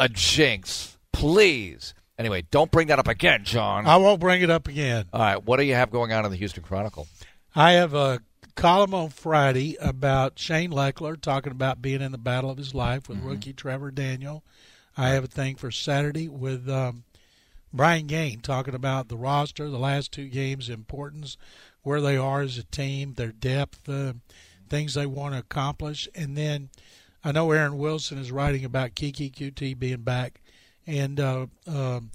a 0.00 0.08
jinx, 0.08 0.96
please. 1.12 1.94
Anyway, 2.18 2.42
don't 2.50 2.70
bring 2.70 2.88
that 2.88 2.98
up 2.98 3.06
again, 3.08 3.44
John. 3.44 3.86
I 3.86 3.96
won't 3.98 4.20
bring 4.20 4.42
it 4.42 4.50
up 4.50 4.68
again 4.68 5.06
All 5.12 5.20
right, 5.20 5.42
what 5.42 5.58
do 5.58 5.64
you 5.64 5.74
have 5.74 5.90
going 5.90 6.12
on 6.12 6.24
in 6.24 6.30
the 6.30 6.36
Houston 6.36 6.62
Chronicle? 6.62 7.06
I 7.54 7.72
have 7.72 7.94
a 7.94 8.20
column 8.54 8.94
on 8.94 9.10
Friday 9.10 9.76
about 9.80 10.38
Shane 10.38 10.70
Lechler 10.70 11.20
talking 11.20 11.52
about 11.52 11.80
being 11.80 12.02
in 12.02 12.12
the 12.12 12.18
battle 12.18 12.50
of 12.50 12.58
his 12.58 12.74
life 12.74 13.08
with 13.08 13.22
rookie 13.22 13.52
Trevor 13.52 13.90
Daniel. 13.90 14.42
I 14.96 15.10
have 15.10 15.24
a 15.24 15.28
thing 15.28 15.56
for 15.56 15.70
Saturday 15.70 16.28
with 16.28 16.68
um, 16.68 17.04
Brian 17.72 18.06
Gaine 18.06 18.40
talking 18.40 18.74
about 18.74 19.08
the 19.08 19.16
roster, 19.16 19.68
the 19.68 19.78
last 19.78 20.12
two 20.12 20.28
games, 20.28 20.68
importance, 20.68 21.36
where 21.82 22.00
they 22.00 22.16
are 22.16 22.42
as 22.42 22.58
a 22.58 22.64
team, 22.64 23.14
their 23.14 23.32
depth, 23.32 23.88
uh, 23.88 24.14
things 24.68 24.94
they 24.94 25.06
want 25.06 25.34
to 25.34 25.40
accomplish, 25.40 26.08
and 26.14 26.36
then 26.36 26.70
I 27.24 27.32
know 27.32 27.50
Aaron 27.52 27.78
Wilson 27.78 28.18
is 28.18 28.32
writing 28.32 28.64
about 28.64 28.94
Keke 28.94 29.32
Coutee 29.32 29.78
being 29.78 30.02
back, 30.02 30.40
and 30.86 31.20
uh, 31.20 31.46
um, 31.66 32.10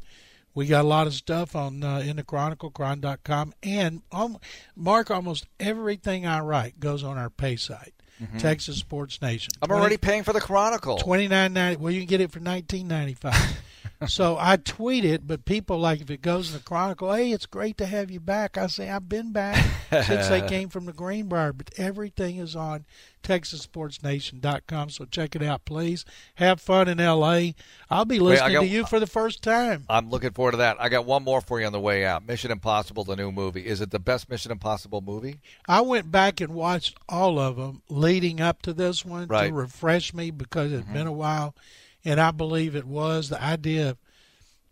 we 0.53 0.66
got 0.68 0.84
a 0.84 0.88
lot 0.88 1.08
of 1.08 1.14
stuff 1.14 1.56
on 1.56 1.84
uh, 1.84 1.99
in 1.99 2.16
the 2.16 2.24
Chronicle, 2.24 2.72
chron.com, 2.72 3.53
and 3.64 4.01
um, 4.12 4.38
Mark, 4.76 5.12
almost 5.12 5.45
everything 5.60 6.26
I 6.26 6.39
write 6.39 6.80
goes 6.80 7.03
on 7.03 7.18
our 7.18 7.30
pay 7.30 7.56
site, 7.56 7.93
Texas 8.39 8.78
Sports 8.78 9.22
Nation. 9.22 9.53
I'm 9.62 9.72
already 9.72 9.97
paying 9.97 10.24
for 10.24 10.34
the 10.34 10.41
Chronicle. 10.41 10.97
twenty 10.97 11.28
nine 11.28 11.53
ninety. 11.53 11.82
Well, 11.82 11.91
you 11.91 11.99
can 12.01 12.08
get 12.08 12.22
it 12.22 12.32
for 12.32 12.39
nineteen 12.39 12.88
ninety 12.88 13.14
five. 13.14 13.36
so 14.08 14.38
I 14.39 14.58
tweet 14.58 15.06
it, 15.06 15.28
but 15.28 15.46
people 15.46 15.80
like 15.80 16.02
if 16.02 16.10
it 16.10 16.22
goes 16.22 16.50
in 16.50 16.58
the 16.58 16.64
Chronicle, 16.64 17.14
hey, 17.14 17.32
it's 17.32 17.46
great 17.46 17.78
to 17.78 17.86
have 17.86 18.12
you 18.12 18.20
back. 18.20 18.58
I 18.58 18.68
say 18.68 18.89
I've 18.89 19.10
been 19.10 19.32
back 19.32 19.64
since 19.89 20.28
they 20.28 20.41
came 20.48 20.70
from 20.70 20.86
the 20.86 20.93
Greenbrier, 20.93 21.54
but 21.54 21.72
everything 21.78 22.38
is 22.38 22.56
on 22.56 22.86
TexasSportsNation.com. 23.24 24.89
So 24.89 25.06
check 25.06 25.36
it 25.36 25.43
out, 25.43 25.66
please. 25.66 26.06
Have 26.36 26.62
fun 26.62 26.88
in 26.88 27.00
L.A. 27.00 27.56
I'll 27.89 28.06
be 28.06 28.20
Wait, 28.20 28.32
listening 28.32 28.54
got- 28.54 28.60
to 28.62 28.68
you 28.68 28.86
for 28.86 29.00
the 29.00 29.08
first 29.08 29.41
time. 29.41 29.86
I'm 29.89 30.10
looking 30.10 30.32
forward 30.32 30.52
to 30.52 30.58
that. 30.58 30.78
I 30.80 30.89
got 30.89 31.06
one 31.06 31.24
more 31.24 31.41
for 31.41 31.60
you 31.60 31.66
on 31.66 31.72
the 31.72 31.80
way 31.80 32.06
out. 32.06 32.26
Mission 32.26 32.52
Impossible, 32.52 33.04
the 33.04 33.16
new 33.16 33.32
movie. 33.32 33.66
Is 33.66 33.82
it 33.82 33.91
the 33.91 34.00
best 34.00 34.30
Mission 34.30 34.52
Impossible 34.52 35.02
movie? 35.02 35.39
I 35.68 35.82
went 35.82 36.12
back 36.12 36.41
and 36.41 36.54
watched 36.54 36.98
all 37.10 37.39
of 37.39 37.56
them 37.56 37.82
leading 37.89 38.41
up 38.41 38.62
to 38.64 38.74
this 38.74 39.04
one 39.04 39.28
Right. 39.28 39.48
to 39.48 39.54
refresh 39.54 40.14
me 40.14 40.32
because 40.32 40.72
it 40.72 40.76
had 40.76 40.86
mm-hmm. 40.86 40.93
been 40.93 41.08
a 41.08 41.12
while, 41.14 41.56
and 42.06 42.22
I 42.22 42.32
believe 42.32 42.76
it 42.76 42.86
was 42.86 43.30
the 43.30 43.41
idea 43.41 43.89
of 43.89 43.97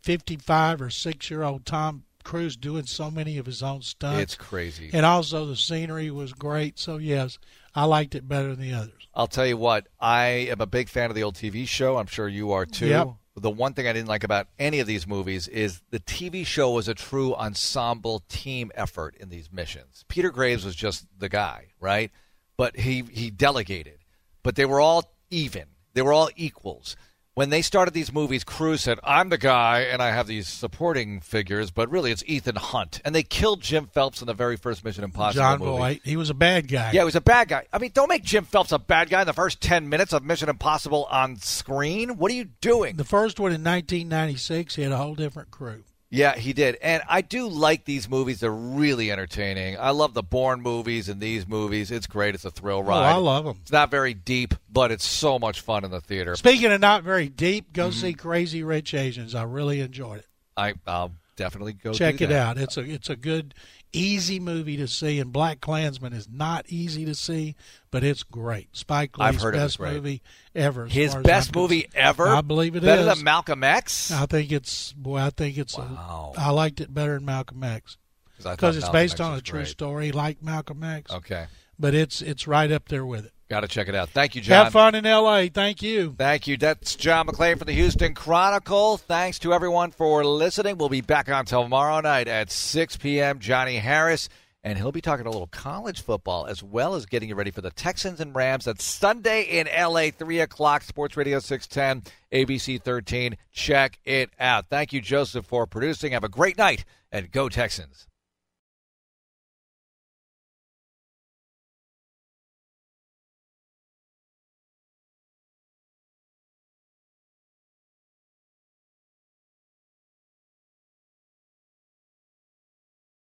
fifty-five 0.01 0.81
or 0.81 0.89
six-year-old 0.89 1.65
Tom 1.65 2.03
Cruise 2.23 2.55
doing 2.55 2.86
so 2.86 3.11
many 3.11 3.38
of 3.38 3.45
his 3.45 3.61
own 3.61 3.81
stunts, 3.81 4.21
It's 4.21 4.36
crazy. 4.36 4.89
and 4.93 5.05
also 5.05 5.45
the 5.45 5.55
scenery 5.57 6.09
was 6.09 6.31
great. 6.34 6.79
So 6.79 6.97
yes, 6.97 7.38
I 7.75 7.84
liked 7.86 8.15
it 8.15 8.27
better 8.27 8.55
than 8.55 8.61
the 8.69 8.73
others. 8.73 9.07
I'll 9.13 9.27
tell 9.27 9.45
you 9.45 9.57
what, 9.57 9.88
I 9.99 10.25
am 10.49 10.61
a 10.61 10.65
big 10.65 10.88
fan 10.89 11.09
of 11.09 11.15
the 11.15 11.23
old 11.23 11.36
TV 11.36 11.67
show. 11.67 11.97
I'm 11.97 12.07
sure 12.07 12.27
you 12.27 12.51
are 12.53 12.65
too. 12.65 12.88
Yep. 12.88 13.07
The 13.36 13.49
one 13.49 13.73
thing 13.73 13.88
I 13.88 13.93
didn't 13.93 14.07
like 14.09 14.23
about 14.23 14.47
any 14.59 14.79
of 14.79 14.86
these 14.88 15.07
movies 15.07 15.47
is 15.47 15.81
the 15.89 15.99
TV 15.99 16.45
show 16.45 16.71
was 16.71 16.88
a 16.88 16.93
true 16.93 17.34
ensemble 17.34 18.23
team 18.29 18.71
effort 18.75 19.15
in 19.19 19.29
these 19.29 19.51
missions. 19.51 20.05
Peter 20.07 20.29
Graves 20.29 20.63
was 20.63 20.75
just 20.75 21.07
the 21.17 21.29
guy, 21.29 21.69
right? 21.79 22.11
But 22.57 22.77
he 22.77 23.03
he 23.11 23.31
delegated. 23.31 23.99
But 24.43 24.55
they 24.55 24.65
were 24.65 24.79
all 24.79 25.11
even. 25.31 25.65
They 25.93 26.03
were 26.03 26.13
all 26.13 26.29
equals. 26.36 26.95
When 27.36 27.49
they 27.49 27.63
started 27.63 27.95
these 27.95 28.13
movies, 28.13 28.43
Cruise 28.43 28.81
said, 28.81 28.99
"I'm 29.03 29.29
the 29.29 29.39
guy, 29.39 29.79
and 29.79 30.03
I 30.03 30.11
have 30.11 30.27
these 30.27 30.47
supporting 30.47 31.19
figures, 31.19 31.71
but 31.71 31.89
really 31.89 32.11
it's 32.11 32.23
Ethan 32.27 32.57
Hunt." 32.57 33.01
And 33.03 33.15
they 33.15 33.23
killed 33.23 33.61
Jim 33.61 33.88
Phelps 33.88 34.21
in 34.21 34.27
the 34.27 34.36
very 34.36 34.55
first 34.55 34.86
Mission 34.86 35.03
Impossible 35.03 35.41
John 35.41 35.57
movie. 35.59 35.71
Voight, 35.71 36.01
he 36.03 36.15
was 36.15 36.29
a 36.29 36.36
bad 36.36 36.67
guy. 36.67 36.91
Yeah, 36.93 37.01
he 37.01 37.05
was 37.05 37.15
a 37.15 37.21
bad 37.21 37.47
guy. 37.47 37.65
I 37.73 37.79
mean, 37.79 37.89
don't 37.91 38.07
make 38.07 38.23
Jim 38.23 38.45
Phelps 38.45 38.71
a 38.71 38.77
bad 38.77 39.09
guy 39.09 39.21
in 39.21 39.25
the 39.25 39.34
first 39.34 39.61
10 39.61 39.89
minutes 39.89 40.13
of 40.13 40.23
Mission 40.23 40.47
Impossible 40.47 41.05
on 41.09 41.38
screen. 41.38 42.17
What 42.17 42.31
are 42.31 42.36
you 42.36 42.49
doing? 42.61 42.97
The 42.97 43.03
first 43.03 43.39
one 43.39 43.51
in 43.51 43.63
1996, 43.63 44.75
he 44.75 44.84
had 44.84 44.91
a 44.91 44.97
whole 44.97 45.15
different 45.15 45.49
crew. 45.49 45.84
Yeah, 46.16 46.36
he 46.38 46.53
did. 46.53 46.78
And 46.82 47.01
I 47.09 47.22
do 47.22 47.47
like 47.47 47.86
these 47.86 48.07
movies. 48.07 48.39
They're 48.39 48.51
really 48.51 49.11
entertaining. 49.11 49.78
I 49.80 49.89
love 49.89 50.14
the 50.14 50.22
Bourne 50.22 50.61
movies 50.61 51.09
and 51.09 51.20
these 51.20 51.47
movies. 51.47 51.89
It's 51.89 52.05
great. 52.05 52.36
It's 52.36 52.45
a 52.45 52.51
thrill 52.51 52.78
Oh, 52.78 52.82
ride. 52.84 53.09
I 53.11 53.16
love 53.16 53.45
them. 53.45 53.57
It's 53.64 53.72
not 53.72 53.89
very 53.89 54.14
deep, 54.14 54.53
but 54.72 54.91
it's 54.91 55.05
so 55.05 55.39
much 55.39 55.61
fun 55.61 55.84
in 55.84 55.89
the 55.89 56.01
theater. 56.01 56.36
Speaking 56.36 56.72
of 56.72 56.80
not 56.80 57.01
very 57.03 57.30
deep, 57.30 57.74
go 57.74 57.89
Mm-hmm. 57.89 57.99
see 57.99 58.14
Crazy 58.14 58.61
Rich 58.64 58.93
Asians. 58.93 59.34
I 59.34 59.41
really 59.43 59.80
enjoyed 59.80 60.20
it. 60.20 60.28
I, 60.55 60.76
I'll 60.86 61.14
definitely 61.36 61.74
go 61.74 61.93
Check 61.93 62.22
it 62.22 62.28
that. 62.28 62.57
out. 62.57 62.57
It's 62.59 62.78
a 62.78 62.82
it's 62.82 63.09
a 63.09 63.16
good, 63.16 63.55
easy 63.93 64.39
movie 64.39 64.77
to 64.77 64.87
see. 64.87 65.19
And 65.19 65.31
BlacKkKlansman 65.31 66.13
is 66.13 66.27
not 66.29 66.65
easy 66.67 67.05
to 67.05 67.15
see, 67.15 67.55
but 67.91 68.03
it's 68.03 68.23
great. 68.23 68.75
Spike 68.75 69.17
Lee's 69.17 69.35
I've 69.35 69.41
heard 69.41 69.53
best 69.53 69.79
movie 69.79 70.21
ever. 70.53 70.85
His 70.85 71.15
best 71.15 71.55
movie 71.55 71.87
ever? 71.95 72.27
I 72.27 72.41
believe 72.41 72.75
it 72.75 72.81
Better 72.83 73.09
is. 73.09 73.15
than 73.15 73.23
Malcolm 73.23 73.63
X? 73.63 74.11
I 74.11 74.25
think 74.25 74.51
it's 74.51 74.91
boy. 74.93 75.19
I 75.19 75.29
think 75.29 75.57
it's. 75.57 75.77
Wow. 75.77 76.33
A, 76.37 76.41
I 76.41 76.49
liked 76.49 76.81
it 76.81 76.93
better 76.93 77.13
than 77.13 77.25
Malcolm 77.25 77.63
X 77.63 77.97
because 78.37 78.75
it's 78.75 78.85
Malcolm 78.85 78.99
based 79.01 79.13
X 79.13 79.19
on 79.21 79.37
a 79.37 79.41
true 79.41 79.59
great. 79.59 79.67
story, 79.67 80.11
like 80.11 80.43
Malcolm 80.43 80.83
X. 80.83 81.11
Okay. 81.11 81.45
But 81.79 81.95
it's 81.95 82.21
it's 82.21 82.47
right 82.47 82.71
up 82.71 82.89
there 82.89 83.05
with 83.05 83.25
it. 83.25 83.31
Got 83.54 83.60
to 83.60 83.68
check 83.68 83.88
it 83.88 83.93
out. 83.93 84.10
Thank 84.10 84.34
you, 84.34 84.41
John. 84.41 84.64
Have 84.64 84.74
fun 84.74 84.95
in 84.95 85.06
L.A. 85.06 85.47
Thank 85.47 85.84
you. 85.84 86.16
Thank 86.18 86.47
you. 86.47 86.58
That's 86.58 86.95
John 86.95 87.28
McClain 87.28 87.60
from 87.60 87.68
the 87.68 87.74
Houston 87.74 88.16
Chronicle. 88.16 88.97
Thanks 88.97 89.38
to 89.38 89.54
everyone 89.54 89.91
for 89.91 90.26
listening. 90.26 90.80
We'll 90.80 90.89
be 90.89 91.01
back 91.01 91.30
on 91.30 91.45
tomorrow 91.45 92.01
night 92.01 92.28
at 92.28 92.49
6 92.49 92.97
p.m. 92.97 93.38
Johnny 93.38 93.76
Harris, 93.76 94.28
and 94.64 94.76
he'll 94.76 94.91
be 94.91 95.01
talking 95.01 95.28
a 95.28 95.30
little 95.30 95.45
college 95.45 96.01
football 96.01 96.47
as 96.47 96.64
well 96.64 96.95
as 96.95 97.06
getting 97.06 97.30
you 97.30 97.36
ready 97.36 97.51
for 97.51 97.62
the 97.62 97.70
Texans 97.70 98.20
and 98.20 98.34
Rams. 98.34 98.66
That's 98.66 98.84
Sunday 98.84 99.43
in 99.43 99.68
L.A., 99.68 100.10
3 100.10 100.39
o'clock, 100.39 100.82
Sports 100.82 101.16
Radio 101.16 101.38
610, 101.38 102.12
ABC 102.32 102.82
13. 102.82 103.38
Check 103.51 103.99
it 104.04 104.32
out. 104.39 104.66
Thank 104.68 104.93
you, 104.93 104.99
Joseph, 104.99 105.45
for 105.45 105.68
producing. 105.68 106.14
Have 106.14 106.24
a 106.24 106.28
great 106.28 106.58
night, 106.58 106.86
and 107.12 107.32
go 107.32 107.49
Texans. 107.49 108.08